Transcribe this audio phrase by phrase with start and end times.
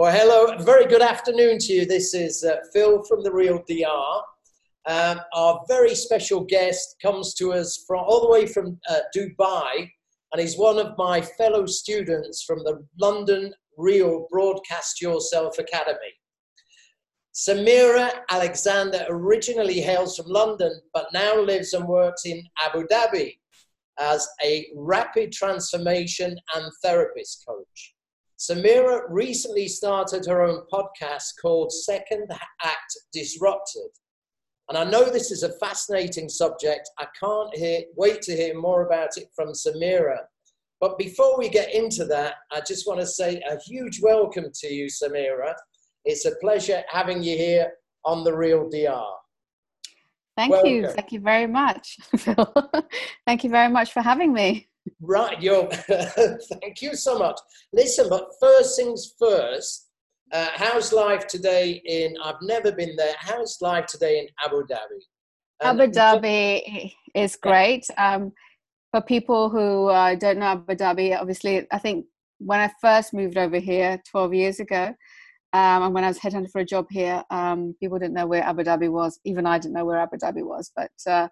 [0.00, 1.84] Well, hello, very good afternoon to you.
[1.84, 4.22] This is uh, Phil from the Real DR.
[4.86, 9.90] Um, our very special guest comes to us from all the way from uh, Dubai,
[10.32, 16.14] and he's one of my fellow students from the London Real Broadcast Yourself Academy.
[17.34, 23.36] Samira Alexander originally hails from London, but now lives and works in Abu Dhabi
[23.98, 27.94] as a rapid transformation and therapist coach.
[28.40, 33.90] Samira recently started her own podcast called Second Act Disrupted.
[34.70, 36.88] And I know this is a fascinating subject.
[36.98, 40.20] I can't hear, wait to hear more about it from Samira.
[40.80, 44.72] But before we get into that, I just want to say a huge welcome to
[44.72, 45.52] you, Samira.
[46.06, 47.70] It's a pleasure having you here
[48.06, 49.04] on The Real DR.
[50.38, 50.70] Thank welcome.
[50.70, 50.88] you.
[50.88, 52.54] Thank you very much, Phil.
[53.26, 54.69] Thank you very much for having me.
[55.00, 57.38] Right, yo, thank you so much.
[57.72, 59.88] Listen, but first things first,
[60.32, 65.00] uh, how's life today in, I've never been there, how's life today in Abu Dhabi?
[65.62, 67.86] And Abu Dhabi is great.
[67.98, 68.32] Um,
[68.90, 72.06] for people who uh, don't know Abu Dhabi, obviously, I think
[72.38, 74.94] when I first moved over here 12 years ago,
[75.52, 78.42] um, and when I was headhunted for a job here, um, people didn't know where
[78.42, 79.18] Abu Dhabi was.
[79.24, 80.70] Even I didn't know where Abu Dhabi was.
[80.76, 81.28] But uh,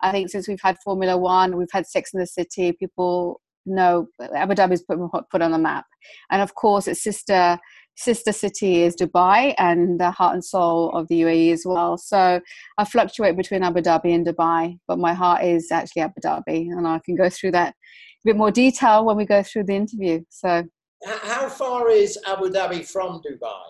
[0.00, 4.06] I think since we've had Formula One, we've had Sex in the City, people know
[4.34, 4.98] Abu Dhabi's put,
[5.30, 5.84] put on the map.
[6.30, 7.58] And of course, its sister
[7.98, 11.98] sister city is Dubai and the heart and soul of the UAE as well.
[11.98, 12.40] So
[12.78, 16.86] I fluctuate between Abu Dhabi and Dubai, but my heart is actually Abu Dhabi, and
[16.86, 20.22] I can go through that a bit more detail when we go through the interview.
[20.28, 20.64] So,
[21.04, 23.62] how far is Abu Dhabi from Dubai?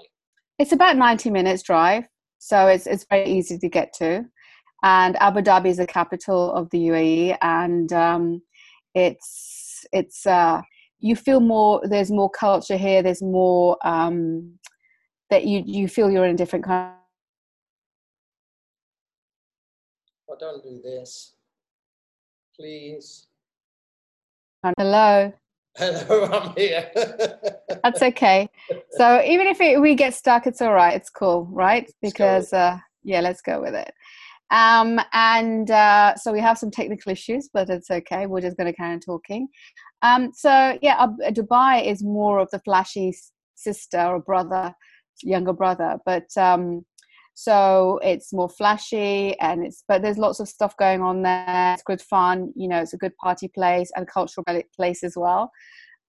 [0.58, 2.04] It's about 90 minutes drive,
[2.38, 4.26] so it's it's very easy to get to
[4.82, 8.42] and Abu Dhabi is the capital of the UAE, and um,
[8.94, 10.62] it's it's uh,
[11.00, 11.80] you feel more.
[11.84, 13.02] There's more culture here.
[13.02, 14.58] There's more um,
[15.30, 16.94] that you you feel you're in a different country.
[20.30, 21.34] Oh, don't do this,
[22.54, 23.26] please.
[24.76, 25.32] Hello.
[25.76, 26.90] Hello, I'm here.
[27.84, 28.48] That's okay.
[28.90, 30.94] So even if it, we get stuck, it's all right.
[30.94, 31.88] It's cool, right?
[32.02, 33.92] Because uh, yeah, let's go with it.
[34.50, 38.26] Um, and uh, so we have some technical issues, but it's okay.
[38.26, 39.48] We're just going to carry on talking.
[40.02, 43.14] Um, so yeah, uh, Dubai is more of the flashy
[43.54, 44.72] sister or brother,
[45.22, 46.84] younger brother, but um,
[47.34, 51.74] so it's more flashy and it's but there's lots of stuff going on there.
[51.74, 52.80] It's good fun, you know.
[52.80, 54.44] It's a good party place and cultural
[54.74, 55.50] place as well.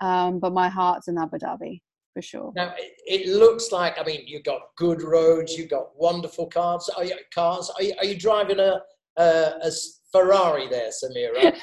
[0.02, 1.82] Um, but my heart's in Abu Dhabi
[2.14, 2.52] for sure.
[2.56, 6.90] Now it, it, looks like I mean you've got good roads, you've got wonderful cars.
[6.98, 7.72] Are you, cars?
[7.78, 8.82] Are you, are you driving a,
[9.18, 9.72] a, a
[10.12, 11.56] Ferrari there, Samira?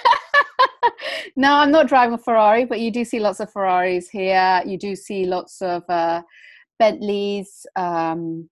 [1.36, 4.62] no, I'm not driving a Ferrari, but you do see lots of Ferraris here.
[4.64, 6.22] You do see lots of uh,
[6.78, 8.48] Bentleys, um,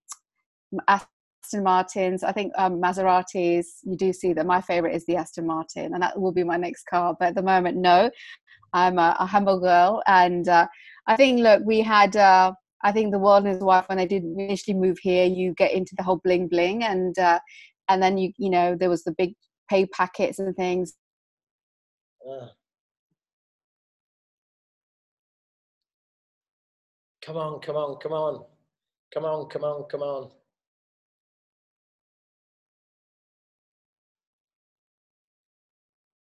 [0.87, 2.23] Aston Martins.
[2.23, 3.65] I think um, Maseratis.
[3.83, 4.45] You do see that.
[4.45, 7.15] My favorite is the Aston Martin, and that will be my next car.
[7.17, 8.09] But at the moment, no.
[8.73, 10.67] I'm a, a humble girl, and uh,
[11.07, 14.07] I think, look, we had, uh, I think the world and his wife, when they
[14.07, 17.39] did initially move here, you get into the whole bling bling and, uh,
[17.89, 19.33] and then you, you know, there was the big
[19.69, 20.93] pay packets and things.
[22.27, 22.47] Uh.
[27.21, 28.45] Come on, come on, come on.
[29.13, 30.31] Come on, come on, come on.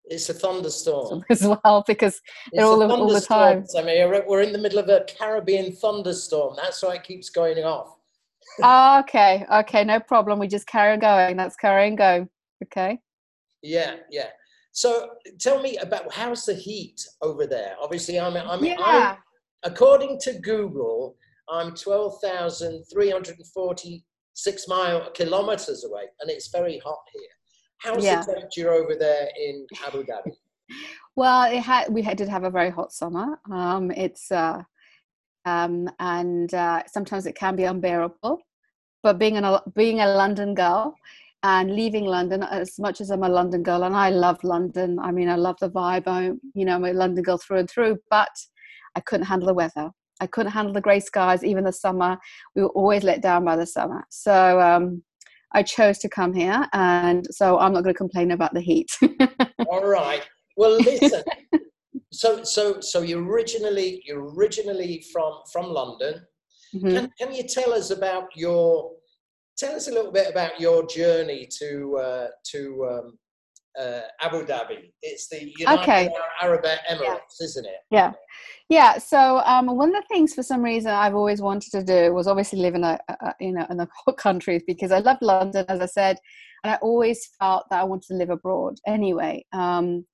[0.09, 2.21] It's a thunderstorm as well because
[2.53, 3.65] they're all, all the time.
[3.77, 6.55] I mean, we're in the middle of a Caribbean thunderstorm.
[6.55, 7.97] That's why it keeps going off.
[8.63, 10.39] oh, okay, okay, no problem.
[10.39, 11.35] We just carry on going.
[11.35, 12.29] That's carry on going.
[12.63, 12.99] Okay.
[13.61, 14.29] Yeah, yeah.
[14.71, 15.09] So
[15.39, 17.75] tell me about how's the heat over there?
[17.81, 18.75] Obviously, I'm, I'm, yeah.
[18.79, 19.17] I'm
[19.63, 21.17] according to Google,
[21.49, 27.23] I'm 12,346 mile kilometers away, and it's very hot here.
[27.79, 28.21] How's yeah.
[28.21, 30.33] the temperature over there in Abu Dhabi?
[31.15, 33.39] well, it had we had, did have a very hot summer.
[33.51, 34.63] Um, it's uh,
[35.45, 38.39] um, and uh, sometimes it can be unbearable.
[39.03, 40.95] But being a being a London girl
[41.43, 44.99] and leaving London, as much as I'm a London girl, and I love London.
[44.99, 46.07] I mean, I love the vibe.
[46.07, 47.97] I, you know, I'm a London girl through and through.
[48.09, 48.35] But
[48.95, 49.91] I couldn't handle the weather.
[50.19, 52.17] I couldn't handle the grey skies, even the summer.
[52.55, 54.05] We were always let down by the summer.
[54.09, 55.03] So um,
[55.53, 58.89] I chose to come here, and so I'm not going to complain about the heat.
[59.69, 60.23] All right.
[60.57, 61.23] Well, listen.
[62.11, 66.21] so, so, so you originally you originally from from London.
[66.75, 66.89] Mm-hmm.
[66.89, 68.91] Can can you tell us about your
[69.57, 73.17] tell us a little bit about your journey to uh, to um,
[73.77, 74.91] uh, Abu Dhabi.
[75.01, 76.09] It's the United okay.
[76.41, 77.01] Arab Emirates,
[77.39, 77.45] yeah.
[77.45, 77.77] isn't it?
[77.91, 78.13] Yeah,
[78.69, 78.97] yeah.
[78.97, 82.27] So um, one of the things, for some reason, I've always wanted to do was
[82.27, 85.65] obviously live in a, a you know in the hot countries because I love London,
[85.69, 86.17] as I said,
[86.63, 89.45] and I always felt that I wanted to live abroad anyway.
[89.53, 90.05] Um,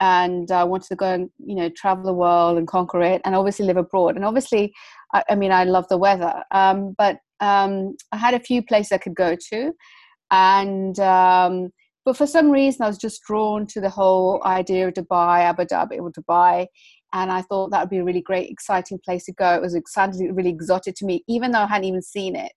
[0.00, 3.34] and I wanted to go and you know travel the world and conquer it, and
[3.34, 4.16] obviously live abroad.
[4.16, 4.72] And obviously,
[5.12, 8.92] I, I mean, I love the weather, um, but um, I had a few places
[8.92, 9.72] I could go to,
[10.30, 11.70] and um,
[12.04, 15.64] but for some reason I was just drawn to the whole idea of Dubai, Abu
[15.64, 16.66] Dhabi, or Dubai,
[17.12, 19.54] and I thought that would be a really great, exciting place to go.
[19.54, 22.52] It was exciting, really exotic to me, even though I hadn't even seen it.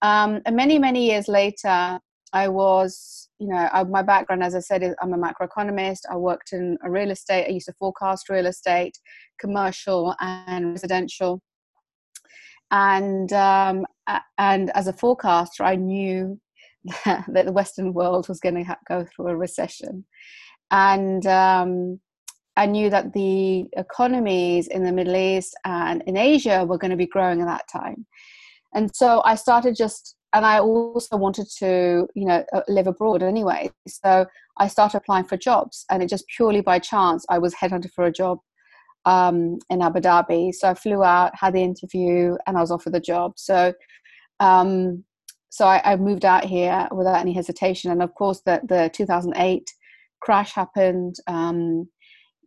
[0.00, 2.00] Um, and many, many years later,
[2.32, 6.00] I was, you know, I, my background, as I said, is I'm a macroeconomist.
[6.10, 7.46] I worked in real estate.
[7.46, 8.98] I used to forecast real estate,
[9.38, 11.42] commercial and residential.
[12.70, 13.84] And um,
[14.38, 16.40] and as a forecaster, I knew
[17.04, 20.04] that the Western world was going to ha- go through a recession,
[20.70, 22.00] and um,
[22.56, 26.96] I knew that the economies in the Middle East and in Asia were going to
[26.96, 28.06] be growing at that time.
[28.74, 33.22] And so I started just and I also wanted to, you know, uh, live abroad
[33.22, 33.70] anyway.
[33.86, 34.26] So
[34.58, 38.06] I started applying for jobs, and it just purely by chance I was headhunted for
[38.06, 38.38] a job
[39.04, 40.54] um, in Abu Dhabi.
[40.54, 43.34] So I flew out, had the interview, and I was offered the job.
[43.36, 43.74] So,
[44.40, 45.04] um,
[45.52, 47.90] so I, I, moved out here without any hesitation.
[47.90, 49.70] And of course, the the 2008
[50.22, 51.16] crash happened.
[51.26, 51.88] Um,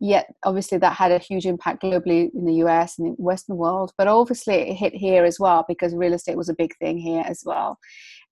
[0.00, 3.92] yet obviously that had a huge impact globally in the US and the Western world,
[3.96, 7.24] but obviously it hit here as well because real estate was a big thing here
[7.26, 7.78] as well.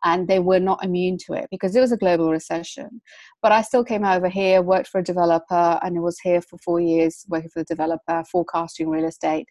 [0.05, 3.01] And they were not immune to it because it was a global recession.
[3.43, 6.81] But I still came over here, worked for a developer, and was here for four
[6.81, 9.47] years working for the developer, forecasting real estate,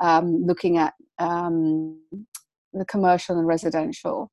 [0.00, 2.00] um, looking at um,
[2.72, 4.30] the commercial and residential.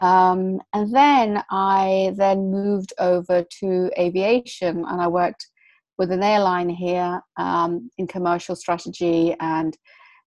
[0.00, 5.46] Um, and then I then moved over to aviation and I worked
[5.98, 9.76] with an airline here um, in commercial strategy and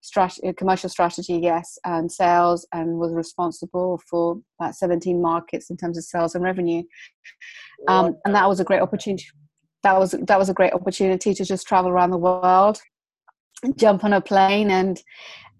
[0.03, 5.77] strat- uh, commercial strategy, yes, and sales, and was responsible for about 17 markets in
[5.77, 6.83] terms of sales and revenue.
[7.87, 9.25] Um, and that was a great opportunity.
[9.81, 12.79] That was that was a great opportunity to just travel around the world,
[13.75, 15.01] jump on a plane, and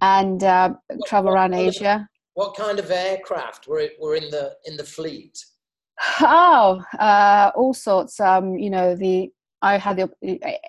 [0.02, 0.74] and uh,
[1.08, 2.08] travel around Asia.
[2.36, 5.38] What kind of aircraft were were in the in the fleet?
[6.22, 8.20] Oh, uh, all sorts.
[8.20, 9.30] Um, you know the
[9.62, 10.10] I had the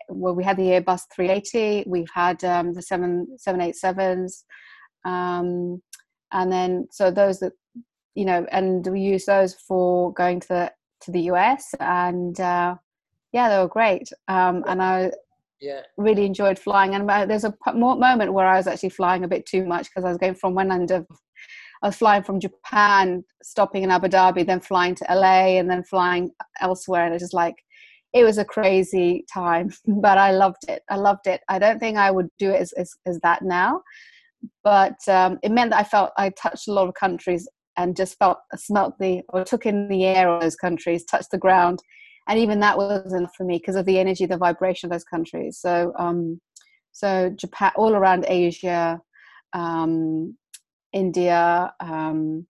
[0.08, 1.88] well, we had the Airbus 380.
[1.88, 4.44] We've had um, the seven seven eight sevens,
[5.04, 5.82] um,
[6.32, 7.52] and then so those that
[8.14, 10.72] you know, and we use those for going to the
[11.02, 12.76] to the US, and uh,
[13.32, 14.08] yeah, they were great.
[14.28, 15.10] Um, and I
[15.60, 15.80] yeah.
[15.96, 16.94] really enjoyed flying.
[16.94, 20.04] And uh, there's a moment where I was actually flying a bit too much because
[20.04, 21.06] I was going from one end of
[21.84, 25.84] I was flying from Japan, stopping in Abu Dhabi, then flying to LA, and then
[25.84, 26.30] flying
[26.62, 27.04] elsewhere.
[27.04, 27.56] And it's just like
[28.14, 30.82] it was a crazy time, but I loved it.
[30.88, 31.42] I loved it.
[31.50, 33.82] I don't think I would do it as, as, as that now,
[34.62, 37.46] but um, it meant that I felt I touched a lot of countries
[37.76, 41.38] and just felt, smelt the, or took in the air of those countries, touched the
[41.38, 41.80] ground.
[42.28, 45.04] And even that was enough for me because of the energy, the vibration of those
[45.04, 45.58] countries.
[45.60, 46.40] So, um,
[46.92, 49.00] so Japan, all around Asia,
[49.52, 50.34] um,
[50.94, 52.46] India, um,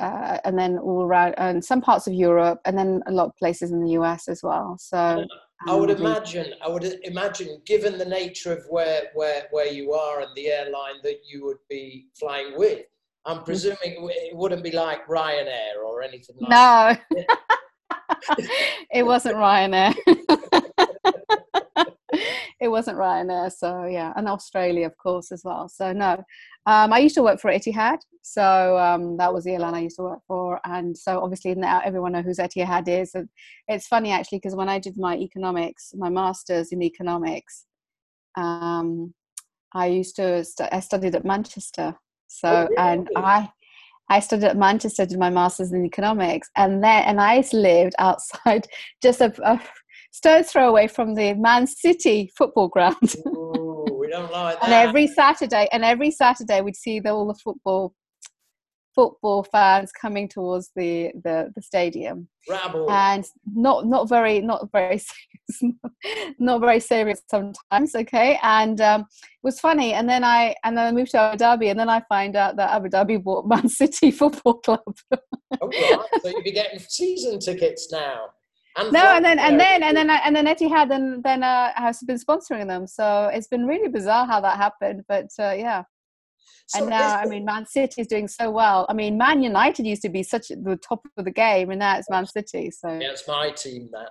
[0.00, 3.36] uh, and then all around and some parts of Europe, and then a lot of
[3.36, 4.76] places in the US as well.
[4.80, 5.24] So
[5.66, 9.92] I would um, imagine, I would imagine, given the nature of where where where you
[9.92, 12.84] are and the airline that you would be flying with,
[13.26, 13.44] I'm mm.
[13.44, 16.96] presuming it wouldn't be like Ryanair or anything like no.
[17.10, 17.26] that.
[18.38, 18.46] No,
[18.92, 19.94] it wasn't Ryanair.
[22.60, 23.52] it wasn't Ryanair.
[23.52, 25.68] So yeah, and Australia, of course, as well.
[25.68, 26.24] So no,
[26.66, 29.96] um, I used to work for Etihad, so um, that was the airline I used
[29.96, 33.14] to work for, and so obviously now everyone knows who Etihad is.
[33.14, 33.28] And
[33.68, 37.64] it's funny actually because when I did my economics, my masters in economics,
[38.36, 39.14] um,
[39.72, 41.94] I used to st- I studied at Manchester.
[42.26, 42.76] So oh, really?
[42.76, 43.50] and I
[44.10, 48.66] I studied at Manchester, did my masters in economics, and then and I lived outside
[49.02, 49.60] just a, a
[50.10, 52.96] stone's throw away from the Man City football ground.
[53.26, 54.64] Ooh, we don't like that.
[54.64, 57.94] and every Saturday, and every Saturday we'd see the, all the football
[58.98, 62.90] football fans coming towards the the, the stadium Rabble.
[62.90, 64.98] and not not very not very
[65.52, 65.76] serious
[66.40, 70.84] not very serious sometimes okay and um, it was funny and then i and then
[70.84, 73.68] i moved to abu dhabi and then i find out that abu dhabi bought man
[73.68, 74.80] city football club
[75.12, 76.00] oh, right.
[76.20, 78.24] so you'll be getting season tickets now
[78.78, 82.00] and no, and then and then and then and then Etihad then then uh, has
[82.02, 82.86] been sponsoring them.
[82.86, 85.82] So it's been really bizarre how that happened, but uh, yeah.
[86.68, 88.86] So and now, I mean, Man City is doing so well.
[88.88, 91.98] I mean, Man United used to be such the top of the game, and now
[91.98, 92.70] it's Man City.
[92.70, 94.10] So yeah, it's my team that.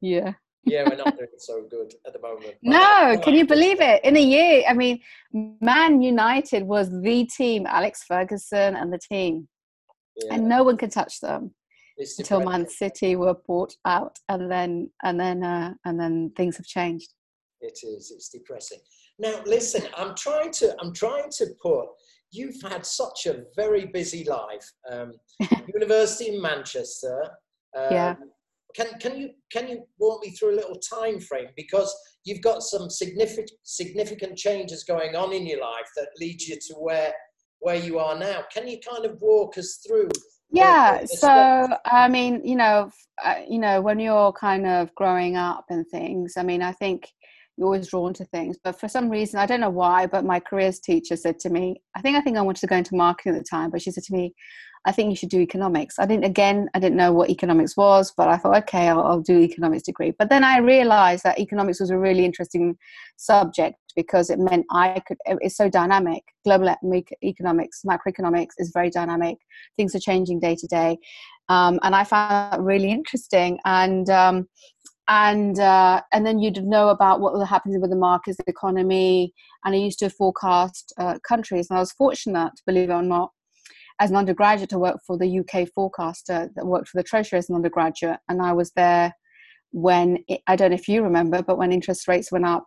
[0.00, 0.34] Yeah.
[0.64, 2.54] yeah, we're not doing so good at the moment.
[2.62, 4.04] No, can you believe it?
[4.04, 5.00] In a year, I mean,
[5.32, 9.48] Man United was the team, Alex Ferguson and the team,
[10.16, 10.34] yeah.
[10.34, 11.54] and no one could touch them
[11.98, 16.66] until Man City were bought out, and then and then uh, and then things have
[16.66, 17.12] changed.
[17.60, 18.10] It is.
[18.14, 18.78] It's depressing.
[19.18, 19.82] Now, listen.
[19.96, 20.74] I'm trying to.
[20.80, 21.86] I'm trying to put.
[22.30, 24.70] You've had such a very busy life.
[24.90, 25.12] Um,
[25.72, 27.22] University in Manchester.
[27.76, 28.14] Um, yeah.
[28.74, 31.94] Can can you can you walk me through a little time frame because
[32.24, 36.74] you've got some significant significant changes going on in your life that lead you to
[36.74, 37.12] where
[37.62, 38.44] where you are now.
[38.52, 40.08] Can you kind of walk us through
[40.52, 42.90] yeah so i mean you know
[43.24, 47.08] uh, you know when you're kind of growing up and things i mean i think
[47.56, 50.38] you're always drawn to things but for some reason i don't know why but my
[50.38, 53.34] careers teacher said to me i think i think i wanted to go into marketing
[53.34, 54.34] at the time but she said to me
[54.84, 55.98] I think you should do economics.
[55.98, 59.20] I didn't, again, I didn't know what economics was, but I thought, okay, I'll, I'll,
[59.20, 60.12] do economics degree.
[60.18, 62.76] But then I realized that economics was a really interesting
[63.16, 66.24] subject because it meant I could, it's so dynamic.
[66.44, 66.74] Global
[67.22, 69.36] economics, macroeconomics is very dynamic.
[69.76, 70.98] Things are changing day to day.
[71.48, 73.58] Um, and I found that really interesting.
[73.64, 74.48] And, um,
[75.08, 79.34] and uh, and then you'd know about what was happening with the markets, the economy,
[79.64, 81.68] and I used to forecast uh, countries.
[81.68, 83.32] And I was fortunate, believe it or not,
[84.00, 87.48] as an undergraduate to work for the UK forecaster that worked for the Treasury as
[87.48, 88.18] an undergraduate.
[88.28, 89.12] And I was there
[89.70, 92.66] when, it, I don't know if you remember, but when interest rates went up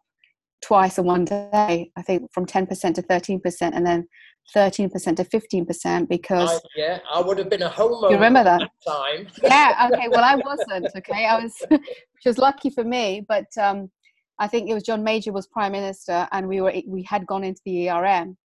[0.64, 4.08] twice in one day, I think from 10% to 13%, and then
[4.56, 8.60] 13% to 15% because I, yeah i would have been a homo you remember that,
[8.60, 9.28] that time.
[9.44, 11.26] Yeah okay well i wasn't okay?
[11.26, 13.90] I was which was lucky for me but um
[14.38, 17.44] i think it was john major was prime minister and we were we had gone
[17.44, 18.38] into the erm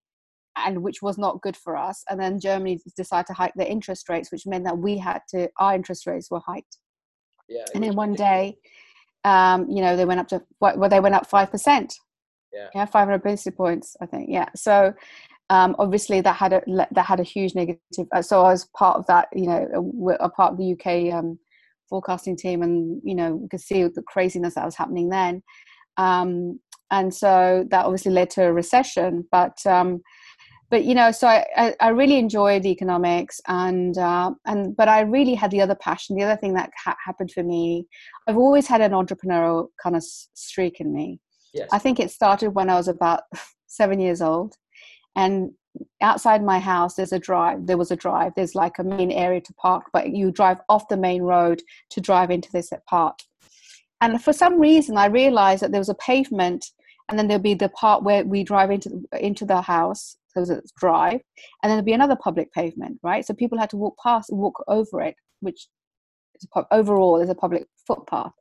[0.57, 2.03] and which was not good for us.
[2.09, 5.49] And then Germany decided to hike their interest rates, which meant that we had to
[5.57, 6.77] our interest rates were hiked.
[7.47, 7.65] Yeah.
[7.73, 8.57] And then one day,
[9.23, 11.93] um, you know, they went up to well, they went up five percent.
[12.53, 12.67] Yeah.
[12.75, 14.29] Yeah, five hundred basis points, I think.
[14.29, 14.49] Yeah.
[14.55, 14.93] So.
[15.49, 18.07] Um, obviously, that had a that had a huge negative.
[18.15, 21.13] Uh, so I was part of that, you know, a, a part of the UK
[21.13, 21.37] um,
[21.89, 25.43] forecasting team, and you know, we could see the craziness that was happening then.
[25.97, 29.27] Um, and so that obviously led to a recession.
[29.31, 30.01] But um,
[30.71, 35.35] but you know so i i, really enjoyed economics and uh, and but i really
[35.35, 37.85] had the other passion the other thing that ha- happened for me
[38.27, 41.19] i've always had an entrepreneurial kind of streak in me
[41.53, 41.69] yes.
[41.71, 43.23] i think it started when i was about
[43.67, 44.55] seven years old
[45.15, 45.51] and
[46.01, 49.39] outside my house there's a drive there was a drive there's like a main area
[49.39, 53.21] to park but you drive off the main road to drive into this part
[54.01, 56.65] and for some reason i realized that there was a pavement
[57.07, 60.71] and then there'll be the part where we drive into into the house so it's
[60.71, 61.19] drive,
[61.61, 63.25] and then there'd be another public pavement, right?
[63.25, 65.67] So people had to walk past, walk over it, which
[66.35, 68.31] is overall is a public footpath.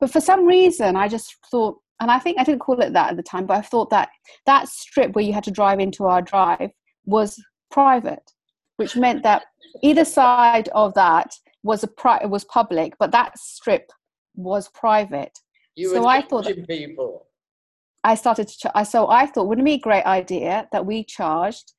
[0.00, 3.10] But for some reason, I just thought, and I think I didn't call it that
[3.10, 4.08] at the time, but I thought that
[4.46, 6.70] that strip where you had to drive into our drive
[7.04, 7.40] was
[7.70, 8.30] private,
[8.76, 9.44] which meant that
[9.82, 13.90] either side of that was a pri- was public, but that strip
[14.34, 15.38] was private.
[15.76, 17.26] You so I thought that, people.
[18.04, 20.86] I started to, ch- I, so I thought, wouldn't it be a great idea that
[20.86, 21.72] we charged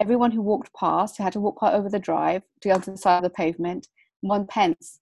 [0.00, 3.18] everyone who walked past, who had to walk over the drive to the other side
[3.18, 3.88] of the pavement,
[4.20, 5.00] one pence.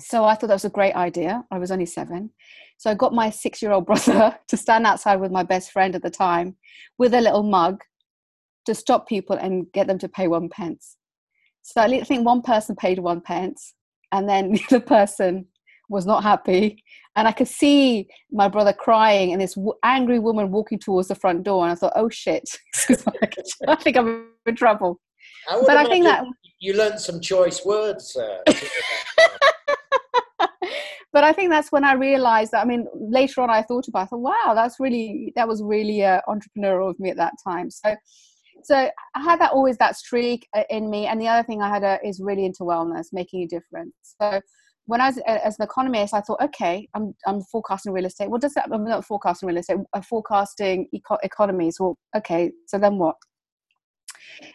[0.00, 1.44] So I thought that was a great idea.
[1.50, 2.30] I was only seven.
[2.78, 5.94] So I got my six year old brother to stand outside with my best friend
[5.94, 6.56] at the time
[6.96, 7.82] with a little mug
[8.66, 10.96] to stop people and get them to pay one pence.
[11.62, 13.74] So I think one person paid one pence
[14.12, 15.46] and then the other person
[15.88, 16.82] was not happy
[17.18, 21.16] and I could see my brother crying and this w- angry woman walking towards the
[21.16, 21.64] front door.
[21.64, 22.48] And I thought, oh shit,
[23.66, 25.00] I think I'm in trouble.
[25.50, 26.24] I but I think that
[26.60, 28.16] you learned some choice words.
[28.16, 28.38] Uh,
[31.12, 32.62] but I think that's when I realized that.
[32.62, 34.02] I mean, later on, I thought about.
[34.02, 37.34] It, I thought, wow, that's really that was really uh, entrepreneurial of me at that
[37.42, 37.68] time.
[37.68, 37.96] So,
[38.62, 41.06] so I had that always that streak uh, in me.
[41.06, 43.96] And the other thing I had uh, is really into wellness, making a difference.
[44.20, 44.40] So
[44.88, 48.30] when I was as an economist, I thought, okay, I'm, I'm forecasting real estate.
[48.30, 48.70] What does that?
[48.72, 49.76] I'm not forecasting real estate.
[49.92, 51.76] I'm forecasting eco- economies.
[51.78, 53.16] Well, okay, so then what?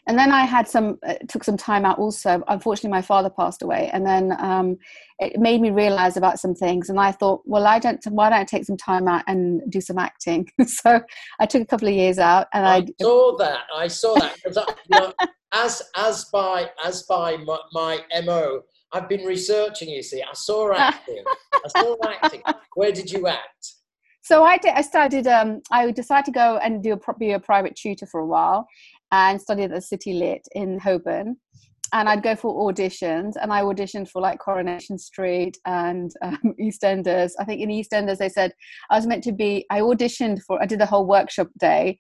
[0.08, 2.00] And then I had some uh, took some time out.
[2.00, 4.76] Also, unfortunately, my father passed away, and then um,
[5.20, 6.90] it made me realize about some things.
[6.90, 8.04] And I thought, well, I don't.
[8.10, 10.50] Why don't I take some time out and do some acting?
[10.66, 11.00] so
[11.40, 13.60] I took a couple of years out, and I, I saw that.
[13.76, 14.58] I saw that because
[14.90, 15.14] you know,
[15.52, 18.64] as as by as by my, my mo
[18.94, 20.22] I've been researching, you see.
[20.22, 21.24] I saw acting.
[21.54, 22.42] I saw acting.
[22.76, 23.74] Where did you act?
[24.24, 24.74] so I did.
[24.74, 25.28] I started.
[25.28, 28.68] Um, I decided to go and do a, be a private tutor for a while,
[29.12, 31.38] and studied at the City Lit in Holborn.
[31.92, 37.32] And I'd go for auditions, and I auditioned for like Coronation Street and um, EastEnders.
[37.40, 38.54] I think in EastEnders they said
[38.90, 39.66] I was meant to be.
[39.70, 40.62] I auditioned for.
[40.62, 41.98] I did a whole workshop day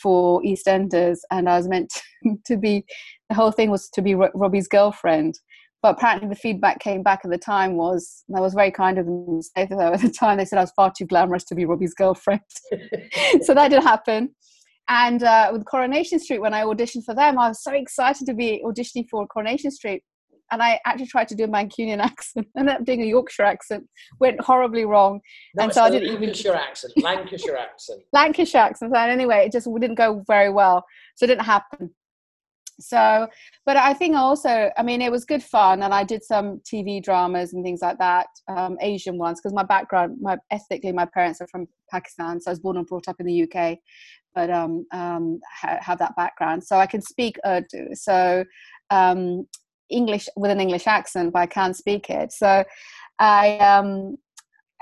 [0.00, 1.90] for EastEnders, and I was meant
[2.22, 2.84] to, to be.
[3.30, 5.38] The whole thing was to be Robbie's girlfriend
[5.84, 9.04] but apparently the feedback came back at the time was that was very kind of
[9.04, 11.66] them say though at the time they said I was far too glamorous to be
[11.66, 12.40] Robbie's girlfriend.
[13.42, 14.34] So that did happen.
[14.88, 18.32] And uh, with Coronation Street when I auditioned for them I was so excited to
[18.32, 20.02] be auditioning for Coronation Street.
[20.50, 22.46] And I actually tried to do a Mancunian accent.
[22.56, 23.84] Ended up doing a Yorkshire accent.
[24.20, 25.20] Went horribly wrong.
[25.54, 28.00] No, and so I didn't Lancashire even accent Lancashire accent.
[28.14, 28.96] Lancashire accent.
[28.96, 30.82] And anyway it just didn't go very well.
[31.16, 31.90] So it didn't happen
[32.80, 33.26] so
[33.66, 37.02] but i think also i mean it was good fun and i did some tv
[37.02, 41.40] dramas and things like that um, asian ones because my background my ethnically my parents
[41.40, 43.78] are from pakistan so i was born and brought up in the uk
[44.34, 46.64] but um, um ha- have that background.
[46.64, 48.44] So i can speak urdu so
[48.90, 49.46] um
[49.90, 52.32] english with an english accent but i can't speak it.
[52.32, 52.64] So
[53.18, 54.16] i um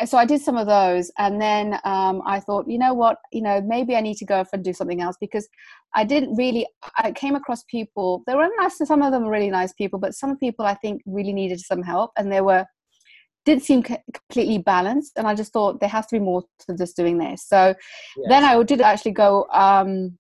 [0.05, 3.43] so I did some of those, and then um, I thought, you know what, you
[3.43, 5.49] know, maybe I need to go off and do something else because
[5.95, 6.67] I didn't really.
[6.97, 8.23] I came across people.
[8.27, 8.79] They were nice.
[8.79, 11.83] Some of them were really nice people, but some people I think really needed some
[11.83, 12.65] help, and they were
[13.45, 15.13] didn't seem completely balanced.
[15.17, 17.47] And I just thought there has to be more to just doing this.
[17.47, 17.75] So
[18.17, 18.27] yes.
[18.29, 19.47] then I did actually go.
[19.53, 20.19] Um,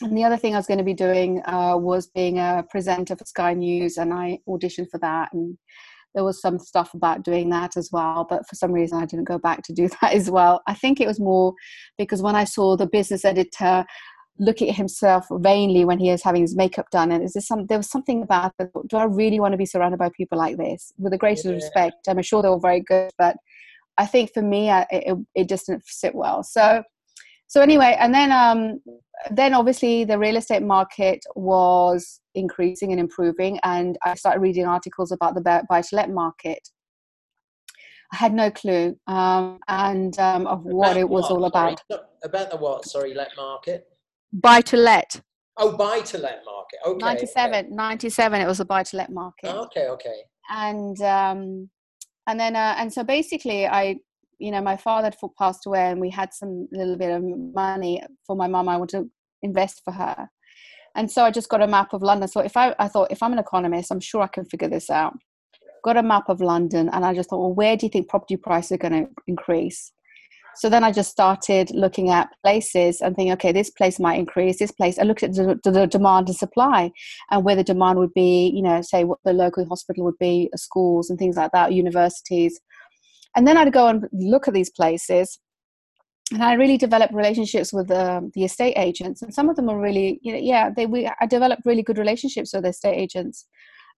[0.00, 3.14] and the other thing I was going to be doing uh, was being a presenter
[3.14, 5.56] for Sky News, and I auditioned for that and
[6.14, 9.24] there was some stuff about doing that as well but for some reason i didn't
[9.24, 10.62] go back to do that as well.
[10.66, 11.54] I think it was more
[11.98, 13.84] because when i saw the business editor
[14.38, 17.66] looking at himself vainly when he is having his makeup done and is there some
[17.66, 20.56] there was something about it, do i really want to be surrounded by people like
[20.56, 20.92] this?
[20.98, 21.52] With the greatest yeah.
[21.52, 23.36] respect i'm sure they were very good but
[23.98, 26.42] i think for me I, it, it just didn't sit well.
[26.42, 26.82] So
[27.52, 28.80] so anyway and then um
[29.30, 35.12] then obviously the real estate market was increasing and improving and i started reading articles
[35.12, 36.66] about the buy to let market
[38.14, 41.32] i had no clue um, and um, of what it was what?
[41.32, 42.02] all about sorry.
[42.24, 43.86] about the what sorry let market
[44.32, 45.20] buy to let
[45.58, 47.68] oh buy to let market okay 97 okay.
[47.68, 51.68] 97 it was a buy to let market okay okay and um
[52.26, 53.94] and then uh, and so basically i
[54.42, 58.02] you know, my father had passed away and we had some little bit of money
[58.26, 58.68] for my mum.
[58.68, 59.10] I wanted to
[59.42, 60.28] invest for her.
[60.94, 62.28] And so I just got a map of London.
[62.28, 64.90] So if I, I thought, if I'm an economist, I'm sure I can figure this
[64.90, 65.14] out.
[65.84, 68.36] Got a map of London and I just thought, well, where do you think property
[68.36, 69.92] prices are going to increase?
[70.54, 74.58] So then I just started looking at places and thinking, okay, this place might increase,
[74.58, 74.98] this place.
[74.98, 76.90] I looked at the, the, demand and supply
[77.30, 80.50] and where the demand would be, you know, say what the local hospital would be,
[80.56, 82.60] schools and things like that, universities.
[83.36, 85.38] And then I'd go and look at these places.
[86.32, 89.78] And I really developed relationships with the, the estate agents, and some of them are
[89.78, 93.46] really, you know, yeah, they we I developed really good relationships with estate agents.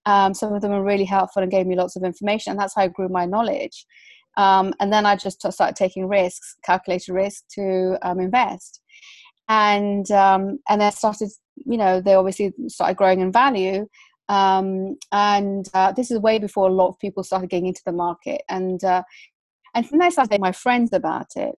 [0.07, 2.75] Um, some of them were really helpful and gave me lots of information, and that's
[2.75, 3.87] how I grew my knowledge.
[4.37, 8.81] Um, and then I just started taking risks, calculated risk to um, invest,
[9.49, 13.87] and um, and then started, you know, they obviously started growing in value,
[14.29, 17.93] um, and uh, this is way before a lot of people started getting into the
[17.93, 18.43] market.
[18.49, 19.03] And uh,
[19.75, 21.57] and I started my friends about it.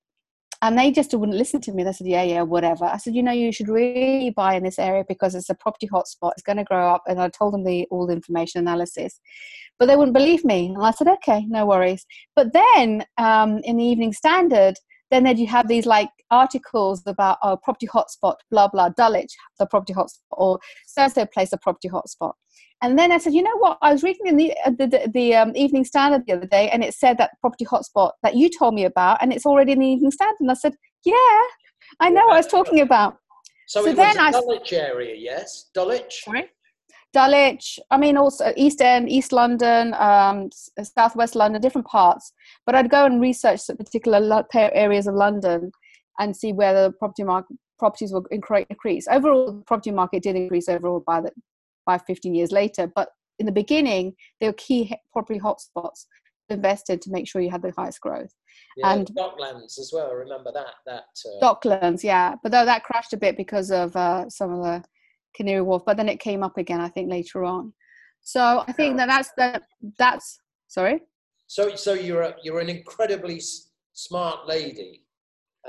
[0.62, 1.84] And they just wouldn't listen to me.
[1.84, 2.86] They said yeah yeah whatever.
[2.86, 5.86] I said you know you should really buy in this area because it's a property
[5.86, 6.32] hotspot.
[6.32, 7.02] It's going to grow up.
[7.06, 9.20] And i told them the all the information analysis.
[9.78, 10.68] But they wouldn't believe me.
[10.74, 12.06] And i said okay no worries.
[12.34, 14.76] But then um, in the evening standard
[15.10, 19.66] then then you have these like articles about oh, property hotspot blah blah dulwich the
[19.66, 22.32] property hotspot or so so place a property hotspot
[22.82, 23.78] and then I said, you know what?
[23.80, 26.68] I was reading in the uh, the, the, the um, Evening Standard the other day,
[26.68, 29.78] and it said that property hotspot that you told me about, and it's already in
[29.78, 30.36] the Evening Standard.
[30.40, 31.14] And I said, yeah,
[32.00, 32.26] I know yeah.
[32.26, 33.16] what I was talking about.
[33.66, 36.22] So, so it then was Dulwich I, area, yes, Dulwich.
[36.24, 36.50] Sorry.
[37.12, 37.78] Dulwich.
[37.90, 40.50] I mean, also East End, East London, um,
[40.82, 42.32] Southwest London, different parts.
[42.64, 45.72] But I'd go and research the particular areas of London
[46.18, 49.06] and see where the property market properties will increase.
[49.08, 51.30] Overall, the property market did increase overall by the
[51.84, 52.90] by 15 years later.
[52.94, 56.06] But in the beginning, they were key property hotspots
[56.48, 58.32] invested to make sure you had the highest growth.
[58.76, 60.12] Yeah, and Docklands as well.
[60.12, 60.74] Remember that.
[60.86, 61.40] That uh...
[61.40, 62.34] Docklands, yeah.
[62.42, 64.84] But though that crashed a bit because of uh, some of the
[65.36, 66.80] Canary Wharf, but then it came up again.
[66.80, 67.72] I think later on.
[68.22, 69.62] So I think that that's the
[69.98, 71.02] that's sorry.
[71.46, 73.40] So so you're a, you're an incredibly
[73.92, 75.02] smart lady.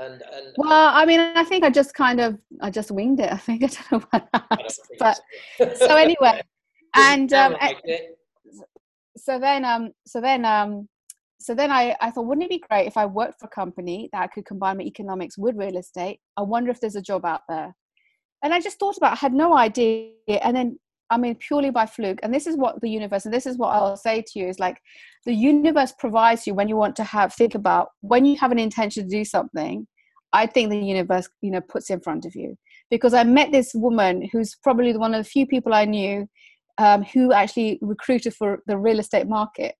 [0.00, 3.32] And, and well i mean i think i just kind of i just winged it
[3.32, 5.18] i think i don't know what happened but
[5.76, 6.40] so anyway
[6.94, 7.78] and um, like
[9.16, 10.88] so then um so then um
[11.40, 14.08] so then I, I thought, wouldn't it be great if I worked for a company
[14.12, 16.20] that could combine my economics with real estate?
[16.36, 17.74] I wonder if there's a job out there.
[18.42, 20.10] And I just thought about, it, I had no idea.
[20.28, 20.78] And then,
[21.10, 22.20] I mean, purely by fluke.
[22.22, 24.58] And this is what the universe, and this is what I'll say to you is
[24.58, 24.80] like,
[25.26, 28.58] the universe provides you when you want to have, think about when you have an
[28.58, 29.86] intention to do something.
[30.32, 32.56] I think the universe, you know, puts in front of you.
[32.90, 36.28] Because I met this woman who's probably one of the few people I knew
[36.78, 39.74] um, who actually recruited for the real estate market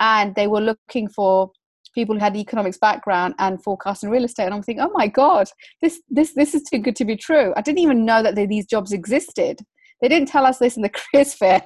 [0.00, 1.50] and they were looking for
[1.94, 5.48] people who had economics background and forecasting real estate and i'm thinking oh my god
[5.80, 7.52] this this this is too good to be true.
[7.56, 9.60] I didn't even know that they, these jobs existed.
[10.00, 11.62] They didn't tell us this in the careers fair.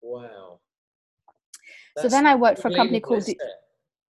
[0.00, 0.60] Wow.
[1.96, 3.38] That's so then i worked for a company called D-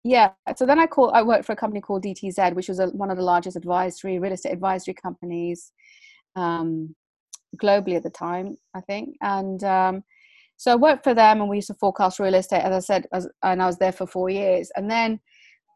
[0.04, 2.88] yeah so then i called i worked for a company called dtz which was a,
[2.88, 5.72] one of the largest advisory real estate advisory companies
[6.36, 6.94] um,
[7.62, 9.16] globally at the time i think.
[9.22, 10.04] And um,
[10.60, 13.08] so I worked for them and we used to forecast real estate, as I said,
[13.14, 14.70] as, and I was there for four years.
[14.76, 15.22] And then,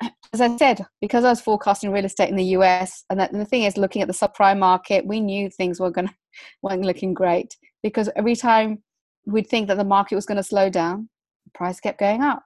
[0.33, 3.39] as I said, because I was forecasting real estate in the US, and, that, and
[3.39, 6.13] the thing is, looking at the subprime market, we knew things were going to
[6.61, 8.83] weren't looking great because every time
[9.25, 11.07] we'd think that the market was going to slow down,
[11.45, 12.43] the price kept going up.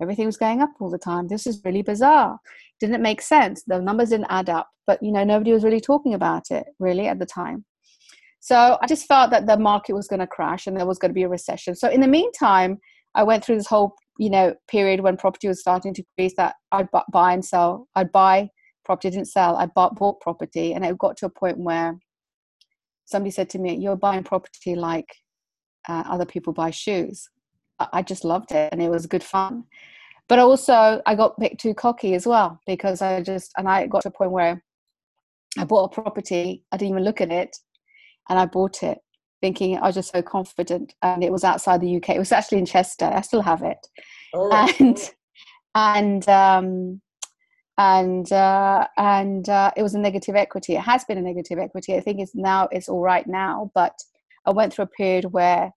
[0.00, 1.28] Everything was going up all the time.
[1.28, 2.38] This is really bizarre.
[2.80, 3.62] Didn't make sense.
[3.66, 7.08] The numbers didn't add up, but you know nobody was really talking about it really
[7.08, 7.66] at the time.
[8.44, 11.08] So I just felt that the market was going to crash and there was going
[11.08, 11.74] to be a recession.
[11.74, 12.78] So in the meantime,
[13.14, 16.56] I went through this whole you know period when property was starting to increase that
[16.70, 17.88] I'd buy and sell.
[17.94, 18.50] I'd buy
[18.84, 19.56] property, didn't sell.
[19.56, 21.98] I bought, bought property, and it got to a point where
[23.06, 25.08] somebody said to me, "You're buying property like
[25.88, 27.26] uh, other people buy shoes."
[27.94, 29.64] I just loved it, and it was good fun.
[30.28, 33.86] But also, I got a bit too cocky as well because I just and I
[33.86, 34.62] got to a point where
[35.56, 36.62] I bought a property.
[36.70, 37.56] I didn't even look at it
[38.28, 38.98] and I bought it
[39.44, 40.94] thinking I was just so confident.
[41.02, 42.10] And it was outside the UK.
[42.10, 43.04] It was actually in Chester.
[43.04, 43.78] I still have it.
[44.34, 44.80] Right.
[44.80, 44.98] And
[45.74, 47.00] and um,
[47.76, 50.74] and uh, and uh, it was a negative equity.
[50.74, 51.94] It has been a negative equity.
[51.94, 53.94] I think it's now it's all right now, but
[54.46, 55.72] I went through a period where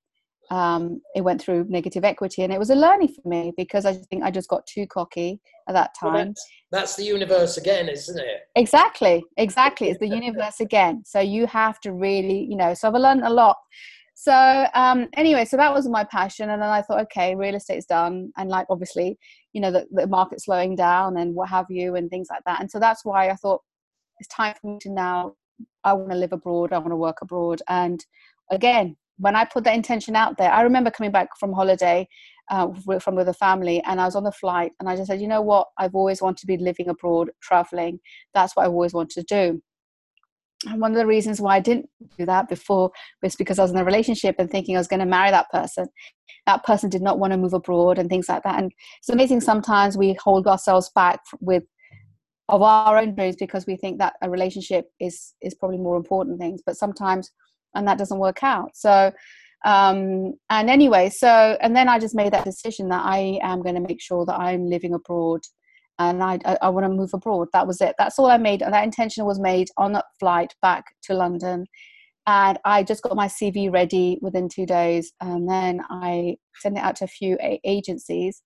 [0.49, 3.93] um, it went through negative equity and it was a learning for me because i
[3.93, 7.89] think i just got too cocky at that time well, that's, that's, the universe again
[7.89, 8.41] isn't it?
[8.55, 11.03] Exactly exactly it's the universe again.
[11.05, 13.57] So you have to really you know so i've learned a lot.
[14.13, 17.85] So um, anyway so that was my passion and then i thought okay real estate's
[17.85, 19.17] done and like obviously
[19.53, 22.61] you know the, the market's slowing down and what have you and things like that.
[22.61, 23.61] And so that's why i thought
[24.19, 25.33] it's time for me to now
[25.83, 28.05] i want to live abroad i want to work abroad and
[28.51, 32.07] again when I put that intention out there, I remember coming back from holiday
[32.49, 32.67] uh,
[32.99, 35.27] from with a family, and I was on the flight, and I just said, you
[35.27, 37.99] know what, I've always wanted to be living abroad, traveling.
[38.33, 39.61] That's what I've always wanted to do.
[40.65, 43.71] And one of the reasons why I didn't do that before was because I was
[43.71, 45.87] in a relationship and thinking I was going to marry that person.
[46.47, 48.57] That person did not want to move abroad and things like that.
[48.57, 51.63] And it's amazing sometimes we hold ourselves back with
[52.49, 56.39] of our own dreams because we think that a relationship is is probably more important
[56.39, 56.61] things.
[56.65, 57.31] But sometimes
[57.77, 58.75] and that doesn't work out.
[58.75, 59.11] So
[59.65, 63.75] um and anyway so and then i just made that decision that i am going
[63.75, 65.41] to make sure that i'm living abroad
[65.97, 67.47] and i i, I want to move abroad.
[67.53, 67.95] That was it.
[67.97, 71.65] That's all i made and that intention was made on a flight back to london.
[72.27, 76.83] And i just got my cv ready within two days and then i sent it
[76.83, 78.41] out to a few agencies.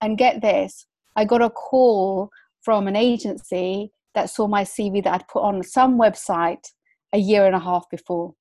[0.00, 2.30] And get this i got a call
[2.62, 6.66] from an agency that saw my cv that i'd put on some website
[7.14, 8.34] a year and a half before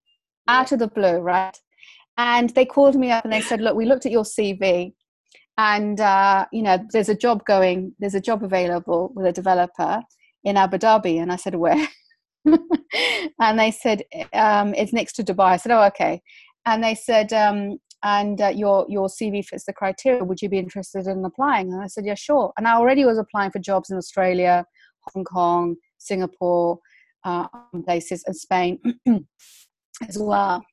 [0.48, 1.58] out of the blue, right?
[2.18, 4.94] And they called me up and they said, "Look, we looked at your CV,
[5.58, 10.02] and uh, you know, there's a job going, there's a job available with a developer
[10.44, 11.88] in Abu Dhabi." And I said, "Where?"
[13.40, 14.04] and they said,
[14.34, 16.22] um, "It's next to Dubai." I said, "Oh, okay."
[16.66, 20.24] And they said, um, "And uh, your your CV fits the criteria.
[20.24, 23.18] Would you be interested in applying?" And I said, "Yeah, sure." And I already was
[23.18, 24.66] applying for jobs in Australia,
[25.14, 26.80] Hong Kong, Singapore,
[27.26, 27.48] uh,
[27.84, 28.80] places, and Spain.
[30.08, 30.64] as well.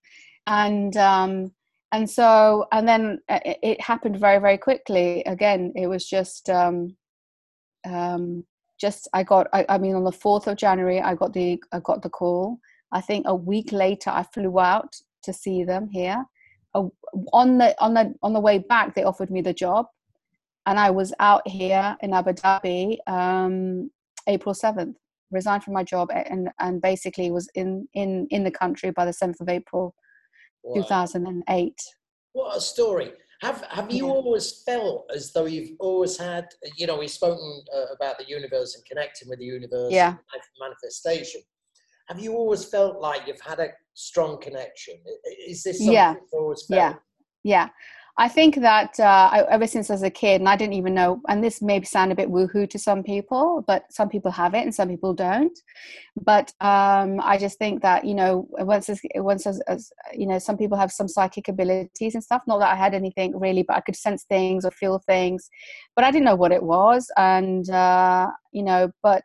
[0.47, 1.53] And um
[1.93, 5.23] and so and then uh, it, it happened very very quickly.
[5.25, 6.97] Again it was just um
[7.85, 8.45] um
[8.81, 11.81] just i got I, I mean on the 4th of january i got the i
[11.81, 12.59] got the call.
[12.91, 16.25] I think a week later i flew out to see them here.
[16.75, 16.89] Uh,
[17.33, 19.87] on the on the on the way back they offered me the job.
[20.67, 23.91] And i was out here in abu dhabi um
[24.27, 24.95] april 7th
[25.33, 29.11] resigned from my job and and basically was in in in the country by the
[29.11, 29.95] 7th of april
[30.63, 30.83] wow.
[30.83, 31.75] 2008
[32.33, 33.13] what a story.
[33.43, 34.13] Have have you yeah.
[34.13, 38.77] always felt as though you've always had you know we've spoken uh, about the universe
[38.77, 40.15] and connecting with the universe yeah.
[40.61, 41.43] manifestation.
[42.09, 44.95] Have you always felt like you've had a strong connection?
[45.47, 46.15] Is this something yeah.
[46.33, 46.79] always felt?
[46.79, 46.95] yeah
[47.45, 47.69] yeah
[48.19, 50.93] I think that uh, I, ever since I was a kid, and I didn't even
[50.93, 54.55] know, and this may sound a bit woohoo to some people, but some people have
[54.55, 55.59] it and some people don't.
[56.21, 60.39] But um, I just think that you know, once as, once as, as, you know,
[60.39, 62.43] some people have some psychic abilities and stuff.
[62.47, 65.49] Not that I had anything really, but I could sense things or feel things,
[65.97, 69.25] but I didn't know what it was, and uh, you know, but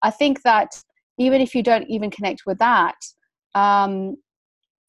[0.00, 0.70] I think that
[1.18, 2.96] even if you don't even connect with that.
[3.54, 4.16] Um,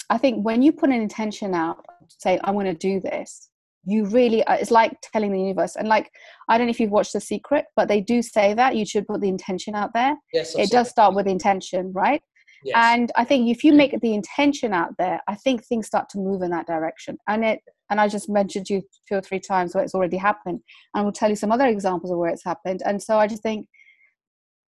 [0.09, 1.83] I think when you put an intention out,
[2.19, 3.49] say, I want to do this,
[3.85, 5.75] you really, uh, it's like telling the universe.
[5.75, 6.09] And like,
[6.49, 9.07] I don't know if you've watched The Secret, but they do say that you should
[9.07, 10.15] put the intention out there.
[10.33, 12.21] Yes, it does start with intention, right?
[12.63, 12.75] Yes.
[12.77, 16.17] And I think if you make the intention out there, I think things start to
[16.17, 17.17] move in that direction.
[17.27, 20.61] And it, and I just mentioned you two or three times where it's already happened.
[20.95, 22.81] And we'll tell you some other examples of where it's happened.
[22.85, 23.67] And so I just think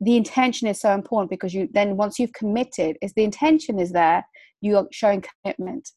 [0.02, 3.92] the intention is so important because you then once you've committed, is the intention is
[3.92, 4.26] there,
[4.62, 5.90] you are showing commitment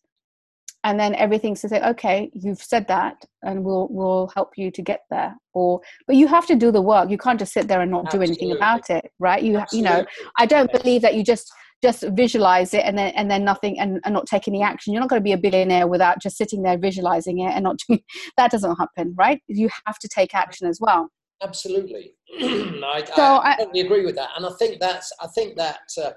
[0.84, 4.82] and then everything's to say okay you've said that and we'll we'll help you to
[4.82, 5.34] get there.
[5.52, 7.10] Or but you have to do the work.
[7.10, 8.26] You can't just sit there and not Absolutely.
[8.26, 9.42] do anything about it right?
[9.42, 9.90] You Absolutely.
[9.90, 10.06] you know
[10.38, 14.00] i don't believe that you just just visualize it and then and then nothing and,
[14.04, 14.92] and not take any action.
[14.92, 17.78] You're not going to be a billionaire without just sitting there visualizing it and not
[17.88, 18.02] doing
[18.36, 19.42] that doesn't happen right?
[19.48, 21.08] You have to take action as well.
[21.42, 22.12] Absolutely.
[22.38, 24.30] I, so I, I, totally agree with that.
[24.36, 26.10] And i think that's i think that uh,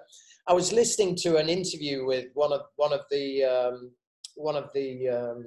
[0.48, 3.92] I was listening to an interview with one of one of the um,
[4.36, 5.46] one of the um,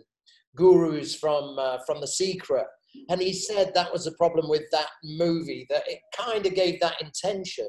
[0.56, 2.66] gurus from uh, from The Secret,
[3.10, 6.80] and he said that was a problem with that movie that it kind of gave
[6.80, 7.68] that intention,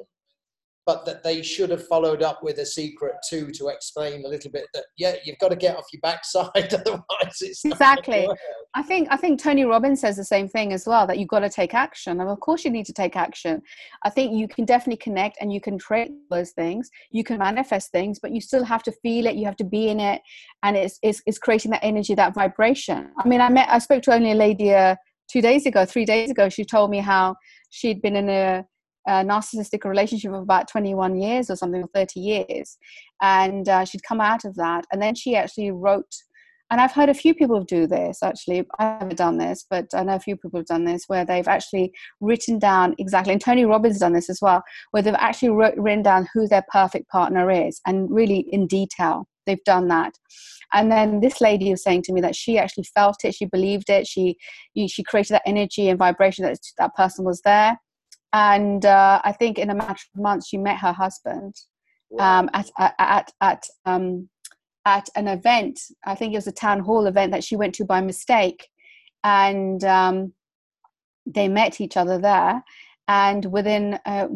[0.87, 4.49] but that they should have followed up with a secret too to explain a little
[4.49, 8.27] bit that yeah you've got to get off your backside otherwise it's exactly.
[8.73, 11.39] i think i think tony robbins says the same thing as well that you've got
[11.39, 12.21] to take action.
[12.21, 13.61] And of course you need to take action.
[14.03, 16.89] I think you can definitely connect and you can create those things.
[17.11, 19.89] You can manifest things but you still have to feel it you have to be
[19.89, 20.21] in it
[20.63, 23.11] and it's it's, it's creating that energy that vibration.
[23.19, 24.95] I mean i met i spoke to only a lady uh,
[25.31, 26.49] two days ago three days ago.
[26.49, 27.35] She told me how
[27.69, 28.65] she'd been in a
[29.07, 32.77] a narcissistic relationship of about 21 years or something, or 30 years.
[33.21, 34.85] And uh, she'd come out of that.
[34.91, 36.13] And then she actually wrote,
[36.69, 38.65] and I've heard a few people do this actually.
[38.77, 41.47] I haven't done this, but I know a few people have done this where they've
[41.47, 45.75] actually written down exactly, and Tony Robbins done this as well, where they've actually wrote,
[45.77, 49.27] written down who their perfect partner is and really in detail.
[49.45, 50.13] They've done that.
[50.73, 53.89] And then this lady was saying to me that she actually felt it, she believed
[53.89, 54.35] it, she
[54.75, 57.77] she created that energy and vibration that that person was there
[58.37, 61.55] and uh, I think in a matter of months she met her husband
[62.11, 62.39] wow.
[62.39, 64.29] um, at at at um,
[64.85, 65.79] at an event.
[66.05, 68.67] I think it was a town hall event that she went to by mistake,
[69.23, 70.33] and um,
[71.25, 72.63] they met each other there.
[73.07, 74.27] And within uh,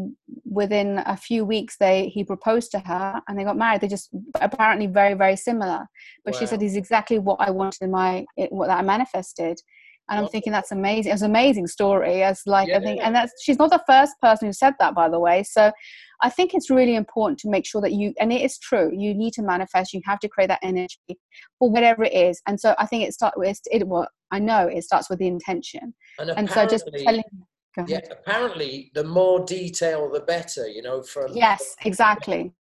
[0.46, 3.82] within a few weeks, they he proposed to her, and they got married.
[3.82, 5.86] They just apparently very very similar.
[6.26, 6.40] But wow.
[6.40, 9.62] she said, "He's exactly what I wanted in my what I manifested."
[10.12, 11.14] And I'm thinking that's amazing.
[11.14, 12.22] It's an amazing story.
[12.22, 14.94] As like yeah, I think, and that's she's not the first person who said that,
[14.94, 15.42] by the way.
[15.42, 15.72] So
[16.22, 19.14] I think it's really important to make sure that you, and it is true, you
[19.14, 19.94] need to manifest.
[19.94, 20.98] You have to create that energy
[21.58, 22.42] for whatever it is.
[22.46, 23.88] And so I think it starts with it.
[23.88, 25.94] What I know it starts with the intention.
[26.20, 27.24] And, and so just telling.
[27.88, 30.68] Yeah, apparently, the more detail, the better.
[30.68, 32.52] You know, from yes, exactly.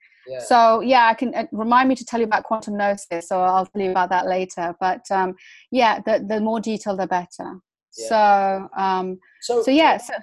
[0.46, 3.28] So yeah, I can uh, remind me to tell you about quantum gnosis.
[3.28, 4.74] So I'll tell you about that later.
[4.80, 5.34] But um,
[5.70, 7.58] yeah, the the more detail, the better.
[7.96, 8.08] Yeah.
[8.08, 9.96] So um, so so yeah.
[9.96, 10.14] So,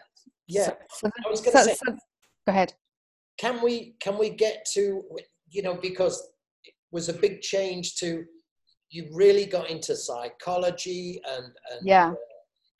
[0.47, 1.75] yeah, so, so, I was going to say.
[1.86, 1.97] go
[2.47, 2.73] ahead.
[3.38, 5.03] Can we can we get to
[5.49, 6.21] you know because
[6.63, 8.23] it was a big change to
[8.89, 12.12] you really got into psychology and, and yeah.
[12.12, 12.15] Uh,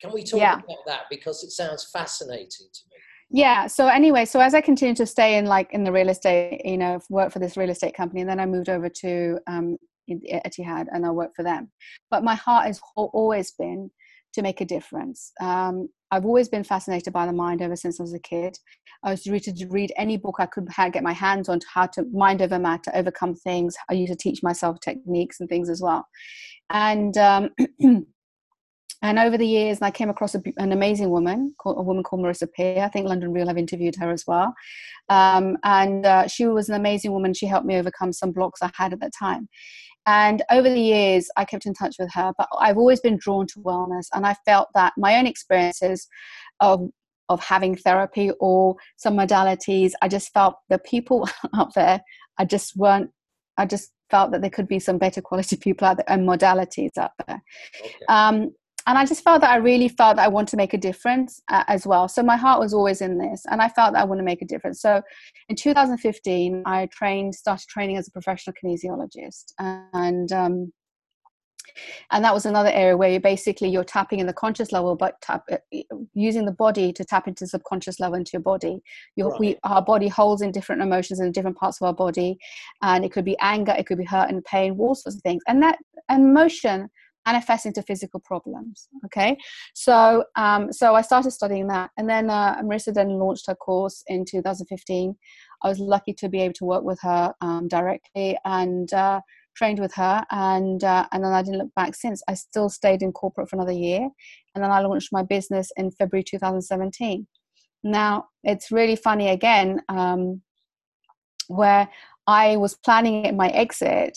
[0.00, 0.54] can we talk yeah.
[0.54, 2.87] about that because it sounds fascinating to me?
[3.30, 6.62] Yeah so anyway so as i continued to stay in like in the real estate
[6.64, 9.76] you know work for this real estate company and then i moved over to um
[10.10, 11.70] etihad and i worked for them.
[12.10, 13.90] But my heart has always been
[14.34, 15.32] to make a difference.
[15.40, 18.58] Um, i've always been fascinated by the mind ever since i was a kid.
[19.04, 21.86] I was ready to read any book i could get my hands on to how
[21.86, 23.74] to mind over matter overcome things.
[23.90, 26.06] I used to teach myself techniques and things as well.
[26.70, 27.50] And um,
[29.00, 32.52] And over the years, I came across a, an amazing woman, a woman called Marissa
[32.52, 32.82] Peer.
[32.82, 34.54] I think London Real have interviewed her as well.
[35.08, 37.32] Um, and uh, she was an amazing woman.
[37.32, 39.48] She helped me overcome some blocks I had at that time.
[40.06, 42.32] And over the years, I kept in touch with her.
[42.36, 46.08] But I've always been drawn to wellness, and I felt that my own experiences
[46.60, 46.88] of
[47.28, 52.00] of having therapy or some modalities, I just felt the people out there,
[52.38, 53.10] I just weren't.
[53.58, 56.96] I just felt that there could be some better quality people out there and modalities
[56.96, 57.42] out there.
[57.84, 57.94] Okay.
[58.08, 58.52] Um,
[58.88, 61.42] and I just felt that I really felt that I want to make a difference
[61.48, 62.08] uh, as well.
[62.08, 64.40] So my heart was always in this, and I felt that I want to make
[64.40, 64.80] a difference.
[64.80, 65.02] So
[65.50, 70.72] in 2015, I trained, started training as a professional kinesiologist, and um,
[72.10, 75.20] and that was another area where you basically you're tapping in the conscious level but
[75.20, 75.58] tap, uh,
[76.14, 78.80] using the body to tap into subconscious level into your body
[79.14, 79.40] your, right.
[79.40, 82.36] we, our body holds in different emotions in different parts of our body
[82.82, 85.42] and it could be anger it could be hurt and pain all sorts of things
[85.46, 85.78] and that
[86.10, 86.88] emotion
[87.28, 89.30] manifests into physical problems okay
[89.74, 93.98] so um, so i started studying that and then uh, marissa then launched her course
[94.06, 95.14] in 2015
[95.62, 99.20] i was lucky to be able to work with her um, directly and uh,
[99.58, 102.22] trained with her and uh, and then I didn't look back since.
[102.28, 104.08] I still stayed in corporate for another year
[104.54, 107.26] and then I launched my business in February 2017.
[107.82, 110.42] Now it's really funny again um,
[111.48, 111.88] where
[112.26, 114.16] I was planning my exit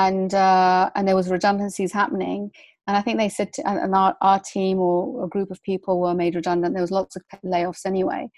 [0.00, 2.50] and uh, and there was redundancies happening
[2.86, 6.00] and I think they said to, and our, our team or a group of people
[6.00, 6.74] were made redundant.
[6.74, 8.28] There was lots of layoffs anyway,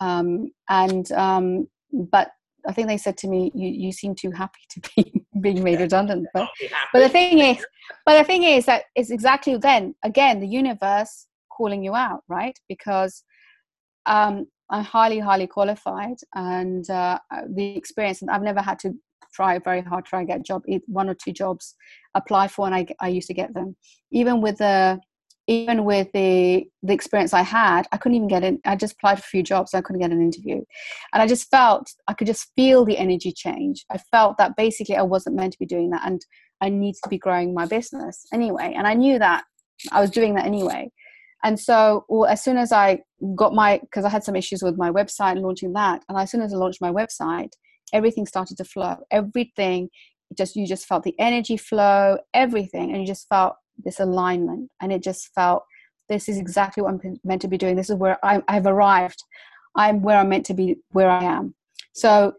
[0.00, 2.30] um, and um, but
[2.66, 5.80] I think they said to me, "You you seem too happy to be being made
[5.80, 6.48] redundant." But
[6.94, 7.64] but the thing is,
[8.06, 12.58] but the thing is that it's exactly then again the universe calling you out, right?
[12.70, 13.22] Because
[14.06, 17.18] um, I'm highly highly qualified, and uh,
[17.54, 18.94] the experience, and I've never had to
[19.32, 21.74] try very hard try and get a job, one or two jobs,
[22.14, 23.76] apply for, and I I used to get them.
[24.10, 25.00] Even with the
[25.46, 28.60] even with the the experience I had, I couldn't even get in.
[28.64, 30.62] I just applied for a few jobs, I couldn't get an interview,
[31.12, 33.84] and I just felt I could just feel the energy change.
[33.90, 36.20] I felt that basically I wasn't meant to be doing that, and
[36.60, 38.74] I needed to be growing my business anyway.
[38.76, 39.44] And I knew that
[39.92, 40.90] I was doing that anyway.
[41.42, 43.00] And so, well, as soon as I
[43.34, 46.30] got my, because I had some issues with my website and launching that, and as
[46.30, 47.52] soon as I launched my website,
[47.92, 48.96] everything started to flow.
[49.10, 49.90] Everything,
[50.36, 54.92] just you just felt the energy flow, everything, and you just felt this alignment and
[54.92, 55.64] it just felt
[56.08, 57.76] this is exactly what i'm meant to be doing.
[57.76, 59.22] This is where I, i've arrived.
[59.76, 61.54] I'm where i'm meant to be where i am.
[61.92, 62.34] So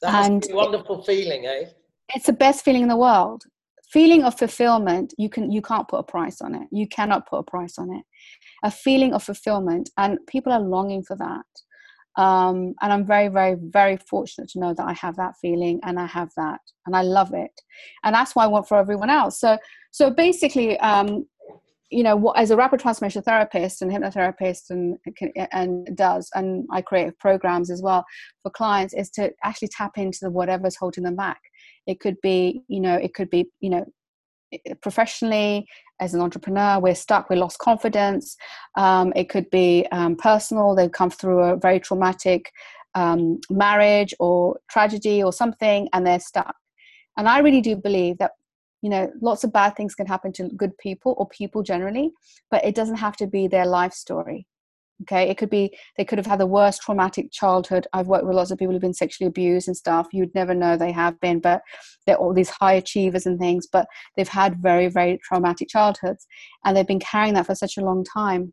[0.00, 1.66] that's and a wonderful feeling eh?
[2.14, 3.42] It's the best feeling in the world.
[3.92, 6.68] Feeling of fulfillment you can you can't put a price on it.
[6.70, 8.04] You cannot put a price on it.
[8.62, 11.44] A feeling of fulfillment and people are longing for that
[12.16, 15.98] um, and i'm very very very fortunate to know that i have that feeling and
[15.98, 17.60] i have that and i love it.
[18.02, 19.40] And that's why i want for everyone else.
[19.40, 19.58] So
[19.90, 21.26] so basically um,
[21.90, 24.96] you know what as a rapid transformation therapist and hypnotherapist and
[25.52, 28.04] and does and i create programs as well
[28.42, 31.40] for clients is to actually tap into the whatever's holding them back.
[31.86, 33.84] It could be you know it could be you know
[34.80, 35.66] professionally
[36.00, 38.36] as an entrepreneur we're stuck we lost confidence.
[38.76, 42.52] Um, it could be um, personal they've come through a very traumatic
[42.94, 46.54] um, marriage or tragedy or something and they're stuck.
[47.16, 48.32] And i really do believe that
[48.82, 52.10] you know lots of bad things can happen to good people or people generally
[52.50, 54.46] but it doesn't have to be their life story
[55.02, 55.28] okay?
[55.30, 57.86] It could be they could have had the worst traumatic childhood.
[57.92, 60.08] I've worked with lots of people who've been sexually abused and stuff.
[60.12, 61.62] You'd never know they have been but
[62.06, 66.26] they're all these high achievers and things but they've had very very traumatic childhoods
[66.64, 68.52] and they've been carrying that for such a long time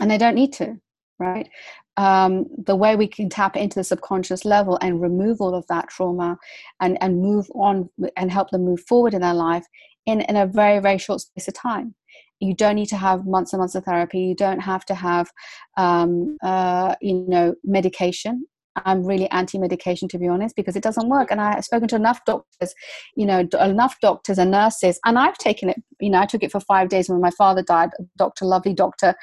[0.00, 0.80] and they don't need to
[1.18, 1.48] right?
[1.96, 5.88] Um, the way we can tap into the subconscious level and remove all of that
[5.88, 6.38] trauma
[6.80, 9.66] and, and move on and help them move forward in their life
[10.06, 11.94] in, in a very very short space of time
[12.40, 14.20] you don't need to have months and months of therapy.
[14.20, 15.30] You don't have to have
[15.76, 18.46] um, uh, you know medication.
[18.84, 21.32] I'm really anti-medication to be honest because it doesn't work.
[21.32, 22.74] And i've spoken to enough doctors
[23.16, 26.52] you know enough doctors and nurses and i've taken it you know i took it
[26.52, 29.14] for five days when my father died dr lovely doctor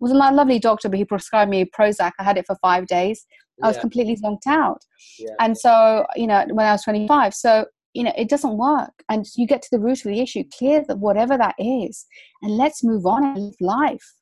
[0.00, 2.12] was a lovely doctor but he prescribed me prozac.
[2.18, 3.26] I had it for five days.
[3.62, 4.82] I was completely zonked out.
[5.18, 5.30] Yeah.
[5.38, 8.92] and so you know when i was 25 so you know it doesn't work.
[9.08, 12.06] And you get to the root of the issue clear that whatever that is
[12.42, 14.14] and let's move on and live life.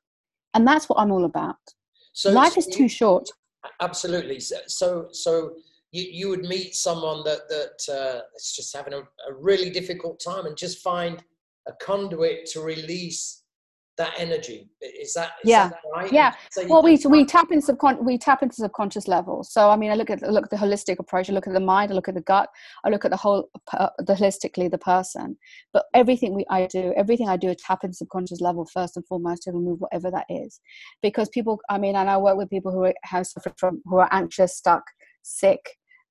[0.54, 1.56] And that's what i'm all about.
[2.12, 3.28] So life is too short.
[3.80, 4.40] Absolutely.
[4.40, 5.56] So so,
[5.92, 10.20] you, you would meet someone that that uh, is just having a, a really difficult
[10.20, 11.22] time and just find
[11.68, 13.41] a conduit to release
[14.02, 14.68] that energy.
[14.80, 15.68] Is that is yeah.
[15.68, 16.12] that right?
[16.12, 16.34] Yeah.
[16.50, 19.52] So well we we tap into subcon- we tap into subconscious levels.
[19.52, 21.66] so i mean i look at look at the holistic approach i look at the
[21.74, 22.48] mind i look at the gut
[22.84, 25.36] i look at the whole uh, the holistically the person.
[25.72, 29.06] But everything we i do everything i do is tap into subconscious level first and
[29.06, 30.60] foremost to remove whatever that is.
[31.06, 34.12] Because people i mean and i work with people who have suffered from who are
[34.20, 34.84] anxious stuck
[35.22, 35.64] sick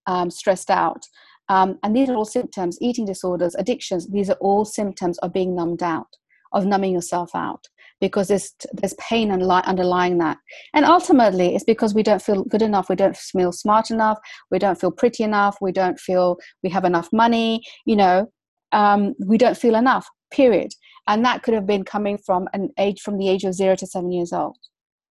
[0.07, 1.03] um, stressed out.
[1.49, 2.77] Um, and these are all symptoms.
[2.81, 6.11] Eating disorders addictions these are all symptoms of being numbed out
[6.53, 7.67] of numbing yourself out
[8.01, 10.37] because there's there's pain underlying that.
[10.73, 14.17] And ultimately it's because we don't feel good enough we don't feel smart enough
[14.49, 18.27] we don't feel pretty enough we don't feel we have enough money you know
[18.73, 20.73] um, we don't feel enough period.
[21.07, 23.85] And that could have been coming from an age from the age of zero to
[23.85, 24.57] seven years old.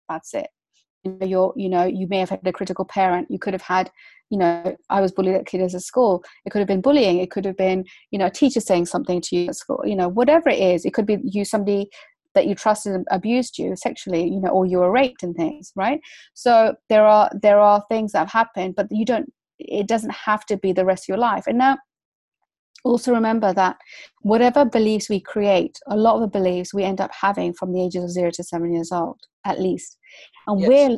[0.10, 0.48] That's it.
[1.22, 3.92] You're you know you may have had a critical parent you could have had
[4.30, 6.24] you know i was bullied at at school.
[6.46, 9.20] It could have been bullying it could have been you know a teacher saying something
[9.20, 10.86] to you at school you know whatever it is.
[10.86, 11.90] It could be you somebody
[12.36, 16.00] that you trusted abused you sexually you know or you were raped and things right?
[16.34, 20.46] So there are there are things that have happened but you don't it doesn't have
[20.48, 21.46] to be the rest of your life.
[21.48, 21.78] And now
[22.84, 23.78] also remember that
[24.22, 27.82] whatever beliefs we create a lot of the beliefs we end up having from the
[27.82, 29.98] ages of 0 to 7 years old at least.
[30.48, 30.70] And yes.
[30.70, 30.98] we're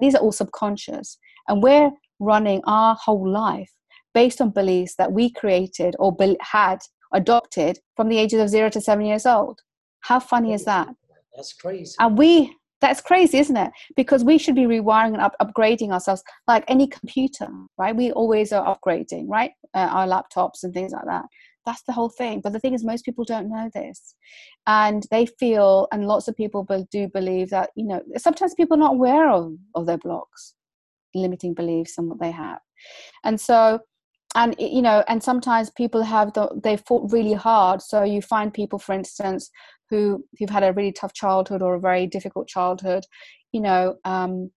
[0.00, 1.18] these are all subconscious.
[1.48, 3.72] And we're running our whole life
[4.14, 6.78] based on beliefs that we created or be- had
[7.14, 9.60] adopted from the ages of 0 to 7 years old
[10.02, 10.88] how funny is that?
[11.34, 11.94] That's crazy.
[11.98, 13.72] And we, that's crazy, isn't it?
[13.96, 17.48] Because we should be rewiring and up, upgrading ourselves like any computer,
[17.78, 17.96] right?
[17.96, 19.52] We always are upgrading, right?
[19.74, 21.24] Uh, our laptops and things like that.
[21.64, 22.40] That's the whole thing.
[22.42, 24.16] But the thing is, most people don't know this.
[24.66, 28.80] And they feel, and lots of people do believe that, you know, sometimes people are
[28.80, 30.54] not aware of, of their blocks,
[31.14, 32.58] limiting beliefs and what they have.
[33.24, 33.80] And so
[34.34, 38.54] and you know and sometimes people have the, they fought really hard so you find
[38.54, 39.50] people for instance
[39.92, 43.04] who who've had a really tough childhood or a very difficult childhood
[43.52, 44.50] you know um,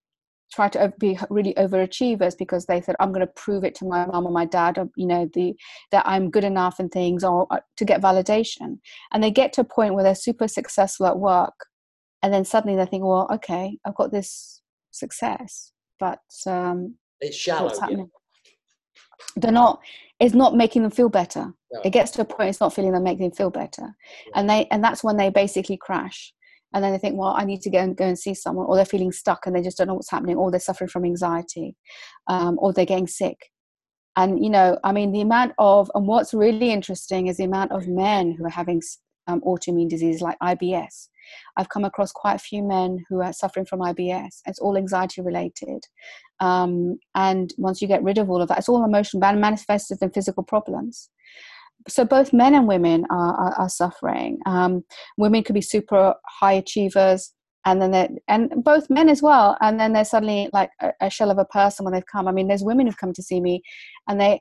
[0.53, 4.05] try to be really overachievers because they said i'm going to prove it to my
[4.05, 5.53] mom or my dad or you know the
[5.91, 8.79] that i'm good enough and things or uh, to get validation.
[9.11, 11.65] And they get to a point where they're super successful at work
[12.23, 14.61] and then suddenly they think well okay i've got this
[14.91, 18.03] success but um it's shallow yeah.
[19.35, 19.79] they're not
[20.19, 21.53] it's not making them feel better.
[21.73, 21.81] No.
[21.83, 23.95] it gets to a point it's not feeling them making them feel better.
[24.27, 24.31] Yeah.
[24.35, 26.33] and they and that's when they basically crash.
[26.73, 28.75] And then they think well i need to go and go and see someone or
[28.75, 31.77] they're feeling stuck and they just don't know what's happening or they're suffering from anxiety
[32.27, 33.37] um, or they're getting sick.
[34.17, 37.71] And you know i mean the amount of and what's really interesting is the amount
[37.71, 38.81] of men who are having
[39.27, 41.07] um, autoimmune disease like ibs
[41.57, 44.41] I've come across quite a few men who are suffering from IBS.
[44.45, 45.83] It's all anxiety related.
[46.39, 50.11] Um, and once you get rid of all of that, it's all emotional, manifested in
[50.11, 51.09] physical problems.
[51.87, 54.39] So both men and women are, are, are suffering.
[54.45, 54.83] Um,
[55.17, 57.31] women could be super high achievers,
[57.65, 59.57] and then they and both men as well.
[59.61, 62.27] And then they're suddenly like a, a, shell of a person when they've come.
[62.27, 63.61] I mean, there's women who've come to see me,
[64.07, 64.39] and they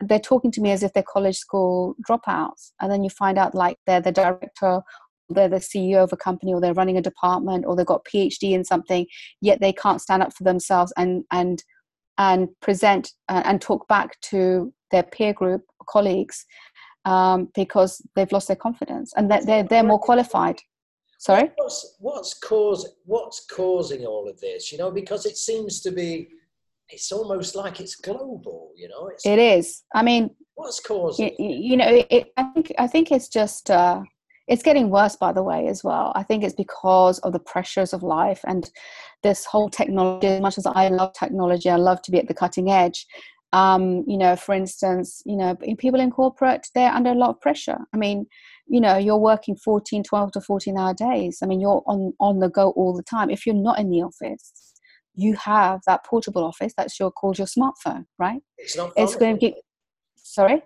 [0.00, 3.54] they're talking to me as if they're college school dropouts, and then you find out
[3.54, 4.82] like they're the director
[5.30, 8.52] they're the CEO of a company or they're running a department or they've got PhD
[8.52, 9.06] in something,
[9.40, 11.62] yet they can't stand up for themselves and and
[12.18, 16.44] and present uh, and talk back to their peer group colleagues
[17.04, 20.58] um, because they've lost their confidence and that they're, they're more qualified.
[21.18, 21.50] Sorry.
[21.56, 24.72] What's what's cause what's causing all of this?
[24.72, 26.28] You know, because it seems to be,
[26.88, 28.72] it's almost like it's global.
[28.74, 29.82] You know, it's, it is.
[29.94, 31.34] I mean, what's causing?
[31.38, 33.70] You, you know, it, I think I think it's just.
[33.70, 34.02] Uh,
[34.50, 36.12] it's getting worse by the way as well.
[36.16, 38.68] I think it's because of the pressures of life and
[39.22, 42.34] this whole technology as much as i love technology i love to be at the
[42.34, 43.06] cutting edge.
[43.52, 47.40] Um, you know for instance you know people in corporate they're under a lot of
[47.40, 47.78] pressure.
[47.94, 48.26] I mean
[48.66, 51.38] you know you're working 14 12 to 14 hour days.
[51.42, 53.30] I mean you're on on the go all the time.
[53.30, 54.52] If you're not in the office
[55.14, 58.40] you have that portable office that's your called your smartphone right?
[58.58, 59.54] It's not it's going to get
[60.16, 60.62] sorry?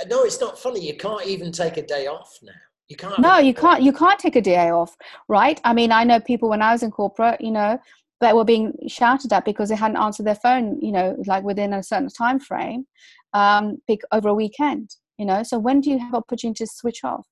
[0.00, 0.86] Uh, no it's not funny.
[0.86, 2.52] You can't even take a day off now
[2.88, 3.18] you can't.
[3.18, 3.82] No, you can't.
[3.82, 4.96] You can't take a day off,
[5.28, 5.60] right?
[5.64, 7.78] I mean, I know people when I was in corporate, you know,
[8.20, 11.72] that were being shouted at because they hadn't answered their phone, you know, like within
[11.72, 12.86] a certain time frame,
[13.34, 13.78] um,
[14.12, 14.96] over a weekend.
[15.18, 17.26] You know, so when do you have opportunity to switch off?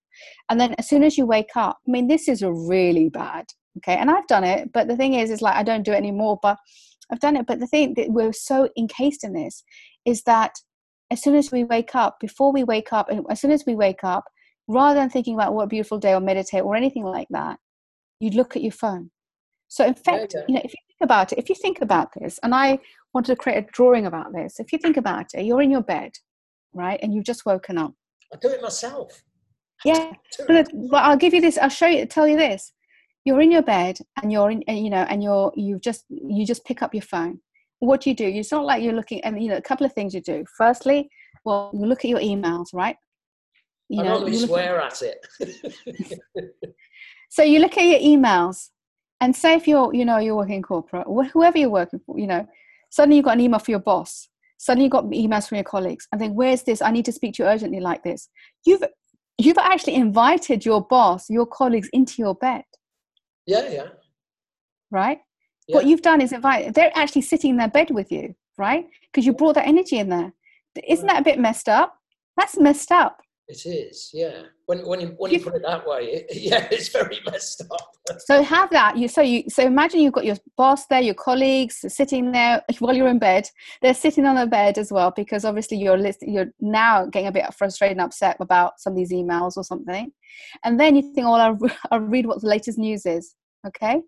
[0.49, 3.47] And then as soon as you wake up, I mean, this is a really bad.
[3.79, 5.97] Okay, and I've done it, but the thing is, is like I don't do it
[5.97, 6.39] anymore.
[6.41, 6.59] But
[7.11, 7.47] I've done it.
[7.47, 9.65] But the thing that we're so encased in this
[10.05, 10.53] is that
[11.11, 13.75] as soon as we wake up, before we wake up, and as soon as we
[13.75, 14.25] wake up,
[14.69, 17.59] rather than thinking about what a beautiful day or meditate or anything like that,
[18.21, 19.11] you'd look at your phone.
[19.69, 22.39] So in fact, you know, if you think about it, if you think about this,
[22.43, 22.79] and I
[23.13, 25.83] wanted to create a drawing about this, if you think about it, you're in your
[25.83, 26.13] bed,
[26.73, 27.93] right, and you've just woken up.
[28.33, 29.23] I do it myself.
[29.85, 30.13] Yeah,
[30.47, 31.59] but, but I'll give you this.
[31.59, 32.07] I'll show you.
[32.07, 32.73] Tell you this.
[33.27, 36.47] You're in your bed, and you're in, and, you know, and you're you've just you
[36.47, 37.41] just pick up your phone.
[37.81, 38.25] What do you do?
[38.25, 40.43] It's not like you're looking, and you know, a couple of things you do.
[40.57, 41.11] Firstly,
[41.45, 42.97] well, you look at your emails, right?
[43.89, 45.75] You I know, swear at, at it.
[47.31, 48.71] so you look at your emails
[49.21, 52.47] and say if you're, you know, you're working corporate, whoever you're working for, you know,
[52.91, 54.29] suddenly you've got an email from your boss.
[54.59, 56.81] Suddenly you've got emails from your colleagues and then where's this?
[56.81, 58.29] I need to speak to you urgently like this.
[58.65, 58.83] You've
[59.37, 62.63] you've actually invited your boss, your colleagues into your bed.
[63.47, 63.89] Yeah, yeah.
[64.91, 65.19] Right?
[65.67, 65.77] Yeah.
[65.77, 68.87] What you've done is invite they're actually sitting in their bed with you, right?
[69.13, 70.33] Because you brought that energy in there.
[70.89, 71.99] Isn't that a bit messed up?
[72.37, 74.45] That's messed up It is, yeah.
[74.65, 77.61] When when you when you, you put it that way, it, yeah, it's very messed
[77.71, 77.95] up.
[78.21, 78.97] so have that.
[78.97, 82.97] You so you so imagine you've got your boss there, your colleagues sitting there while
[82.97, 83.47] you're in bed.
[83.83, 87.33] They're sitting on the bed as well because obviously you're list, you're now getting a
[87.33, 90.11] bit frustrated and upset about some of these emails or something,
[90.65, 91.59] and then you think, "Oh, I'll,
[91.91, 93.35] I'll read what the latest news is."
[93.67, 94.01] Okay,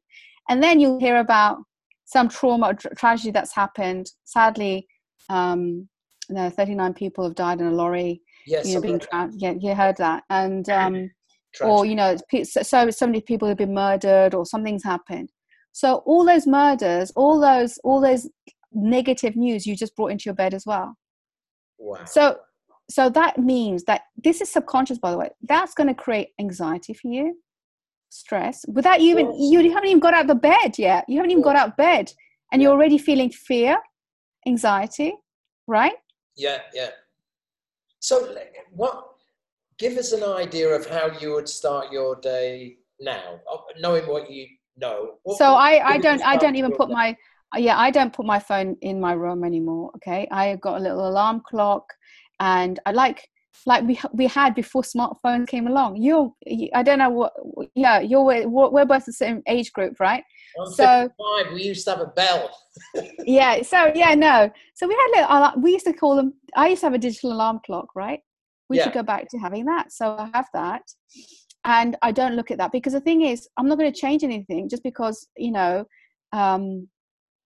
[0.48, 1.58] and then you'll hear about
[2.06, 4.10] some trauma or tra- tragedy that's happened.
[4.24, 4.86] Sadly,
[5.28, 5.88] um,
[6.30, 9.74] no, 39 people have died in a lorry Yes, you know, being tra- yeah, you
[9.74, 11.10] heard that, and um,
[11.60, 15.30] or you know, so so many people have been murdered or something's happened.
[15.72, 18.28] So all those murders, all those all those
[18.72, 20.96] negative news you just brought into your bed as well.
[21.78, 22.04] Wow.
[22.04, 22.38] So
[22.88, 25.30] so that means that this is subconscious, by the way.
[25.42, 27.36] That's going to create anxiety for you,
[28.10, 31.04] stress, without you even you haven't even got out of the bed yet.
[31.08, 32.12] You haven't even got out of bed,
[32.52, 33.78] and you're already feeling fear,
[34.46, 35.14] anxiety,
[35.66, 35.94] right?
[36.36, 36.90] Yeah, yeah.
[38.06, 38.36] So,
[38.70, 39.04] what?
[39.78, 44.30] Give us an idea of how you would start your day now, uh, knowing what
[44.30, 44.46] you
[44.76, 45.14] know.
[45.24, 46.94] What, so I, I don't, I don't even put day?
[46.94, 47.16] my,
[47.56, 49.90] yeah, I don't put my phone in my room anymore.
[49.96, 51.92] Okay, I got a little alarm clock,
[52.38, 53.28] and I like,
[53.64, 55.96] like we we had before smartphones came along.
[55.96, 56.34] You,
[56.74, 57.32] I don't know what,
[57.74, 60.22] yeah, you're we're both the same age group, right?
[60.60, 61.52] I'm so five.
[61.52, 62.50] We used to have a bell.
[63.24, 63.62] yeah.
[63.62, 64.50] So yeah, no.
[64.74, 65.62] So we had little.
[65.62, 66.34] We used to call them.
[66.54, 68.20] I used to have a digital alarm clock, right?
[68.68, 68.84] We yeah.
[68.84, 69.92] should go back to having that.
[69.92, 70.82] So I have that,
[71.64, 74.24] and I don't look at that because the thing is, I'm not going to change
[74.24, 75.84] anything just because you know.
[76.32, 76.88] Um,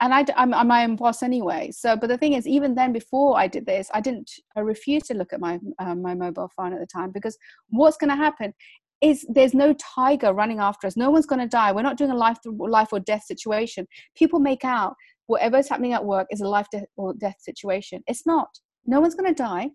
[0.01, 1.71] and I, I'm, I'm my own boss anyway.
[1.73, 4.31] So, but the thing is, even then, before I did this, I didn't.
[4.57, 7.37] I refused to look at my um, my mobile phone at the time because
[7.69, 8.55] what's going to happen
[9.01, 10.97] is there's no tiger running after us.
[10.97, 11.73] No one's going to die.
[11.73, 13.87] We're not doing a life life or death situation.
[14.15, 14.95] People make out
[15.27, 18.03] whatever is happening at work is a life or death situation.
[18.07, 18.49] It's not.
[18.87, 19.71] No one's going to die.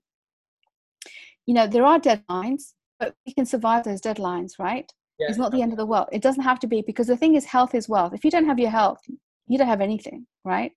[1.46, 4.92] You know, there are deadlines, but we can survive those deadlines, right?
[5.20, 5.28] Yeah.
[5.30, 6.08] It's not the end of the world.
[6.12, 8.14] It doesn't have to be because the thing is, health is wealth.
[8.14, 9.00] If you don't have your health,
[9.48, 10.72] you don't have anything, right?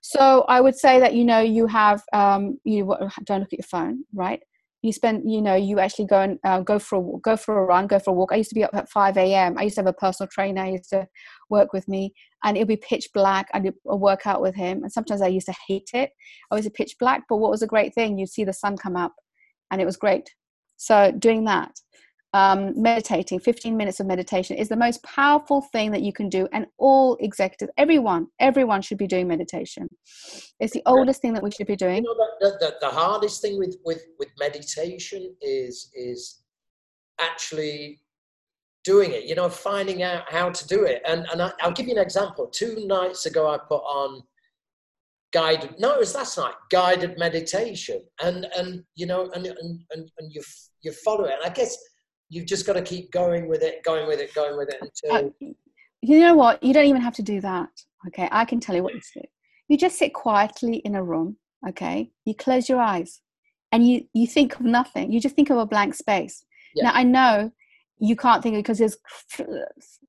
[0.00, 2.94] So I would say that you know you have um, you
[3.24, 4.40] don't look at your phone, right?
[4.84, 7.64] you spend you know you actually go and uh, go for a go for a
[7.64, 8.32] run go for a walk.
[8.32, 10.60] I used to be up at 5 a.m i used to have a personal trainer
[10.62, 11.08] i used to
[11.48, 12.12] work with me
[12.44, 14.82] and it'd be pitch black i did a workout with him.
[14.82, 16.10] And sometimes i used to hate it.
[16.50, 18.18] I was a pitch black but what was a great thing?
[18.18, 19.14] You'd see the sun come up
[19.70, 20.28] and it was great.
[20.76, 21.72] So doing that
[22.34, 26.48] um, meditating 15 minutes of meditation is the most powerful thing that you can do
[26.52, 29.88] and all executives everyone everyone should be doing meditation.
[30.58, 32.02] It's the oldest thing that we should be doing.
[32.02, 36.42] You know, the, the, the hardest thing with, with, with meditation is is
[37.20, 38.00] actually
[38.82, 41.02] doing it you know finding out how to do it.
[41.06, 42.48] And, and I, i'll give you an example.
[42.48, 44.22] Two nights ago i put on
[45.32, 48.02] guided no it was last night guided meditation.
[48.20, 50.42] And and you know and and, and, and you
[50.82, 51.34] you follow it.
[51.34, 51.76] And i guess
[52.34, 55.26] you've just got to keep going with it, going with it, going with it until.
[55.26, 55.48] Uh,
[56.02, 56.62] you know what?
[56.62, 57.70] You don't even have to do that.
[58.08, 59.22] Okay, I can tell you what to do.
[59.68, 61.36] You just sit quietly in a room.
[61.66, 63.20] Okay, you close your eyes,
[63.72, 65.12] and you you think of nothing.
[65.12, 66.44] You just think of a blank space.
[66.74, 66.84] Yeah.
[66.84, 67.52] Now I know
[67.98, 68.96] you can't think because there's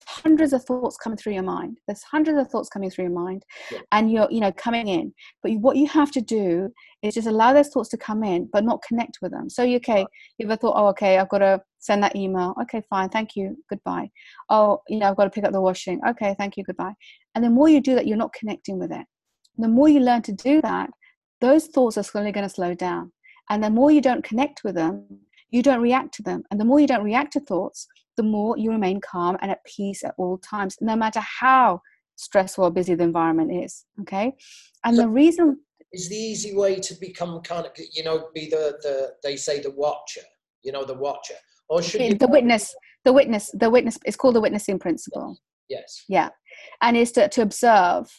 [0.07, 1.77] hundreds of thoughts coming through your mind.
[1.87, 3.79] There's hundreds of thoughts coming through your mind yeah.
[3.91, 5.13] and you're you know coming in.
[5.43, 6.69] But what you have to do
[7.03, 9.49] is just allow those thoughts to come in but not connect with them.
[9.49, 10.05] So you okay
[10.37, 12.55] you ever thought oh okay i've got to send that email.
[12.63, 14.09] Okay fine thank you goodbye.
[14.49, 15.99] Oh you know i've got to pick up the washing.
[16.09, 16.93] Okay thank you goodbye.
[17.35, 19.05] And the more you do that you're not connecting with it.
[19.57, 20.89] The more you learn to do that
[21.41, 23.11] those thoughts are slowly going to slow down.
[23.49, 25.05] And the more you don't connect with them
[25.51, 26.43] you don't react to them.
[26.51, 27.87] And the more you don't react to thoughts,
[28.17, 31.81] the more you remain calm and at peace at all times, no matter how
[32.15, 33.85] stressful or busy the environment is.
[34.01, 34.33] Okay.
[34.83, 35.59] And so the reason
[35.91, 39.59] is the easy way to become kind of, you know, be the, the they say
[39.59, 40.21] the watcher,
[40.63, 41.35] you know, the watcher.
[41.69, 42.73] Or should the, the witness,
[43.03, 45.37] the witness, the witness, it's called the witnessing principle.
[45.67, 46.03] Yes.
[46.07, 46.29] Yeah.
[46.81, 48.11] And it's to, to observe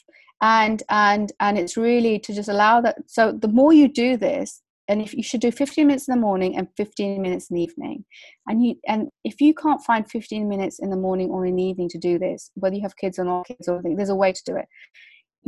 [0.42, 4.62] and and and it's really to just allow that so the more you do this
[4.88, 7.62] and if you should do 15 minutes in the morning and 15 minutes in the
[7.62, 8.04] evening.
[8.48, 11.62] And you and if you can't find 15 minutes in the morning or in the
[11.62, 14.14] evening to do this whether you have kids or not kids or anything there's a
[14.14, 14.66] way to do it.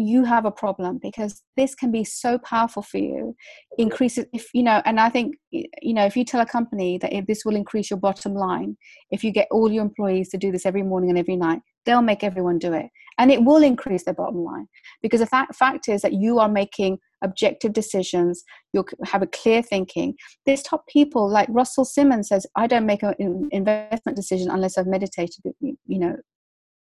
[0.01, 3.35] You have a problem because this can be so powerful for you.
[3.79, 7.13] Increases if you know and i think you know if you tell a company that
[7.13, 8.77] if this will increase your bottom line
[9.11, 12.03] if you get all your employees to do this every morning and every night they'll
[12.03, 12.91] make everyone do it.
[13.17, 14.69] And it will increase their bottom line
[15.03, 19.61] because the fact, fact is that you are making objective decisions you'll have a clear
[19.61, 20.15] thinking.
[20.47, 24.87] There's top people like russell simmons says i don't make an investment decision unless i've
[24.87, 26.15] meditated you know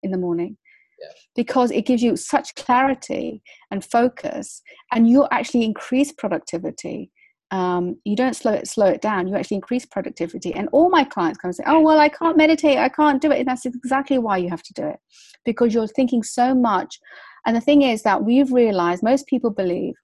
[0.03, 0.57] in the morning.
[1.01, 1.09] Yeah.
[1.35, 3.43] because it gives you such clarity
[3.73, 7.11] and focus and you actually increase productivity
[7.55, 9.29] um, you don't slow it slow it down.
[9.29, 10.53] You actually increase productivity.
[10.53, 12.79] And all my clients come and say oh well i can't meditate.
[12.79, 13.39] I can't do it.
[13.39, 14.99] And that's exactly why you have to do it
[15.45, 16.99] because you're thinking so much.
[17.47, 19.95] And the thing is that we've realized most people believe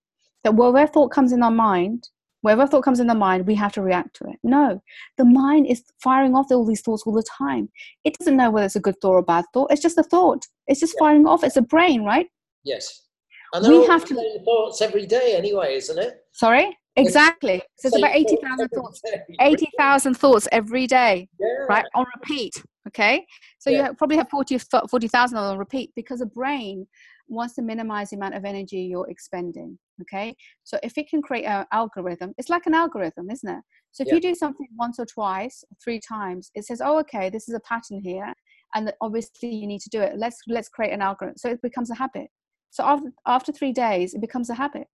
[0.44, 2.08] that wherever thought comes in our mind
[2.42, 4.38] wherever thought comes in the mind we have to react to it.
[4.44, 4.80] No
[5.18, 7.68] the mind is firing off all these thoughts all the time.
[8.04, 9.72] It doesn't know whether it's a good thought or a bad thought.
[9.72, 10.46] It's just a thought.
[10.68, 11.06] It's just yeah.
[11.06, 11.42] firing off.
[11.42, 12.28] It's a brain right?
[12.62, 13.06] Yes.
[13.52, 16.20] And we have to thoughts every day anyway isn't it?
[16.32, 17.62] Sorry Exactly.
[17.78, 19.02] So it's about 80,000 thoughts.
[19.40, 21.46] 80,000 thoughts every day, yeah.
[21.68, 21.84] right?
[21.94, 22.62] On repeat.
[22.88, 23.24] Okay.
[23.58, 23.88] So yeah.
[23.88, 26.86] you probably have 40, 40,000 on repeat because the brain
[27.28, 29.78] wants to minimize the amount of energy you're expending.
[30.02, 30.34] Okay.
[30.64, 33.62] So if it can create an algorithm, it's like an algorithm, isn't it?
[33.92, 34.14] So if yeah.
[34.14, 37.60] you do something once or twice, three times, it says, oh, okay, this is a
[37.60, 38.32] pattern here.
[38.74, 40.14] And obviously you need to do it.
[40.16, 41.36] Let's, let's create an algorithm.
[41.36, 42.28] So it becomes a habit.
[42.70, 44.86] So after, after three days, it becomes a habit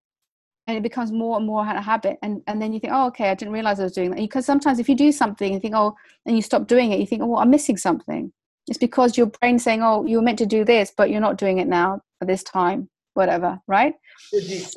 [0.67, 2.19] and it becomes more and more a habit.
[2.23, 4.19] And and then you think oh okay i didn't realize i was doing that.
[4.19, 5.95] Because sometimes if you do something and think oh
[6.27, 8.33] and you stop doing it you think oh i'm missing something.
[8.69, 11.39] It's because your brain's saying oh you were meant to do this but you're not
[11.39, 13.95] doing it now at this time whatever right?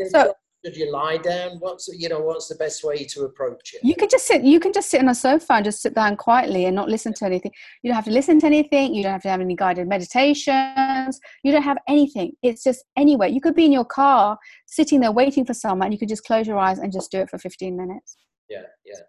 [0.09, 0.33] So
[0.65, 3.81] should you lie down what's you know what's the best way to approach it?
[3.83, 6.17] You can just sit you can just sit on a sofa and just sit down
[6.17, 7.51] quietly and not listen to anything.
[7.81, 8.93] You don't have to listen to anything.
[8.93, 11.19] You don't have to have any guided meditations.
[11.43, 12.33] You don't have anything.
[12.43, 13.29] It's just anywhere.
[13.29, 15.87] You could be in your car sitting there waiting for someone.
[15.87, 18.17] And you could just close your eyes and just do it for 15 minutes.
[18.49, 18.99] Yeah yeah.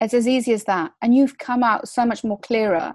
[0.00, 0.92] It's as easy as that.
[1.02, 2.94] And you've come out so much more clearer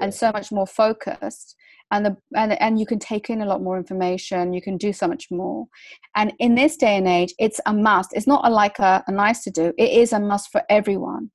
[0.00, 1.54] and so much more focused
[1.90, 4.92] and the and, and you can take in a lot more information you can do
[4.92, 5.66] so much more.
[6.14, 8.10] And in this day and age it's a must.
[8.12, 9.72] It's not a, like a, a nice to do.
[9.78, 11.30] It is a must for everyone.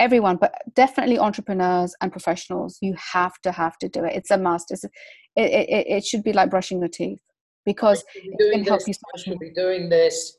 [0.00, 4.14] Everyone but definitely entrepreneurs and professionals you have to have to do it.
[4.14, 4.70] It's a must.
[4.70, 4.90] It's, it,
[5.36, 7.20] it, it should be like brushing your teeth
[7.64, 10.36] because it can help you so much should be doing this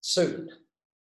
[0.00, 0.48] soon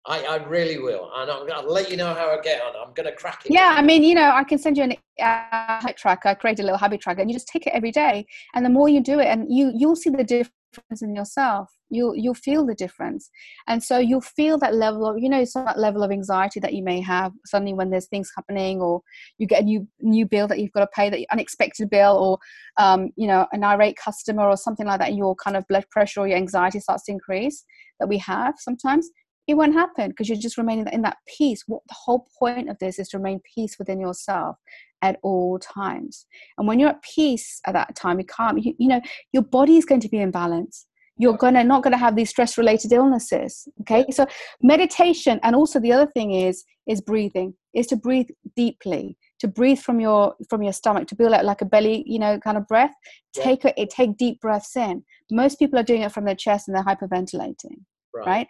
[0.05, 2.73] I, I really will, and I'm to let you know how I get on.
[2.75, 3.53] I'm going to crack it.
[3.53, 6.59] Yeah, I mean, you know, I can send you a uh, habit tracker, I create
[6.59, 8.25] a little habit tracker, and you just take it every day.
[8.53, 11.69] And the more you do it, and you you'll see the difference in yourself.
[11.89, 13.29] You'll you'll feel the difference,
[13.67, 16.73] and so you'll feel that level of you know some that level of anxiety that
[16.73, 19.01] you may have suddenly when there's things happening, or
[19.37, 22.83] you get a new new bill that you've got to pay, that unexpected bill, or
[22.83, 26.19] um, you know an irate customer or something like that, your kind of blood pressure
[26.19, 27.63] or your anxiety starts to increase.
[27.99, 29.09] That we have sometimes
[29.47, 31.63] it won't happen because you're just remaining in that peace.
[31.67, 34.57] What the whole point of this is to remain peace within yourself
[35.01, 36.25] at all times.
[36.57, 39.01] And when you're at peace at that time, you can't, you, you know,
[39.33, 40.87] your body is going to be in balance.
[41.17, 43.67] You're gonna not gonna have these stress related illnesses.
[43.81, 44.05] Okay.
[44.09, 44.25] So
[44.63, 49.77] meditation and also the other thing is is breathing, is to breathe deeply, to breathe
[49.77, 52.67] from your from your stomach, to build out like a belly, you know, kind of
[52.67, 52.93] breath.
[53.35, 55.03] Take it take deep breaths in.
[55.29, 57.81] Most people are doing it from their chest and they're hyperventilating.
[58.15, 58.25] Right.
[58.25, 58.47] right?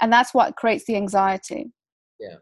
[0.00, 1.72] And that's what creates the anxiety.
[2.20, 2.36] Yeah.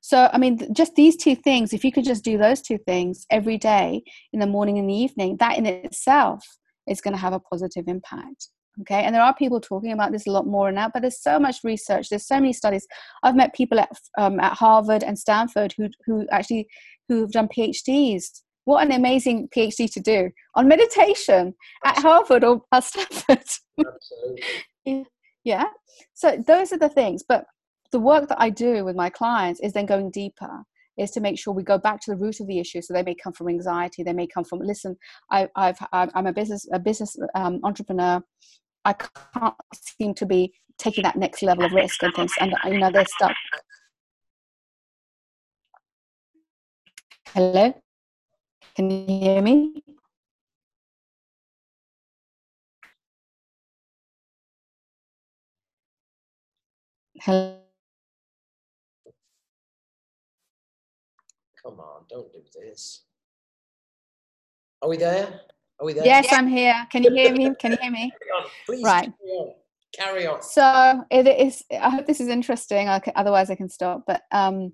[0.00, 3.26] So i mean just these two things if you could just do those two things
[3.30, 4.02] every day
[4.32, 6.44] in the morning and the evening that in itself
[6.88, 8.48] is going to have a positive impact
[8.82, 9.04] okay?
[9.04, 11.58] And there are people talking about this a lot more now but there's so much
[11.64, 12.86] research there's so many studies.
[13.22, 16.68] I've met people at, um, at harvard and stanford who who actually
[17.08, 21.54] who've done phds what an amazing phd to do on meditation
[21.84, 23.38] at harvard or at stanford.
[23.78, 24.42] Absolutely.
[24.84, 25.02] yeah
[26.14, 27.22] so those are the things.
[27.26, 27.44] But
[27.92, 30.62] the work that i do with my clients is then going deeper
[30.98, 32.82] is to make sure we go back to the root of the issue.
[32.82, 34.96] So they may come from anxiety they may come from listen
[35.30, 38.20] I, i've i'm a business a business um, entrepreneur.
[38.84, 42.78] I can't seem to be taking that next level of risk and things and you
[42.78, 43.34] know they're stuck.
[47.28, 47.74] Hello?
[48.74, 49.82] Can you hear me
[57.26, 57.56] Hello.
[61.60, 63.02] Come on, don't do this.
[64.80, 65.40] Are we there?
[65.80, 66.04] Are we there?
[66.04, 66.86] Yes, I'm here.
[66.88, 67.52] Can you hear me?
[67.58, 68.12] Can you hear me?
[68.64, 69.12] Please right.
[69.18, 69.52] Carry on.
[69.92, 70.40] Carry on.
[70.40, 71.64] So it is.
[71.72, 72.86] I hope this is interesting.
[72.88, 74.04] Otherwise, I can stop.
[74.06, 74.72] But um,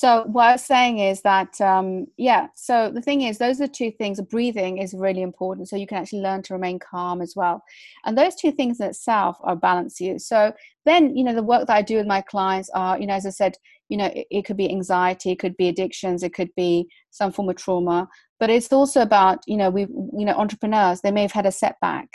[0.00, 2.46] so what I was saying is that um, yeah.
[2.54, 4.18] So the thing is, those are two things.
[4.22, 7.62] Breathing is really important, so you can actually learn to remain calm as well.
[8.06, 10.18] And those two things in itself are balance you.
[10.18, 10.54] So
[10.86, 13.26] then you know the work that I do with my clients are you know as
[13.26, 13.56] I said
[13.90, 17.30] you know it, it could be anxiety, it could be addictions, it could be some
[17.30, 18.08] form of trauma.
[18.38, 21.52] But it's also about you know we you know entrepreneurs they may have had a
[21.52, 22.08] setback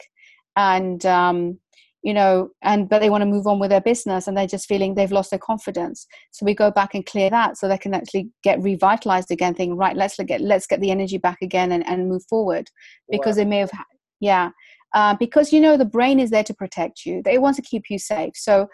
[0.56, 1.60] and um,
[2.06, 4.68] you know and but they want to move on with their business and they're just
[4.68, 6.06] feeling they've lost their confidence.
[6.32, 9.76] So we go back and clear that so they can actually get revitalized again thinking
[9.76, 12.70] right let's get let's get the energy back again and, and move forward.
[13.10, 13.44] Because wow.
[13.44, 13.72] they may have
[14.20, 14.52] yeah.
[14.94, 17.24] Uh, because you know the brain is there to protect you.
[17.24, 18.34] They want to keep you safe.
[18.36, 18.68] So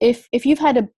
[0.00, 0.88] if if you've had a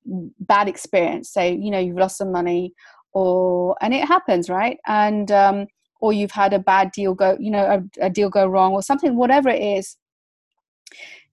[0.41, 2.73] bad experience say you know you've lost some money
[3.13, 4.79] or and it happens right?
[4.87, 5.67] And um
[6.01, 7.65] or you've had a bad deal go you know
[8.01, 9.97] a, a deal go wrong or something whatever it is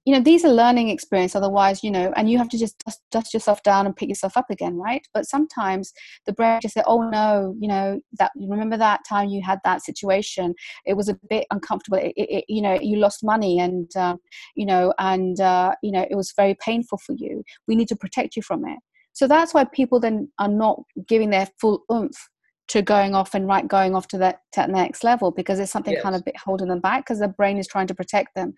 [0.06, 3.02] you know these are learning experience otherwise you know and you have to just dust,
[3.12, 5.08] dust, yourself down and pick yourself up again right?
[5.14, 5.94] But sometimes
[6.26, 9.84] the brain just say oh no you know that remember that time you had that
[9.84, 10.56] situation?
[10.86, 11.98] It was a bit uncomfortable.
[11.98, 14.18] It, it, you know you lost money and uh,
[14.56, 17.44] you know and uh, you know it was very painful for you.
[17.68, 18.80] We need to protect you from it.
[19.14, 22.30] So that's why people then are not giving their full oomph
[22.70, 25.94] to going off and right going off to that to next level because it's something
[25.94, 26.02] yes.
[26.02, 28.54] kind of bit holding them back because the brain is trying to protect them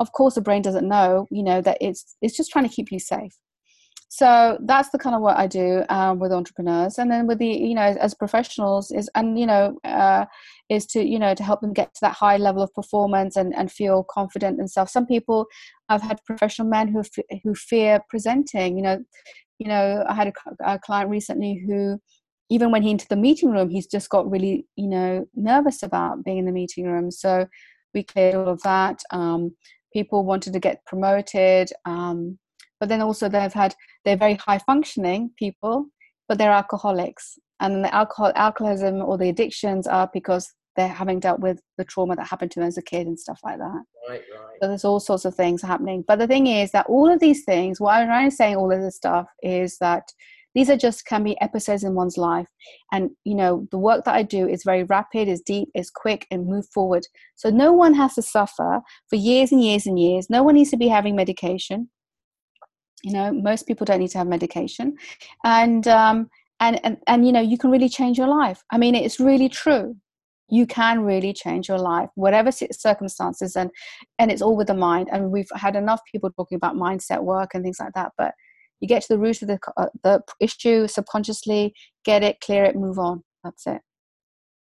[0.00, 2.90] of course the brain doesn't know you know that it's it's just trying to keep
[2.90, 3.32] you safe.
[4.08, 6.98] So that's the kind of what i do um, with entrepreneurs.
[6.98, 10.26] And then with the you know as professionals is and you know uh,
[10.68, 13.52] is to you know to help them get to that high level of performance and,
[13.56, 15.46] and feel confident self some people
[15.88, 17.02] i've had professional men who
[17.42, 18.76] who fear presenting.
[18.76, 19.04] You know
[19.58, 20.32] you know i had a,
[20.74, 21.98] a client recently who
[22.50, 26.24] even when he into the meeting room he's just got really you know nervous about
[26.24, 27.10] being in the meeting room.
[27.10, 27.48] So
[27.94, 29.56] we cleared all of that um,
[29.94, 32.38] people wanted to get promoted um,
[32.80, 33.74] but then also they've had
[34.04, 35.86] they're very high functioning people
[36.28, 37.38] but they're alcoholics.
[37.60, 42.16] And the alcohol alcoholism or the addictions are because they're having dealt with the trauma
[42.16, 43.84] that happened to them as a kid and stuff like that.
[44.08, 44.56] Right right.
[44.60, 46.04] So there's all sorts of things happening.
[46.06, 48.72] But the thing is that all of these things what i'm trying to say all
[48.72, 50.12] of this stuff is that
[50.54, 52.46] these are just can be episodes in one's life.
[52.92, 56.26] And you know the work that i do is very rapid is deep is quick
[56.30, 57.06] and move forward.
[57.34, 60.30] So no one has to suffer for years and years and years.
[60.30, 61.90] No one needs to be having medication.
[63.02, 64.96] You know most people don't need to have medication.
[65.44, 66.30] And um
[66.60, 68.62] and and, and you know you can really change your life.
[68.70, 69.96] I mean it's really true.
[70.50, 73.70] You can really change your life whatever circumstances and
[74.20, 75.08] and it's all with the mind.
[75.10, 78.34] And we've had enough people talking about mindset work and things like that but
[78.80, 82.76] you get to the root of the, uh, the issue subconsciously get it clear it
[82.76, 83.22] move on.
[83.42, 83.80] That's it.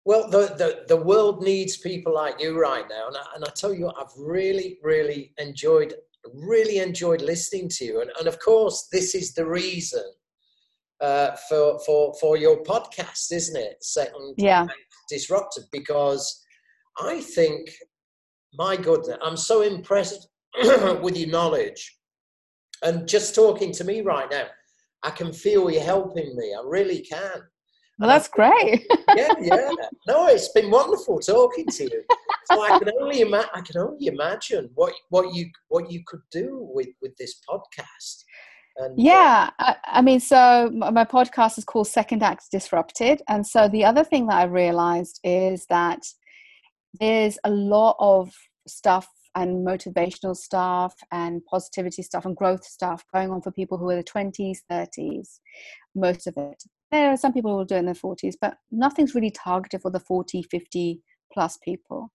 [0.04, 3.50] Well the, the, the world needs people like you right now and I, and I
[3.50, 5.94] tell you what, i've really really enjoyed
[6.34, 8.00] really enjoyed listening to you.
[8.00, 10.04] And, and of course this is the reason
[11.00, 13.82] uh, for for for your podcast isn't it?
[13.82, 14.66] Second yeah.
[15.08, 16.42] disrupted because
[16.98, 17.70] i think
[18.54, 20.28] my goodness i'm so impressed
[21.02, 21.95] with your knowledge
[22.82, 24.46] and just talking to me right now,
[25.02, 26.54] I can feel you helping me.
[26.54, 27.42] I really can.
[27.98, 28.86] Well, that's great.
[29.16, 29.70] yeah, yeah.
[30.06, 32.04] No, it's been wonderful talking to you.
[32.44, 36.20] So I can only ima- I can only imagine what what you what you could
[36.30, 38.24] do with with this podcast.
[38.76, 43.22] And, uh, yeah, uh, I, I, mean, so my podcast is called Second Act Disrupted,
[43.28, 46.06] and so the other thing that I realized is that
[47.00, 48.34] there's a lot of
[48.68, 53.88] stuff and motivational stuff and positivity stuff and growth stuff going on for people who
[53.90, 55.38] are the 20s 30s
[55.94, 56.62] most of it.
[56.90, 59.82] There are some people who will do it in their 40s but nothing's really targeted
[59.82, 61.00] for the 40 50
[61.32, 62.10] plus people.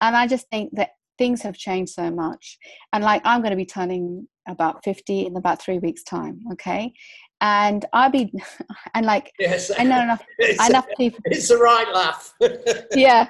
[0.00, 2.56] And i just think that things have changed so much.
[2.92, 6.92] And like i'm going to be turning about 50 in about three weeks time okay
[7.40, 8.32] and i'll be
[8.94, 9.70] and like yes.
[9.78, 10.24] i know enough
[10.68, 11.20] enough people.
[11.26, 12.34] it's a right laugh.
[12.94, 13.28] Yeah.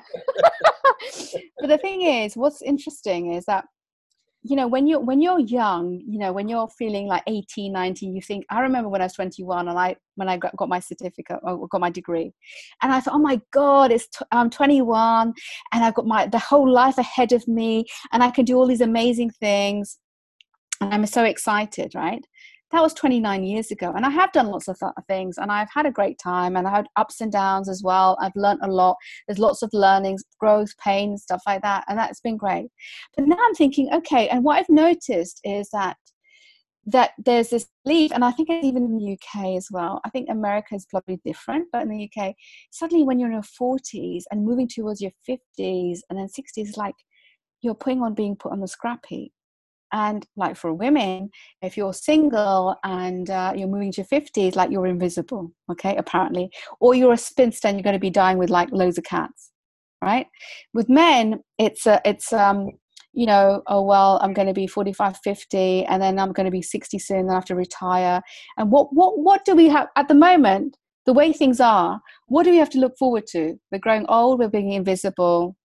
[1.61, 3.65] But the thing is what's interesting is that
[4.43, 8.15] you know when you're when you're young you know when you're feeling like 18 19
[8.15, 10.81] you think i remember when i was 21 and i when i got, got my
[10.81, 12.33] certificate or got my degree.
[12.83, 15.35] And i thought oh my god it's t- i'm 21
[15.73, 18.67] and i've got my the whole life ahead of me and i can do all
[18.67, 19.99] these amazing things.
[20.81, 22.25] And i'm so excited right
[22.73, 25.87] that was 29 years ago and i have done lots of things and i've had
[25.87, 28.17] a great time and i had ups and downs as well.
[28.21, 28.97] I've learned a lot.
[29.27, 32.69] There's lots of learnings growth pain stuff like that and that's been great.
[33.17, 35.97] But now i'm thinking okay and what i've noticed is that
[36.87, 40.01] that there's this belief and i think even in the uk as well.
[40.05, 42.35] I think america is probably different but in the uk
[42.71, 46.95] suddenly when you're in your 40s and moving towards your 50s and then 60s like
[47.63, 49.33] you're putting on being put on the scrap heap
[49.93, 51.31] and like for women
[51.63, 56.51] if you're single and uh, you're moving to 50s like you're invisible okay apparently.
[56.81, 59.51] Or you're a spinster and you're going to be dying with like loads of cats
[60.03, 60.27] right?
[60.73, 62.71] With men it's uh, it's um
[63.13, 66.51] you know oh well i'm going to be 45 50 and then i'm going to
[66.53, 68.23] be 60 soon then i have to retire.
[68.57, 70.77] And what what what do we have at the moment
[71.07, 73.59] the way things are what do we have to look forward to?
[73.73, 75.57] We're growing old we're being invisible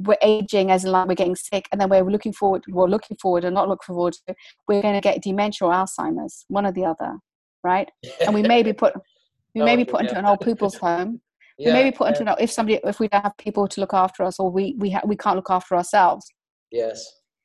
[0.00, 3.16] we're aging as in like we're getting sick and then we're looking forward we're looking
[3.16, 4.34] forward and not looking forward to
[4.66, 7.16] we're going to get dementia or alzheimer's one or the other
[7.62, 7.90] right?
[8.24, 8.94] And we may be put
[9.54, 11.20] we oh, may be put into an old people's home.
[11.58, 13.80] Yeah, we may be put into an if somebody if we don't have people to
[13.80, 16.26] look after us or we we ha- we can't look after ourselves.
[16.70, 17.04] Yes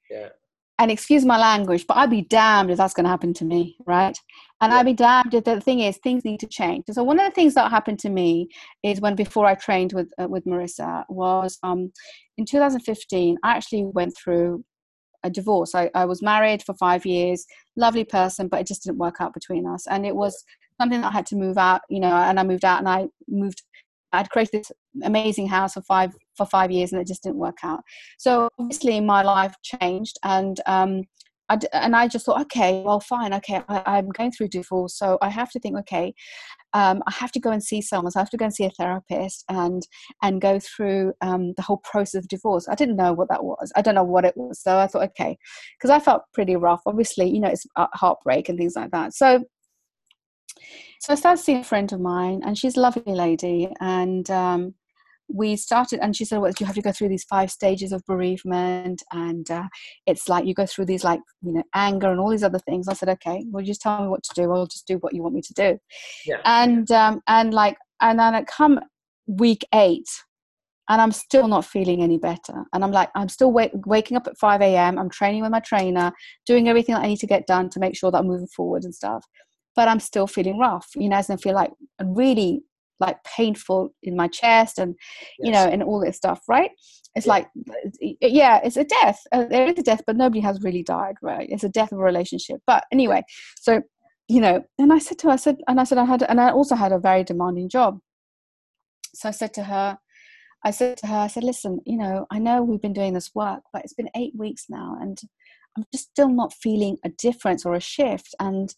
[0.09, 0.29] yeah.
[0.77, 3.77] And excuse my language, but I'd be damned if that's going to happen to me,
[3.85, 4.17] right?
[4.61, 4.73] And.
[4.73, 6.85] I'd be damned if the thing is things need to change.
[6.89, 8.47] So one of the things that happened to me
[8.83, 11.91] is when before I trained with uh, with Marisa was um,
[12.37, 13.37] in 2015.
[13.43, 14.63] I actually went through
[15.23, 15.75] a divorce.
[15.75, 17.45] I, I was married for five years,
[17.75, 20.43] lovely person, but it just didn't work out between us, and it was
[20.79, 21.81] something that I had to move out.
[21.89, 23.61] You know, and I moved out, and I moved
[24.15, 24.71] I'd created this
[25.03, 27.81] amazing house for five for five years, and it just didn't work out.
[28.17, 31.03] So obviously, my life changed, and um,
[31.49, 35.17] I, and I just thought, okay, well, fine, okay, I, am going through divorce, so
[35.21, 36.13] I have to think, okay,
[36.73, 38.65] um, I have to go and see someone, so I have to go and see
[38.65, 39.85] a therapist, and
[40.23, 42.67] and go through um, the whole process of divorce.
[42.67, 43.71] I didn't know what that was.
[43.75, 45.37] I don't know what it was, so I thought, okay,
[45.77, 46.81] because I felt pretty rough.
[46.85, 49.13] Obviously, you know, it's heartbreak and things like that.
[49.13, 49.43] So
[51.01, 54.73] so I started seeing a friend of mine, and she's a lovely lady, and um,
[55.27, 55.99] we started.
[56.01, 59.49] And she said, "Well, you have to go through these five stages of bereavement, and
[59.49, 59.67] uh,
[60.05, 62.87] it's like you go through these like you know anger and all these other things."
[62.87, 64.51] I said, "Okay, well, just tell me what to do.
[64.51, 65.77] I'll just do what you want me to do."
[66.25, 66.41] Yeah.
[66.45, 68.79] And um, and like and then I come
[69.27, 70.07] week eight,
[70.89, 72.65] and I'm still not feeling any better.
[72.73, 74.99] And I'm like, I'm still wake, waking up at 5 a.m.
[74.99, 76.11] I'm training with my trainer,
[76.45, 78.83] doing everything that I need to get done to make sure that I'm moving forward
[78.83, 79.25] and stuff
[79.75, 81.71] but I'm still feeling rough, you know, as I feel like
[82.01, 82.63] really
[82.99, 84.95] like painful in my chest and
[85.39, 86.71] you know and all this stuff right?
[87.15, 87.31] It's yeah.
[87.31, 87.47] like
[88.21, 91.47] yeah it's a death uh, there is a death but nobody has really died right?
[91.49, 92.61] It's a death of a relationship.
[92.67, 93.23] But anyway
[93.59, 93.81] so
[94.27, 96.41] you know and i said to her i said and i said i had and
[96.41, 97.99] i also had a very demanding job.
[99.13, 99.97] So i said to her
[100.63, 103.31] i said to her i said listen you know i know we've been doing this
[103.35, 105.19] work but it's been eight weeks now and
[105.77, 108.75] i'm just still not feeling a difference or a shift and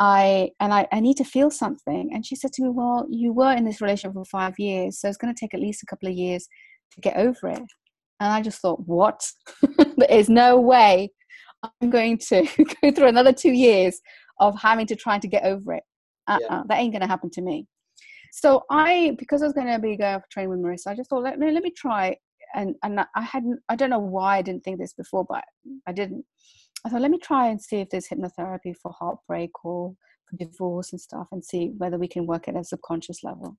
[0.00, 2.10] I and I, I need to feel something.
[2.12, 5.08] And she said to me, Well, you were in this relationship for five years, so
[5.08, 6.48] it's going to take at least a couple of years
[6.92, 7.62] to get over it.
[8.20, 9.28] And I just thought, What?
[9.96, 11.10] there is no way
[11.62, 12.46] I'm going to
[12.82, 14.00] go through another two years
[14.40, 15.82] of having to try to get over it.
[16.28, 16.62] Uh-uh, yeah.
[16.68, 17.66] That ain't going to happen to me.
[18.32, 21.10] So I, because I was going to be going for training with Marisa, I just
[21.10, 22.16] thought, let me let me try.
[22.54, 25.44] And and I hadn't, I don't know why I didn't think this before, but
[25.86, 26.24] I didn't.
[26.84, 29.94] I thought, let me try and see if there's hypnotherapy for heartbreak or
[30.28, 33.56] for divorce and stuff and see whether we can work at a subconscious level.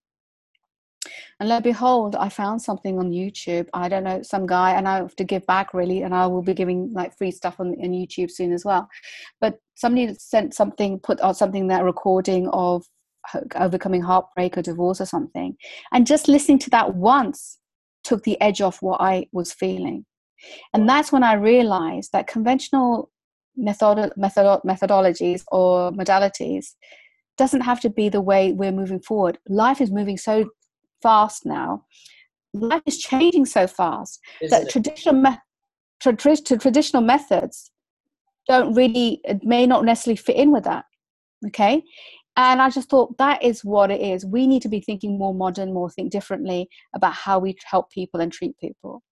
[1.40, 3.68] And lo and behold, I found something on YouTube.
[3.74, 6.42] I don't know, some guy, and I have to give back really, and I will
[6.42, 8.90] be giving like free stuff on, on YouTube soon as well.
[9.40, 12.86] But somebody sent something, put out something that recording of
[13.56, 15.56] overcoming heartbreak or divorce or something.
[15.94, 17.58] And just listening to that once
[18.04, 20.06] took the edge off what I was feeling.
[20.74, 23.10] And that's when I realized that conventional
[23.56, 26.76] method, method, methodologies or modalities
[27.38, 29.38] doesn't have to be the way we're moving forward.
[29.48, 30.50] Life is moving so
[31.02, 31.86] fast now.
[32.54, 34.72] Life is changing so fast Isn't that it?
[34.72, 35.38] traditional me-
[36.00, 37.72] tra- traditional methods
[38.48, 40.86] don't really may not necessarily fit in with that.
[41.48, 41.84] Okay,
[42.36, 44.26] and I just thought that is what it is.
[44.26, 48.20] We need to be thinking more modern, more think differently about how we help people
[48.20, 49.04] and treat people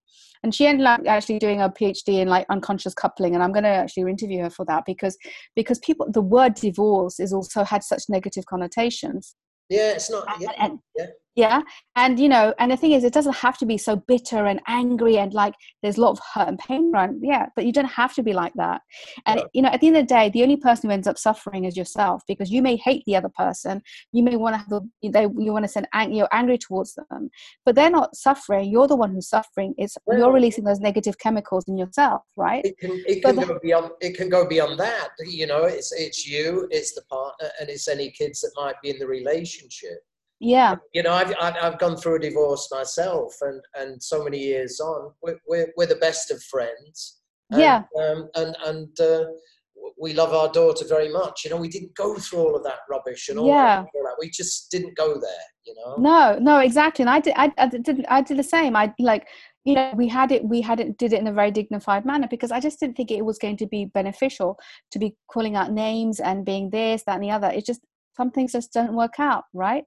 [0.44, 3.64] and she ended up actually doing a phd in like unconscious coupling and i'm going
[3.64, 5.18] to actually interview her for that because
[5.56, 9.36] because people the word divorce is also had such negative connotations.
[9.70, 11.08] Yeah it's not yeah, and, yeah
[11.38, 11.62] yeah
[11.96, 14.60] and you know and the thing is it doesn't have to be so bitter and
[14.68, 17.86] angry and like there's a lot of hurt and pain around yeah but you don't
[17.86, 18.82] have to be like that.
[19.28, 21.18] And you know at the end of the day the only person who ends up
[21.18, 23.82] suffering is yourself because you may hate the other person
[24.12, 24.82] you may want to have the,
[25.12, 27.30] they, you want to send ang- you're angry towards them
[27.66, 31.20] but they're not suffering you're the one who's suffering it's well, you're releasing those negative
[31.20, 32.66] chemicals in yourself right?
[32.66, 36.26] It can, it can go beyond it can go beyond that you know it's it's
[36.28, 40.00] you it's the partner and it's any kids that might be in the relationship
[40.40, 40.76] yeah.
[40.94, 45.12] You know I've, I've gone through a divorce myself and and so many years on.
[45.22, 47.20] We're, we're, we're the best of friends.
[47.52, 47.84] And, yeah.
[48.02, 49.26] um, and and uh,
[50.00, 51.44] we love our daughter very much.
[51.44, 53.82] You know we didn't go through all of that rubbish and all, yeah.
[53.82, 54.18] that, all that.
[54.20, 55.96] We just didn't go there you know?
[55.98, 57.04] No no exactly.
[57.04, 58.76] And i did i, I did i did the same.
[58.76, 59.28] I like
[59.66, 62.28] you know we had it we had it did it in a very dignified manner
[62.30, 64.58] because i just didn't think it was going to be beneficial
[64.92, 67.50] to be calling out names and being this that and the other.
[67.50, 67.82] It just
[68.16, 69.84] some things just don't work out right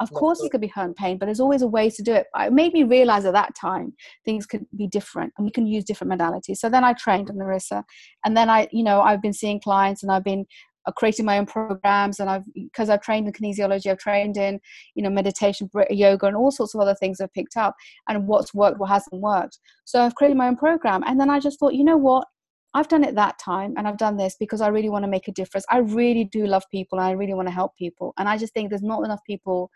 [0.00, 2.12] of course, it could be hurt and pain, but there's always a way to do
[2.12, 2.26] it.
[2.36, 5.84] It made me realize at that time things could be different and we can use
[5.84, 6.56] different modalities.
[6.56, 7.84] So then I trained on Marisa,
[8.24, 10.46] and then I, you know, I've been seeing clients and I've been
[10.86, 14.60] uh, creating my own programs and I've because I've trained in kinesiology, I've trained in
[14.94, 17.74] you know meditation, yoga, and all sorts of other things I've picked up
[18.08, 19.58] and what's worked, what hasn't worked.
[19.84, 22.26] So I've created my own program, and then I just thought, you know what,
[22.74, 25.28] I've done it that time and I've done this because I really want to make
[25.28, 25.64] a difference.
[25.70, 28.12] I really do love people and I really want to help people.
[28.18, 29.70] And I just think there's not enough people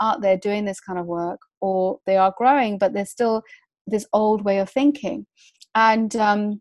[0.00, 3.42] out there doing this kind of work or they are growing, but there's still
[3.88, 5.26] this old way of thinking.
[5.74, 6.60] And um,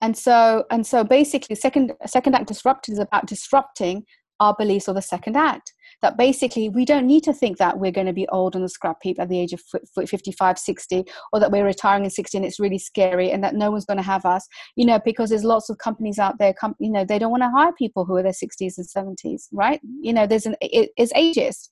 [0.00, 4.04] and so and so basically second second act disrupted is about disrupting
[4.40, 5.73] our beliefs or the second act
[6.04, 8.68] that basically we don't need to think that we're going to be old on the
[8.68, 9.62] scrap heap at the age of
[9.96, 11.02] 55 60
[11.32, 13.96] or that we're retiring at 60 and it's really scary and that no one's going
[13.96, 14.46] to have us
[14.76, 17.42] you know because there's lots of companies out there com- you know they don't want
[17.42, 19.80] to hire people who are their 60s and 70s right?
[20.02, 21.70] You know there's an it, it's ageist.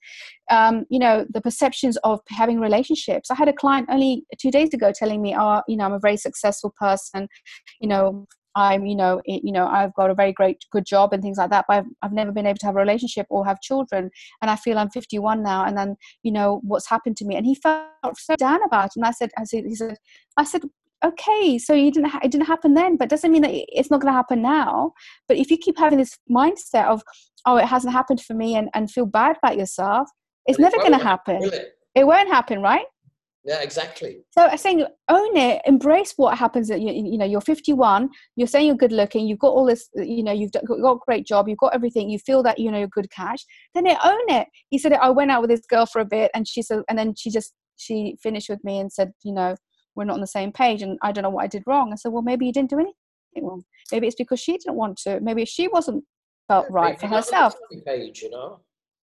[0.50, 3.30] Um, you know the perceptions of having relationships.
[3.30, 5.98] I had a client only two days ago telling me oh you know i'm a
[5.98, 7.28] very successful person.
[7.80, 11.12] You know I'm, you know, it, you know, I've got a very great, good job
[11.12, 13.44] and things like that, but I've, I've never been able to have a relationship or
[13.46, 14.10] have children.
[14.40, 15.64] And I feel I'm 51 now.
[15.64, 17.36] And then, you know, what's happened to me?
[17.36, 17.84] And he felt
[18.16, 18.92] so down about it.
[18.96, 19.96] And I said, I said, he said,
[20.36, 20.62] I said,
[21.04, 24.00] okay, so you didn't, ha- it didn't happen then, but doesn't mean that it's not
[24.00, 24.92] going to happen now.
[25.28, 27.02] But if you keep having this mindset of,
[27.46, 30.08] oh, it hasn't happened for me and, and feel bad about yourself,
[30.46, 31.50] it's never going to happen.
[31.94, 32.84] It won't happen, right?
[33.44, 34.18] Yeah, exactly.
[34.30, 36.68] So I'm saying own it, embrace what happens.
[36.68, 38.08] That you, you know, you're 51.
[38.36, 39.26] You're saying you're good looking.
[39.26, 39.88] You've got all this.
[39.94, 41.48] You know, you've got a great job.
[41.48, 42.08] You've got everything.
[42.08, 43.44] You feel that you know you're good cash.
[43.74, 44.46] Then it own it.
[44.70, 46.96] He said, I went out with this girl for a bit, and she said, and
[46.96, 49.56] then she just she finished with me and said, you know,
[49.96, 51.92] we're not on the same page, and I don't know what I did wrong.
[51.92, 52.94] I said, well, maybe you didn't do anything
[53.48, 53.64] wrong.
[53.90, 55.20] Maybe it's because she didn't want to.
[55.20, 56.04] Maybe she wasn't
[56.46, 57.56] felt yeah, right for herself.
[57.84, 58.60] Page, you know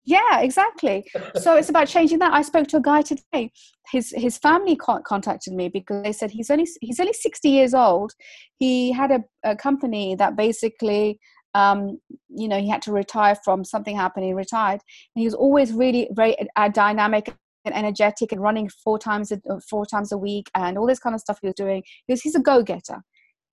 [0.06, 1.06] yeah exactly.
[1.36, 2.34] So it's about changing that.
[2.34, 3.51] I spoke to a guy today.
[3.91, 8.14] His his family contacted me because they said he's only he's only 60 years old.
[8.58, 11.20] He had a, a company that basically
[11.53, 11.99] um,
[12.30, 14.82] you know he had to retire from something happened he retired.
[15.16, 17.34] And he was always really very uh, dynamic
[17.66, 19.39] and energetic and running four times a,
[19.70, 21.84] four times a week and all this kind of stuff he was doing.
[22.06, 23.01] He was, he's a go-getter.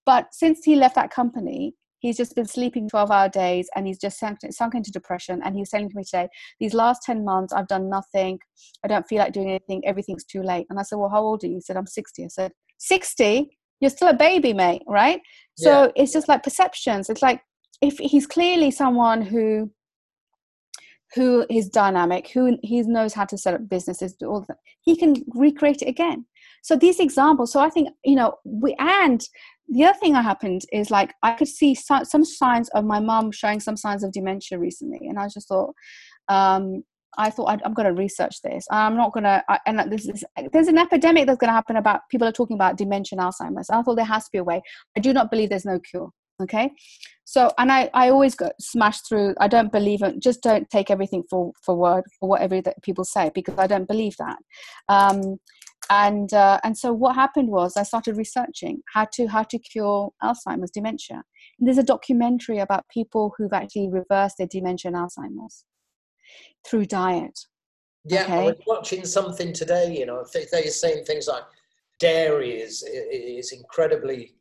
[0.05, 3.99] But since he left that company he's just been sleeping 12 hour days and he's
[3.99, 5.41] just sunk, sunk into depression.
[5.43, 6.29] And he was saying to me today
[6.61, 8.39] these last 10 months i've done nothing.
[8.85, 9.83] I don't feel like doing anything.
[9.87, 10.67] Everything's too late.
[10.69, 11.55] And i said well how old are you?
[11.55, 15.21] He said i'm 60 i said 60 you're still a baby mate right?
[15.57, 16.03] So yeah.
[16.03, 17.09] it's just like perceptions.
[17.09, 17.41] It's like
[17.81, 19.71] if he's clearly someone who
[21.15, 25.15] who is dynamic who he knows how to set up businesses all that he can
[25.35, 26.25] recreate it again
[26.63, 29.29] so these examples so i think you know we and
[29.73, 33.01] the other thing that happened is like I could see some, some signs of my
[33.01, 35.75] mom showing some signs of dementia recently, and I just thought,
[36.29, 36.83] um,
[37.19, 38.67] I thought i am going to research this.
[38.71, 42.01] I'm not going to, and this is, there's an epidemic that's going to happen about
[42.11, 43.69] people are talking about dementia and Alzheimer's.
[43.71, 44.63] I thought there has to be a way.
[44.97, 46.11] I do not believe there's no cure.
[46.43, 46.71] Okay,
[47.25, 49.35] so and I I always go smash through.
[49.39, 50.19] I don't believe it.
[50.19, 53.87] Just don't take everything for for word for whatever that people say because I don't
[53.87, 54.39] believe that.
[54.89, 55.39] Um,
[55.91, 60.11] and uh, and so what happened was I started researching how to how to cure
[60.23, 61.23] Alzheimer's dementia.
[61.59, 65.65] And there's a documentary about people who've actually reversed their dementia and Alzheimer's
[66.67, 67.39] through diet.
[68.05, 68.33] Yeah, okay?
[68.33, 69.97] I was watching something today.
[69.97, 71.45] You know, they're saying things like
[71.99, 74.35] dairy is is incredibly.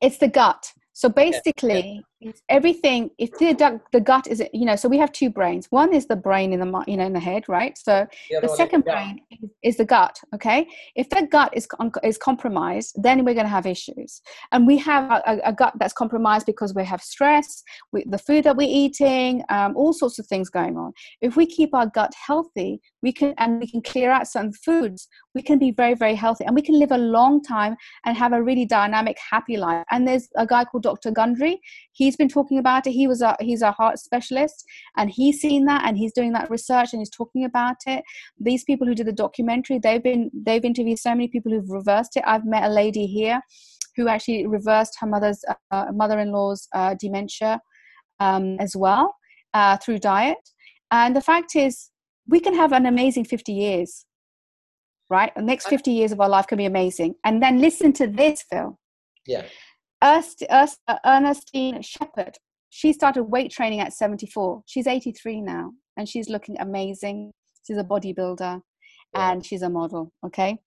[0.00, 0.72] It's the gut.
[0.92, 2.00] So basically, yeah.
[2.48, 3.10] Everything.
[3.18, 5.66] If the the gut is, you know, so we have two brains.
[5.70, 7.76] One is the brain in the you know in the head, right?
[7.78, 10.18] So the, the second brain is, is, the gut.
[10.34, 10.66] Okay,
[10.96, 11.66] if the gut is
[12.02, 14.20] is compromised, then we're going to have issues.
[14.52, 17.62] And we have a, a, gut that's compromised because we have stress,
[17.92, 20.92] we, the food that we're eating, um, all sorts of things going on.
[21.20, 25.08] If we keep our gut healthy, we can and we can clear out certain foods.
[25.34, 28.32] We can be very very healthy, and we can live a long time and have
[28.32, 29.84] a really dynamic, happy life.
[29.90, 31.10] And there's a guy called Dr.
[31.10, 31.60] Gundry.
[31.92, 32.92] He's been talking about it.
[32.92, 34.64] He was a he's a heart specialist,
[34.96, 38.02] and he's seen that, and he's doing that research, and he's talking about it.
[38.38, 42.16] These people who did the documentary, they've been they've interviewed so many people who've reversed
[42.16, 42.24] it.
[42.26, 43.40] I've met a lady here
[43.96, 47.60] who actually reversed her mother's uh, mother-in-law's uh, dementia
[48.20, 49.14] um, as well
[49.52, 50.38] uh, through diet.
[50.92, 51.90] And the fact is,
[52.28, 54.06] we can have an amazing 50 years
[55.10, 58.06] right the next 50 years of our life can be amazing and then listen to
[58.06, 58.78] this phil
[59.26, 59.44] yeah
[60.02, 62.36] Ernestine Shepherd,
[62.70, 64.62] she started weight training at 74.
[64.66, 67.32] She's 83 now and she's looking amazing.
[67.66, 68.60] She's a bodybuilder
[69.14, 69.30] yeah.
[69.32, 70.12] and she's a model.
[70.24, 70.58] Okay.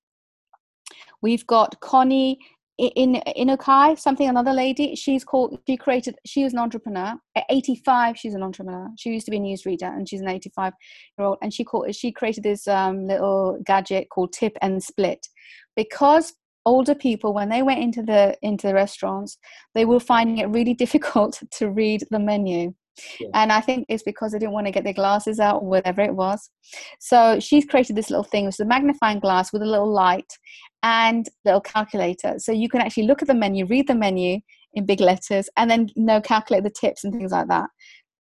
[1.21, 2.38] We've got Connie
[2.77, 4.95] in Inokai, something another lady.
[4.95, 5.59] She's called.
[5.67, 6.15] She created.
[6.25, 7.13] She was an entrepreneur.
[7.36, 8.89] At 85, she's an entrepreneur.
[8.97, 10.73] She used to be a newsreader, and she's an 85
[11.17, 11.38] year old.
[11.41, 11.93] And she called.
[11.95, 15.27] She created this um, little gadget called Tip and Split,
[15.75, 16.34] because
[16.66, 19.38] older people when they went into the into the restaurants
[19.74, 22.74] they were finding it really difficult to read the menu.
[23.20, 23.30] Yeah.
[23.34, 26.01] and i think it's because they didn't want to get their glasses out or whatever
[26.01, 26.51] it was.
[26.99, 30.32] So she's created this little thing which is a magnifying glass with a little light
[30.84, 32.36] and little calculator.
[32.38, 34.41] So you can actually look at the menu read the menu
[34.76, 37.68] in big letters and then you know calculate the tips and things like that.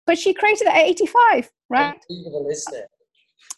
[0.06, 1.96] But she created it at 85 right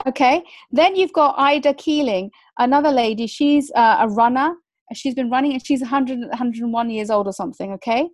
[0.07, 0.43] Okay.
[0.71, 3.27] Then you've got Ida Keeling, another lady.
[3.27, 4.55] She's uh, a runner
[4.95, 8.09] she's been running and she's 100 101 years old or something okay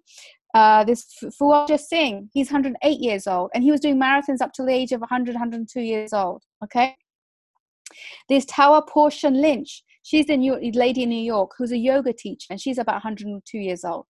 [0.55, 1.07] uh, this
[1.41, 4.93] Fauja Singh, he's 108 years old, and he was doing marathons up to the age
[4.93, 6.43] of 100, 102 years old.
[6.63, 6.95] Okay.
[8.29, 9.83] this Tao Porchon-Lynch.
[10.05, 13.59] She's a new lady in New York who's a yoga teacher, and she's about 102
[13.59, 14.07] years old.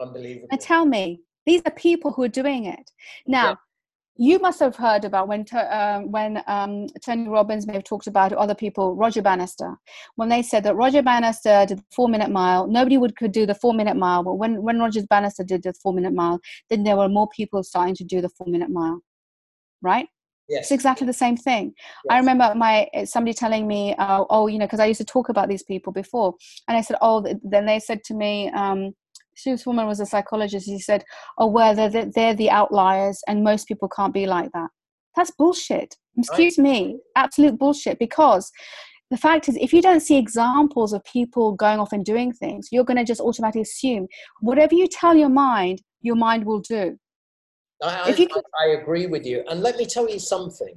[0.00, 0.48] Unbelievable.
[0.50, 2.90] And tell me, these are people who are doing it.
[3.26, 3.54] Now, yeah
[4.18, 8.32] you must have heard about when um, when um, Tony Robbins may have talked about
[8.32, 9.74] other people, Roger Bannister,
[10.16, 13.46] when they said that Roger Bannister did the four minute mile, nobody would could do
[13.46, 16.40] the four minute mile, but when when Roger Bannister did the four minute mile,
[16.70, 19.00] then there were more people starting to do the four minute mile,
[19.82, 20.08] right?
[20.48, 20.66] Yes.
[20.66, 21.74] It's exactly the same thing.
[21.76, 22.10] Yes.
[22.10, 25.28] I remember my somebody telling me, uh, oh, you know, because I used to talk
[25.28, 26.34] about these people before,
[26.68, 28.50] and I said, oh, then they said to me.
[28.50, 28.92] Um,
[29.44, 30.66] this woman was a psychologist.
[30.66, 31.04] He said,
[31.38, 34.70] "Oh, well, they're, they're the outliers, and most people can't be like that."
[35.16, 35.96] That's bullshit.
[36.18, 36.64] Excuse right.
[36.64, 37.98] me, absolute bullshit.
[37.98, 38.50] Because
[39.10, 42.68] the fact is, if you don't see examples of people going off and doing things,
[42.72, 44.08] you're going to just automatically assume
[44.40, 46.98] whatever you tell your mind, your mind will do.
[47.82, 49.44] I, I, I agree with you.
[49.48, 50.76] And let me tell you something.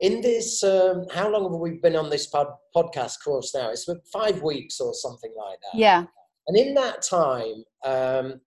[0.00, 3.70] In this, um, how long have we been on this pod, podcast course now?
[3.70, 5.78] It's been five weeks or something like that.
[5.78, 6.06] Yeah.
[6.46, 8.40] And in that time, um,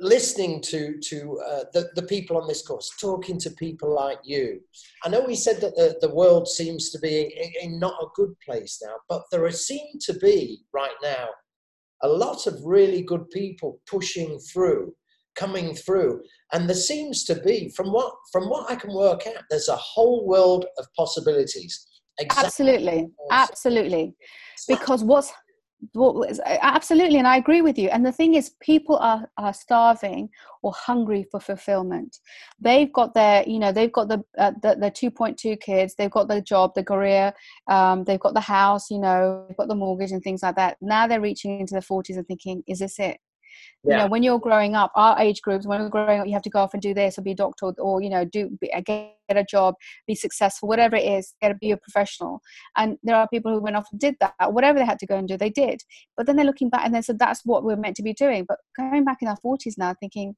[0.00, 4.60] listening to to uh, the, the people on this course, talking to people like you.
[5.04, 8.06] I know we said that the, the world seems to be in, in not a
[8.14, 11.28] good place now, but there seem to be right now
[12.02, 14.94] a lot of really good people pushing through,
[15.36, 16.22] coming through,
[16.52, 19.76] and there seems to be, from what from what I can work out, there's a
[19.76, 21.86] whole world of possibilities.
[22.18, 22.46] Exactly.
[22.46, 24.14] Absolutely, absolutely,
[24.66, 25.32] because what's
[26.46, 30.28] absolutely and i agree with you and the thing is people are, are starving
[30.62, 32.18] or hungry for fulfillment.
[32.60, 36.28] They've got their you know they've got the uh, the, the 2.2 kids they've got
[36.28, 37.32] the job the career
[37.68, 40.76] um, they've got the house you know they've got the mortgage and things like that.
[40.80, 43.18] Now they're reaching into the 40s and thinking is this it
[43.84, 43.92] yeah.
[43.92, 46.42] you know when you're growing up our age groups when we're growing up you have
[46.42, 48.80] to go off and do this or be a doctor or you know do uh,
[48.80, 49.74] get a job
[50.06, 52.40] be successful whatever it is get to be a professional.
[52.76, 55.16] And there are people who went off and did that whatever they had to go
[55.16, 55.82] and do they did.
[56.16, 58.44] But then they're looking back and they said that's what we're meant to be doing.
[58.46, 60.36] But going back in our 40s now thinking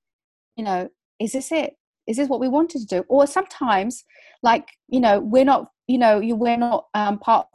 [0.56, 0.88] you know
[1.20, 1.74] is this it?
[2.06, 3.04] Is this what we wanted to do?
[3.08, 4.04] Or sometimes
[4.42, 7.46] like you know we're not you know you we're not um, part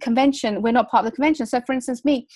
[0.00, 1.46] convention we're not part of the convention.
[1.46, 2.26] So for instance me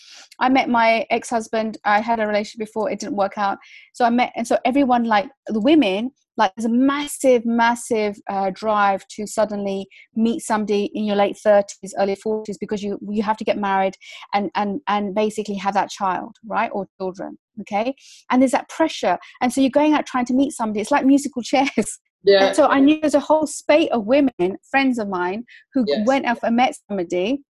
[0.41, 3.59] i met my ex-husband i had a relationship before it didn't work out.
[3.95, 8.51] So i met and so everyone like the women like there's a massive massive uh,
[8.55, 13.36] drive to suddenly meet somebody in your late 30s early 40s because you you have
[13.36, 13.95] to get married
[14.32, 17.95] and and and basically have that child right or children okay?
[18.30, 19.18] And there's that pressure.
[19.41, 20.80] And so you're going out trying to meet somebody.
[20.80, 22.46] It's like musical chairs yeah.
[22.46, 26.06] And so I knew there's a whole spate of women, friends of mine, who yes.
[26.06, 27.42] went off and met somebody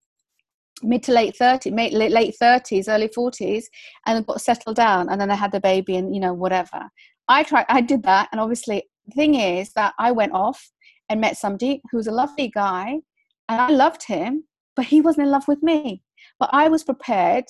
[0.83, 3.65] mid to late 30s, late, late 30s, early 40s,
[4.07, 6.89] and got settled down, and then they had the baby, and you know whatever.
[7.29, 10.71] I tried, I did that, and obviously the thing is that I went off
[11.09, 13.01] and met somebody who was a lovely guy,
[13.49, 14.45] and I loved him,
[14.77, 16.03] but he wasn't in love with me.
[16.39, 17.45] But I was prepared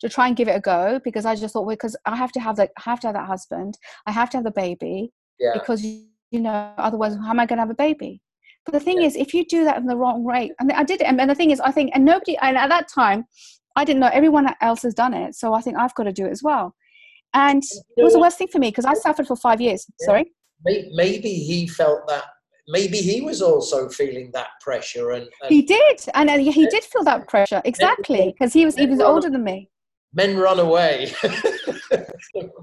[0.00, 2.40] to try and give it a go because I just thought, because I have to
[2.40, 5.52] have that, I have to have that husband, I have to have the baby, yeah.
[5.54, 6.04] because you
[6.38, 8.22] know, otherwise, how am I going to have a baby?
[8.64, 9.08] But the thing yeah.
[9.08, 11.34] is, if you do that in the wrong way, and I did it, and the
[11.34, 13.24] thing is, I think, and nobody, and at that time,
[13.76, 16.26] I didn't know everyone else has done it, so I think I've got to do
[16.26, 16.74] it as well.
[17.34, 17.62] And
[17.96, 19.86] it was the worst thing for me because I suffered for five years.
[20.00, 20.06] Yeah.
[20.06, 20.32] Sorry.
[20.64, 22.24] Maybe he felt that.
[22.68, 26.84] Maybe he was also feeling that pressure, and, and he did, and, and he did
[26.84, 29.68] feel that pressure exactly because he was he was older than me.
[30.12, 31.12] Men run away.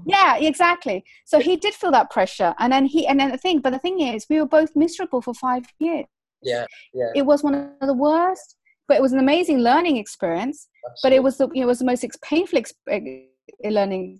[0.06, 1.04] yeah, exactly.
[1.24, 3.78] So he did feel that pressure, and then he and then the thing, but the
[3.78, 6.06] thing is, we were both miserable for five years.
[6.42, 7.10] Yeah, yeah.
[7.14, 8.56] It was one of the worst,
[8.86, 10.68] but it was an amazing learning experience.
[10.88, 11.00] Absolutely.
[11.02, 13.28] But it was the it was the most painful exp-
[13.64, 14.18] learning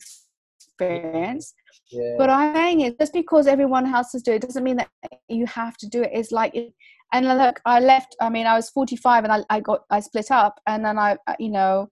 [0.60, 1.54] experience.
[1.90, 2.14] Yeah.
[2.18, 4.90] But I'm saying is just because everyone else is doing it doesn't mean that
[5.28, 6.10] you have to do it.
[6.12, 6.72] It's like it,
[7.12, 8.16] and look, I left.
[8.20, 11.16] I mean, I was 45 and I, I got I split up, and then I
[11.38, 11.88] you know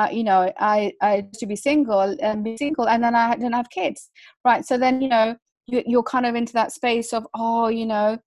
[0.00, 3.52] uh, you know, I, I to be single and be single, and then I didn't
[3.52, 4.10] have kids,
[4.46, 4.64] right?
[4.64, 5.36] So then, you know,
[5.66, 8.18] you, you're kind of into that space of, oh, you know,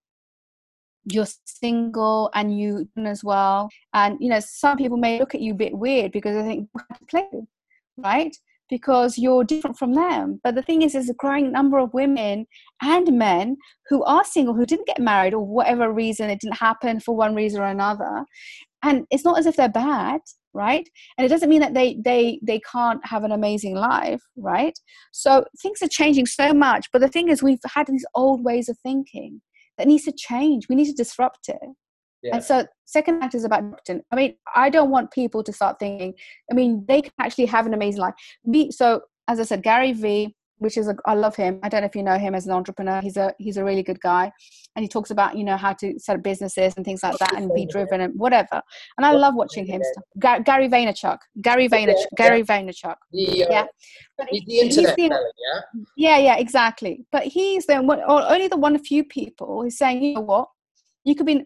[1.12, 5.54] you're single and you as well, and you know, some people may look at you
[5.54, 6.70] a bit weird because they think,
[7.10, 7.28] play,
[7.98, 8.38] right?
[8.70, 10.40] Because you're different from them.
[10.44, 12.46] But the thing is, there's a growing number of women
[12.84, 13.58] and men
[13.90, 17.34] who are single who didn't get married or whatever reason it didn't happen for one
[17.34, 18.26] reason or another.
[18.84, 20.22] And it's not as if they're bad
[20.54, 24.78] right and it doesn't mean that they they they can't have an amazing life right
[25.12, 28.70] so things are changing so much but the thing is we've had these old ways
[28.70, 29.42] of thinking
[29.78, 31.70] that needs to change we need to disrupt it
[32.24, 32.36] Yeah.
[32.36, 33.64] And so second act is about.
[33.90, 36.14] I mean, I don't want people to start thinking,
[36.50, 38.14] I mean, they can actually have an amazing life.
[38.46, 41.60] Me, so as I said, Gary Vee, which is a, I love him.
[41.62, 43.02] I don't know if you know him as an entrepreneur.
[43.02, 44.32] He's a he's a really good guy,
[44.76, 47.34] and he talks about you know how to set up businesses and things like that,
[47.36, 48.62] and be driven and whatever.
[48.98, 49.82] And I love watching him.
[49.84, 50.44] Stuff.
[50.46, 52.92] Gary Vaynerchuk, Gary Vaynerchuk, Gary Vaynerchuk.
[52.92, 53.66] Uh, yeah,
[54.18, 55.62] but he's the internet he's the, yeah.
[55.98, 57.06] Yeah, yeah, exactly.
[57.12, 60.48] But he's the one, only the one few people who's saying, you know what,
[61.04, 61.46] you could be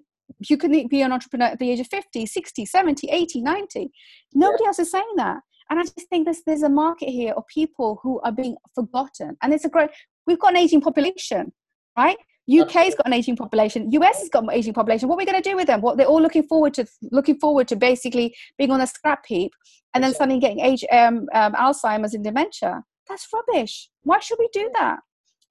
[0.50, 3.90] you could be an entrepreneur at the age of 50 60 70 80 90
[4.34, 4.68] nobody yeah.
[4.68, 5.40] else is saying that
[5.70, 9.38] and I just think there's there's a market here of people who are being forgotten.
[9.42, 9.90] And it's a great
[10.26, 11.52] we've got an aging population,
[11.98, 12.18] right?
[12.50, 13.92] UK's got an aging population.
[13.92, 15.10] US has got an aging population.
[15.10, 15.82] What are we going to do with them?
[15.82, 19.52] What they're all looking forward to looking forward to basically being on a scrap heap
[19.94, 22.84] and then suddenly getting age um, um, Alzheimer's and dementia.
[23.10, 23.90] That's rubbish.
[24.04, 25.00] Why should we do that?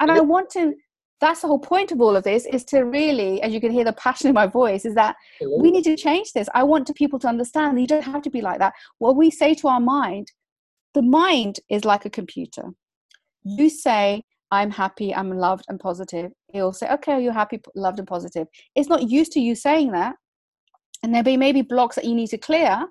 [0.01, 0.75] And I want to
[1.21, 3.85] that's the whole point of all of this is to really as you can hear
[3.85, 6.49] the passion in my voice is that we need to change this.
[6.55, 8.75] I want to people to understand you don't have to be like that.
[8.99, 10.31] What we say to our mind
[10.95, 12.65] the mind is like a computer.
[13.45, 14.23] You say
[14.53, 16.33] i'm happy i'm loved and positive.
[16.53, 18.47] It'll say okay you're happy loved and positive.
[18.75, 20.17] It's not used to you saying that.
[21.03, 22.85] And there may be maybe blocks that you need to clear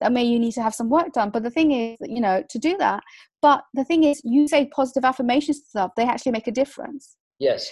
[0.00, 1.28] that may you need to have some work done.
[1.30, 3.02] But the thing is you know to do that
[3.40, 7.70] but the thing is you say positive affirmations stuff they actually make a difference Yes.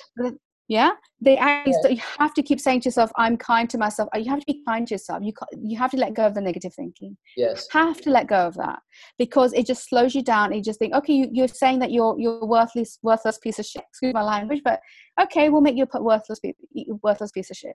[0.69, 0.91] Yeah,
[1.23, 1.65] they yeah.
[1.67, 4.63] you have to keep saying to yourself, "I'm kind to myself." You have to be
[4.69, 5.23] kind to yourself.
[5.23, 5.33] You
[5.63, 7.17] you have to let go of the negative thinking.
[7.39, 8.81] Yes, have to let go of that
[9.19, 10.53] because it just slows you down.
[10.53, 13.83] You just think, okay, you, you're saying that you're you're worthless, worthless piece of shit.
[13.89, 14.81] Excuse my language, but
[15.19, 16.39] okay, we'll make you a worthless,
[17.03, 17.75] worthless piece of shit.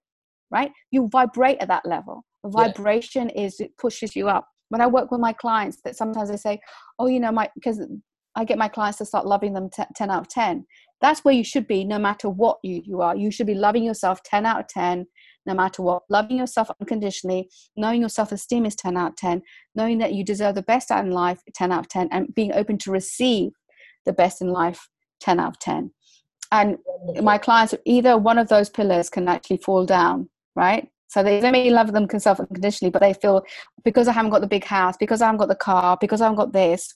[0.52, 0.72] Right?
[0.92, 2.24] You vibrate at that level.
[2.44, 3.46] The vibration yeah.
[3.46, 4.48] is it pushes you up.
[4.70, 6.60] When I work with my clients, that sometimes they say,
[7.00, 7.82] "Oh, you know, my," because
[8.36, 10.66] I get my clients to start loving them t- 10 out of 10
[11.04, 13.14] that's where you should be no matter what you, you are.
[13.14, 15.06] You should be loving yourself 10 out of 10
[15.46, 16.04] no matter what.
[16.10, 19.42] Loving yourself unconditionally knowing your self-esteem is 10 out of 10
[19.76, 22.54] knowing that you deserve the best out in life 10 out of 10 and being
[22.54, 23.52] open to receive
[24.06, 24.88] the best in life
[25.20, 25.92] 10 out of 10
[26.54, 26.78] and
[27.22, 30.88] my clients either one of those pillars can actually fall down right?
[31.08, 33.44] So they, may love them self unconditionally but they feel
[33.84, 36.26] because i haven't got the big house because i haven't got the car because i
[36.26, 36.96] haven't got this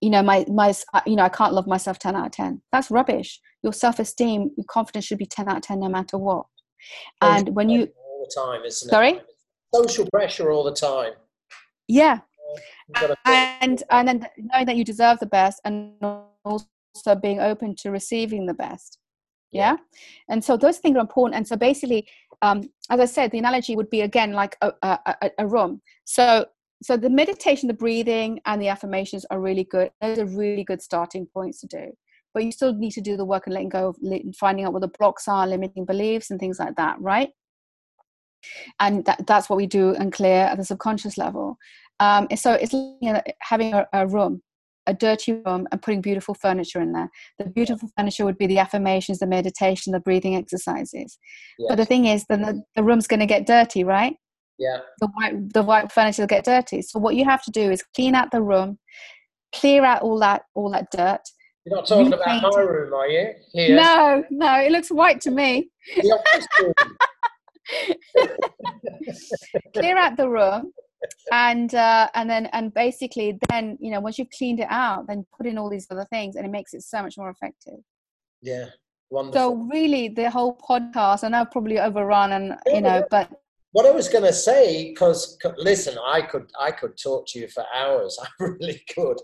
[0.00, 0.72] you know my my
[1.06, 3.40] you know i can't love myself 10 out of 10 that's rubbish.
[3.62, 6.46] Your self-esteem your confidence should be 10 out of 10 no matter what.
[7.20, 8.90] And when you all the time isn't it?
[8.90, 9.20] Sorry?
[9.74, 11.12] Social pressure all the time.
[11.88, 12.20] Yeah.
[13.26, 15.94] And and then knowing that you deserve the best and
[16.44, 18.98] also being open to receiving the best.
[19.52, 19.76] Yeah, yeah?
[20.28, 21.36] and so those things are important.
[21.36, 22.08] And so basically
[22.42, 25.82] um, as i said the analogy would be again like a, a, a room.
[26.04, 26.46] So
[26.82, 30.82] so the meditation the breathing and the affirmations are really good those are really good
[30.82, 31.92] starting points to do
[32.32, 33.96] but you still need to do the work and letting go of
[34.38, 37.30] finding out what the blocks are limiting beliefs and things like that right
[38.80, 41.56] and that, that's what we do and clear at the subconscious level
[41.98, 44.40] um, so it's you know, having a, a room
[44.86, 47.08] a dirty room and putting beautiful furniture in there.
[47.38, 51.18] The beautiful furniture would be the affirmations, the meditation, the breathing exercises.
[51.58, 51.68] Yes.
[51.68, 54.16] But the thing is, then the, the room's going to get dirty, right?
[54.60, 54.78] Yeah.
[55.00, 56.82] the white the white furniture will get dirty.
[56.82, 58.78] So what you have to do is clean out the room
[59.52, 61.20] clear out all that all that dirt.
[61.64, 63.32] You're not talking about my room are you?
[63.52, 63.76] Here.
[63.76, 65.70] no no it looks white to me.
[69.74, 70.72] Clear out the room
[71.32, 75.24] and uh, and then and basically then you know once you've cleaned it out then
[75.36, 77.78] put in all these other things and it makes it so much more effective.
[78.42, 78.66] Yeah
[79.10, 79.40] wonderful.
[79.40, 83.28] so really the whole podcast and i've probably overrun and you know but
[83.72, 87.48] what I was going to say, because listen, I could I could talk to you
[87.48, 88.18] for hours.
[88.22, 89.16] I really could.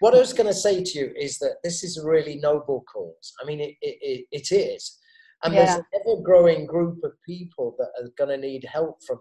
[0.00, 2.84] What I was going to say to you is that this is a really noble
[2.90, 3.32] cause.
[3.42, 4.98] I mean, it it, it is,
[5.44, 5.64] and yeah.
[5.64, 9.20] there's an ever growing group of people that are going to need help from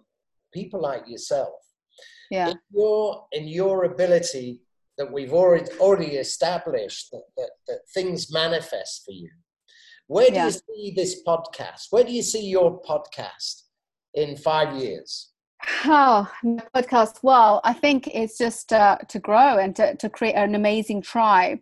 [0.53, 1.59] people like yourself.
[2.31, 2.49] Yeah.
[2.49, 4.61] In your in your ability
[4.97, 9.29] that we've already already established that, that, that things manifest for you.
[10.07, 10.45] Where do yeah.
[10.45, 11.87] you see this podcast?
[11.91, 13.63] Where do you see your podcast?
[14.13, 15.31] In five years?
[15.85, 16.29] Oh,
[16.75, 17.19] podcast.
[17.21, 21.59] Well, I think it's just uh, to grow and to, to create an amazing tribe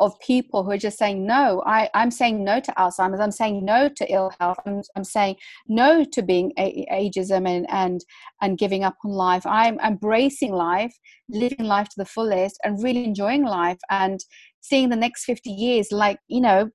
[0.00, 3.64] of people who are just saying no I, i'm saying no to alzheimer's i'm saying
[3.64, 5.36] no to ill health i'm, I'm saying
[5.68, 8.04] no to being a- ageism and, and
[8.42, 10.92] and giving up on life i'm embracing life
[11.28, 14.20] living life to the fullest and really enjoying life and
[14.60, 16.70] seeing the next 50 years like you know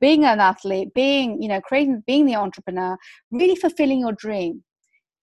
[0.00, 2.96] being an athlete being you know creating being the entrepreneur
[3.30, 4.62] really fulfilling your dream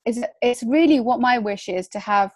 [0.06, 2.32] is it's really what my wish is to have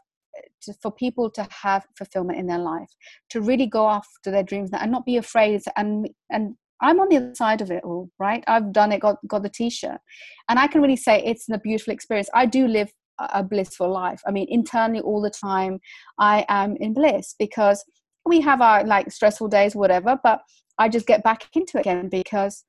[0.62, 2.90] to, for people to have fulfillment in their life
[3.30, 7.18] to really go after their dreams and not be afraid and and I'm on the
[7.18, 8.42] other side of it all, right?
[8.48, 10.00] I've done it, got got the t-shirt,
[10.48, 12.30] and I can really say it's a beautiful experience.
[12.34, 14.22] I do live a blissful life.
[14.26, 15.80] I mean, internally all the time,
[16.20, 17.84] I am in bliss because
[18.26, 20.18] we have our like stressful days, whatever.
[20.24, 20.40] But
[20.80, 22.64] I just get back into it again because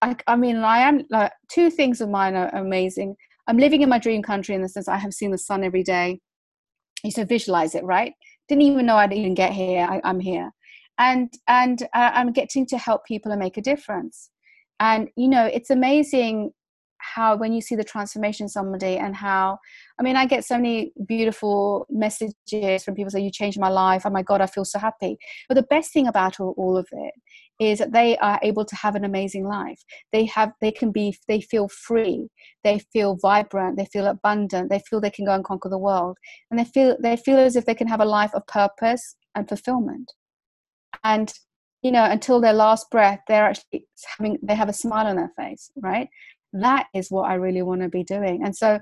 [0.00, 3.14] I, I mean, I am like two things of mine are amazing.
[3.46, 5.84] I'm living in my dream country in the sense I have seen the sun every
[5.84, 6.20] day.
[7.04, 8.14] You so visualize it, right?
[8.48, 9.86] Didn't even know I'd even get here.
[9.88, 10.50] I, am here,
[10.98, 14.30] and and uh, I'm getting to help people and make a difference.
[14.80, 16.52] And you know, it's amazing
[17.02, 19.58] how when you see the transformation somebody and how
[19.98, 24.02] i mean i get so many beautiful messages from people say you changed my life
[24.04, 25.16] oh my god i feel so happy
[25.48, 27.14] but the best thing about all, all of it
[27.70, 29.82] is that they are able to have an amazing life.
[30.12, 32.28] They have they can be they feel free.
[32.64, 33.76] They feel vibrant.
[33.76, 34.70] They feel abundant.
[34.70, 36.16] They feel they can go and conquer the world.
[36.50, 39.48] And they feel they feel as if they can have a life of purpose and
[39.48, 40.12] fulfillment.
[41.04, 41.32] And
[41.82, 43.86] you know until their last breath they're actually
[44.16, 46.08] having they have a smile on their face right?
[46.52, 48.44] That is what I really want to be doing.
[48.44, 48.78] And so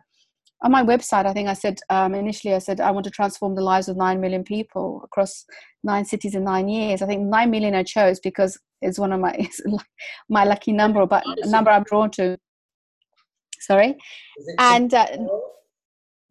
[0.63, 3.55] on my website, I think I said um, initially, I said I want to transform
[3.55, 5.45] the lives of nine million people across
[5.83, 7.01] nine cities in nine years.
[7.03, 9.49] I think nine million I chose because it's one of my
[10.29, 12.39] my lucky number, but a number I'm drawn to.
[13.61, 13.97] Sorry,
[14.59, 15.07] and uh,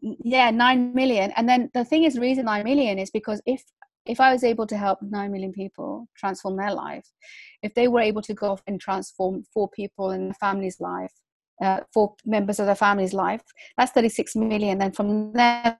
[0.02, 1.32] yeah, nine million.
[1.36, 3.64] And then the thing is, the reason nine million is because if
[4.06, 7.06] if I was able to help 9 million people transform their life,
[7.62, 11.14] if they were able to go off and transform four people in a family's life,
[11.62, 13.42] uh, four members of their family's life.
[13.78, 14.78] That's 36 million.
[14.78, 15.80] Then from there,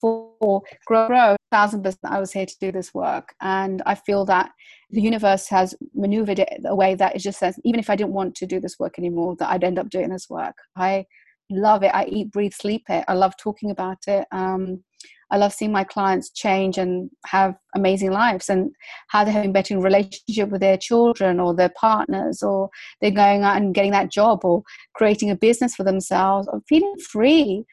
[0.00, 1.36] for grow, grow.
[1.50, 3.34] Thousand percent i was here to do this work.
[3.40, 4.50] And i feel that
[4.90, 8.12] the universe has maneuvered it a way that it just says even if i didn't
[8.12, 10.56] want to do this work anymore that i'd end up doing this work.
[10.76, 11.06] I
[11.50, 11.94] love it.
[11.94, 13.04] I eat breathe sleep it.
[13.08, 14.26] I love talking about it.
[14.32, 14.82] Um,
[15.30, 18.70] I love seeing my clients change and have amazing lives and
[19.08, 23.56] how they're having better relationship with their children or their partners or they're going out
[23.56, 24.62] and getting that job or
[24.94, 27.64] creating a business for themselves or feeling free.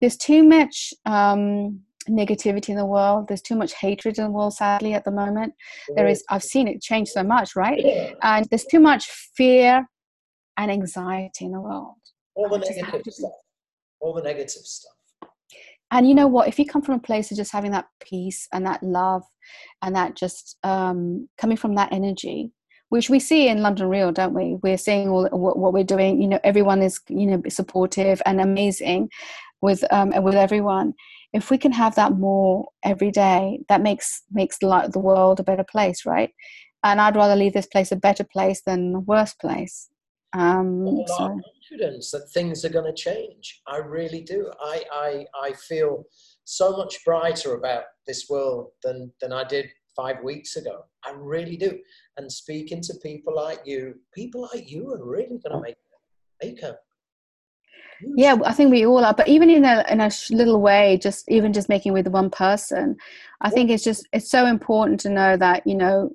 [0.00, 3.28] There's too much um, negativity in the world.
[3.28, 5.54] There's too much hatred in the world, sadly, at the moment.
[5.94, 7.80] There is, I've seen it change so much, right?
[8.22, 9.06] And there's too much
[9.36, 9.86] fear
[10.56, 11.94] and anxiety in the world.
[12.34, 13.30] All the negative stuff.
[14.00, 14.95] All the negative stuff
[15.90, 16.48] and you know what?
[16.48, 19.22] If you come from a place of just having that peace and that love
[19.82, 22.52] and that just um, coming from that energy
[22.88, 24.56] which we see in london real don't we?
[24.62, 26.20] We're seeing all what, what we're doing.
[26.22, 29.10] You know everyone is you know supportive and amazing
[29.60, 30.94] with um, with everyone.
[31.32, 35.44] If we can have that more every day that makes makes the, the world a
[35.44, 36.30] better place right?
[36.84, 39.88] And i'd rather leave this place a better place than a worse place
[40.36, 43.62] um, so confidence that things are going to change.
[43.66, 44.50] I really do.
[44.60, 46.04] I, I, I feel
[46.44, 50.84] so much brighter about this world than, than I did five weeks ago.
[51.04, 51.78] I really do.
[52.16, 55.76] And speaking to people like you, people like you are really going to make,
[56.42, 56.76] make a
[58.14, 61.24] yeah i think we all are but even in a in a little way just
[61.30, 62.94] even just making with one person
[63.40, 66.10] i think it's just it's so important to know that you know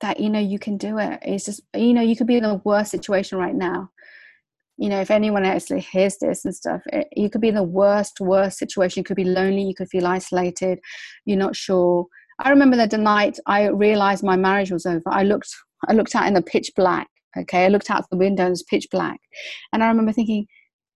[0.00, 1.18] that you know you can do it.
[1.22, 3.90] It's just you know you could be in a worse situation right now.
[4.78, 7.62] You know if anyone actually hears this and stuff it, you could be in the
[7.62, 9.00] worst worst situation.
[9.00, 10.80] You could be lonely you could feel isolated
[11.24, 12.06] you're not sure.
[12.42, 15.54] I remember the night i realized my marriage was over i looked
[15.88, 17.06] i looked out in the pitch black
[17.38, 17.64] okay?
[17.64, 19.20] I looked out the window and it was pitch black.
[19.72, 20.46] And i remember thinking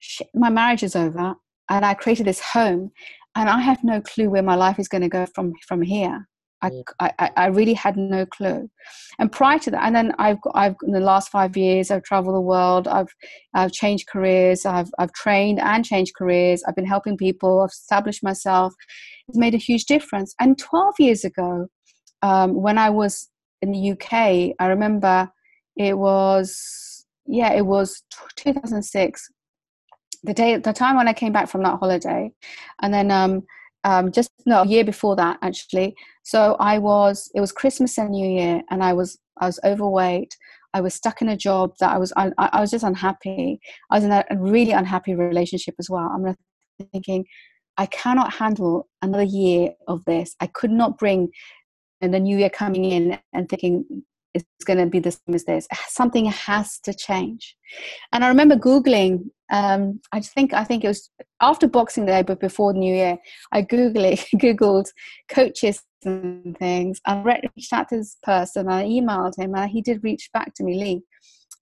[0.06, 1.35] Shit, my marriage is over
[1.70, 2.90] and i created this home
[3.35, 6.28] and i have no clue where my life is going to go from from here
[6.62, 6.70] I,
[7.18, 8.70] I, I, really had no clue.
[9.18, 12.35] And prior to that, and then I've, I've in the last five years, I've traveled
[12.35, 12.89] the world.
[12.89, 13.14] I've,
[13.55, 14.64] I've changed careers.
[14.64, 16.62] I've, I've trained and changed careers.
[16.66, 17.60] I've been helping people.
[17.60, 18.72] I've established myself.
[19.28, 20.35] It's made a huge difference.
[20.40, 21.66] And 12 years ago,
[22.22, 23.28] um, when I was
[23.60, 25.31] in the UK, I remember
[25.76, 28.02] it was, yeah, it was
[28.36, 29.28] 2006.
[30.22, 32.32] The day, the time when I came back from that holiday,
[32.81, 33.43] and then um,
[33.85, 35.94] um, just no a year before that actually
[36.25, 40.37] so i was it was christmas and new year and i was i was overweight.
[40.77, 43.61] I was stuck in a job that i was i, I was just unhappy.
[43.93, 46.11] I was in a really unhappy relationship as well.
[46.13, 46.35] I'm
[46.93, 47.25] thinking
[47.77, 50.35] i cannot handle another year of this.
[50.41, 51.31] I could not bring
[52.01, 53.85] and the new year coming in and thinking
[54.35, 55.69] it's going to be the same as this.
[55.89, 57.57] Something has to change.
[58.13, 61.11] And i remember googling um, I think I think it was
[61.41, 63.19] after Boxing Day, but before New Year.
[63.53, 64.89] I googled googled
[65.29, 67.01] coaches and things.
[67.06, 68.68] I reached out to this person.
[68.68, 71.02] I emailed him, and he did reach back to me, Lee.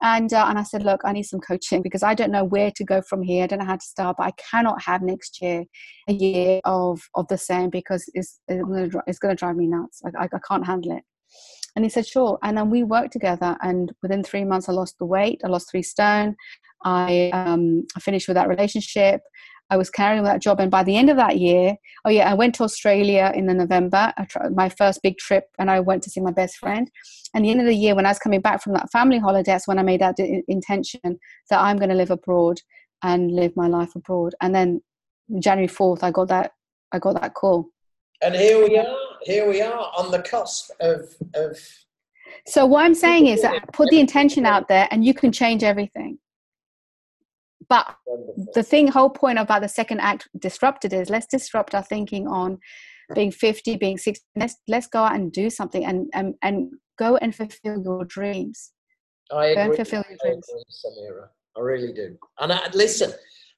[0.05, 2.73] And, uh, and I said, look, I need some coaching because I don't know where
[2.73, 3.45] to go from here.
[3.45, 5.65] I don't know how to start, but I cannot have next year
[6.09, 10.01] a year of, of the same because it's, it's going to drive me nuts.
[10.03, 11.05] Like, I, I can't handle it.
[11.77, 12.37] And he said, sure.
[12.43, 13.57] And then we worked together.
[13.63, 15.41] And within three months, I lost the weight.
[15.45, 16.35] I lost three stone.
[16.85, 19.21] I, um, I finished with that relationship.
[19.73, 20.61] I was carrying that job.
[20.61, 23.55] And by the end of that year, oh yeah, I went to Australia in the
[23.55, 24.13] November,
[24.53, 26.91] my first big trip, and I went to see my best friend.
[27.33, 29.53] And the end of the year, when I was coming back from that family holiday,
[29.53, 31.01] that's when I made that intention
[31.49, 32.61] that I'm going to live abroad
[33.03, 34.35] and live my life abroad.
[34.43, 34.83] And then
[35.39, 36.53] January 4th, I got that,
[36.93, 37.69] I got that call.
[38.21, 41.59] And here we are, here we are on the cusp of, of
[42.47, 45.63] so what I'm saying is that put the intention out there and you can change
[45.63, 46.19] everything.
[47.73, 47.97] But
[48.53, 52.59] the thing, whole point about the second act disrupted is let's disrupt our thinking on
[53.15, 54.23] being 50, being 60.
[54.37, 58.73] Let's let's go out and do something and and, and go and fulfill your dreams.
[59.33, 59.63] I go agree.
[59.63, 60.47] and fulfill your dreams.
[60.51, 61.29] I agree, Samira.
[61.57, 62.19] I really do.
[62.41, 63.11] And I, listen,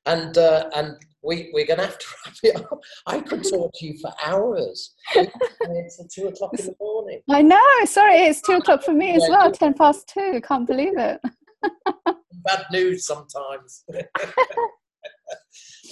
[0.07, 2.81] and uh, and we we're gonna have to wrap it up.
[3.09, 4.95] I could talk to you for hours.
[5.17, 7.21] it's two o'clock in the morning.
[7.29, 7.85] I know.
[7.85, 9.51] Sorry, it's two o'clock for me as well.
[9.51, 10.41] Ten past two.
[10.47, 11.21] Can't believe it
[12.45, 13.85] bad news sometimes.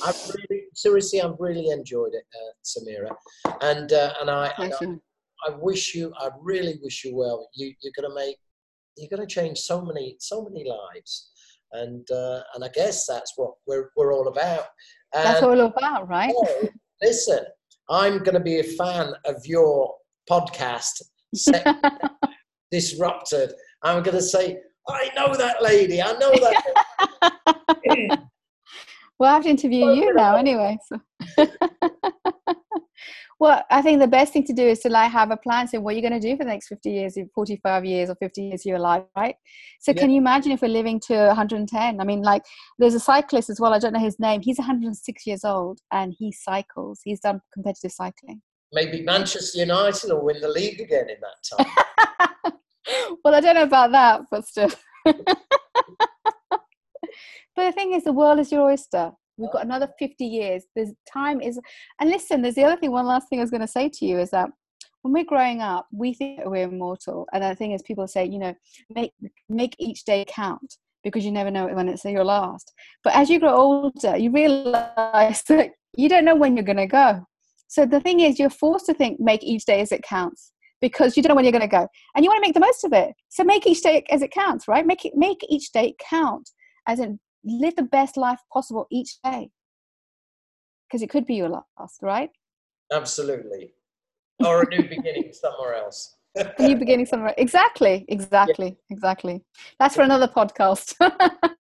[0.04, 3.14] I've really, seriously, I've really enjoyed it, uh, Samira,
[3.60, 7.48] and uh, and I, and I, I, wish you, I really wish you well.
[7.54, 8.36] You, you're going to make,
[8.96, 11.30] you're going to change so many, so many lives,
[11.72, 14.64] and uh, and I guess that's what we're we're all about.
[15.14, 16.34] And, that's all about, right?
[16.36, 16.68] Oh,
[17.02, 17.44] listen,
[17.90, 19.94] I'm going to be a fan of your
[20.28, 21.02] podcast,
[22.70, 23.52] Disrupted.
[23.82, 24.58] I'm going to say,
[24.88, 26.02] I know that lady.
[26.02, 28.18] I know that.
[29.18, 30.76] we'll have to interview you now anyway.
[30.88, 31.00] So.
[33.40, 35.68] well, I think the best thing to do is to like have a plan.
[35.68, 38.16] So, what are you're going to do for the next 50 years, 45 years, or
[38.16, 39.36] 50 years of your life, right?
[39.80, 40.00] So, yeah.
[40.00, 42.00] can you imagine if we're living to 110?
[42.00, 42.42] I mean, like,
[42.78, 43.72] there's a cyclist as well.
[43.72, 44.40] I don't know his name.
[44.42, 47.00] He's 106 years old and he cycles.
[47.04, 48.42] He's done competitive cycling.
[48.72, 51.66] Maybe Manchester United will win the league again in that
[52.44, 52.52] time.
[53.24, 54.70] well, I don't know about that, but still.
[55.04, 55.16] but
[57.56, 59.12] the thing is, the world is your oyster.
[59.36, 60.64] We've got another 50 years.
[60.74, 61.58] There's time is,
[62.00, 62.90] and listen, there's the other thing.
[62.90, 64.50] One last thing I was going to say to you is that
[65.02, 67.26] when we're growing up, we think we're immortal.
[67.32, 68.54] And the thing is, people say, you know,
[68.94, 69.12] make
[69.48, 72.72] make each day count because you never know when it's your last.
[73.02, 76.86] But as you grow older, you realize that you don't know when you're going to
[76.86, 77.26] go.
[77.66, 80.51] So the thing is, you're forced to think, make each day as it counts
[80.82, 81.88] because you don't know when you're going to go.
[82.14, 83.14] And you want to make the most of it.
[83.30, 84.84] So make each day as it counts right?
[84.84, 86.50] Make it make each day count
[86.86, 89.48] as in live the best life possible each day.
[90.86, 92.28] Because it could be your last right?
[92.92, 93.72] Absolutely.
[94.44, 96.16] Or a new beginning somewhere else.
[96.36, 98.94] A new beginning somewhere exactly exactly yeah.
[98.94, 99.42] exactly.
[99.78, 100.94] That's for another podcast.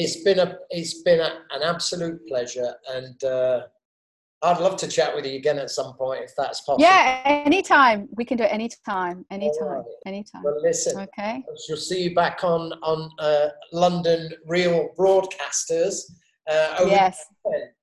[0.00, 3.62] It's been a it's been a, an absolute pleasure and uh
[4.42, 6.84] I'd love to chat with you again at some point if that's possible.
[6.84, 8.08] Yeah, anytime.
[8.16, 9.26] We can do it anytime.
[9.30, 9.68] Anytime.
[9.68, 9.84] Right.
[10.06, 10.42] Anytime.
[10.44, 11.00] Well, listen.
[11.00, 11.42] Okay.
[11.68, 16.02] We'll see you back on on uh, London Real Broadcasters.
[16.48, 17.24] Uh, yes.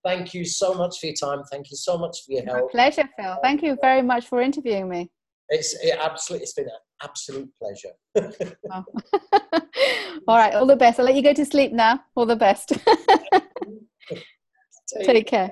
[0.03, 1.43] Thank you so much for your time.
[1.51, 2.73] Thank you so much for your help.
[2.73, 3.37] My pleasure, Phil.
[3.43, 5.11] Thank you very much for interviewing me.
[5.49, 6.43] It's it absolutely.
[6.43, 6.71] It's been an
[7.03, 7.91] absolute pleasure.
[8.71, 8.83] oh.
[10.27, 10.53] all right.
[10.53, 10.99] All the best.
[10.99, 11.99] I'll let you go to sleep now.
[12.15, 12.69] All the best.
[14.87, 15.51] Take, Take care.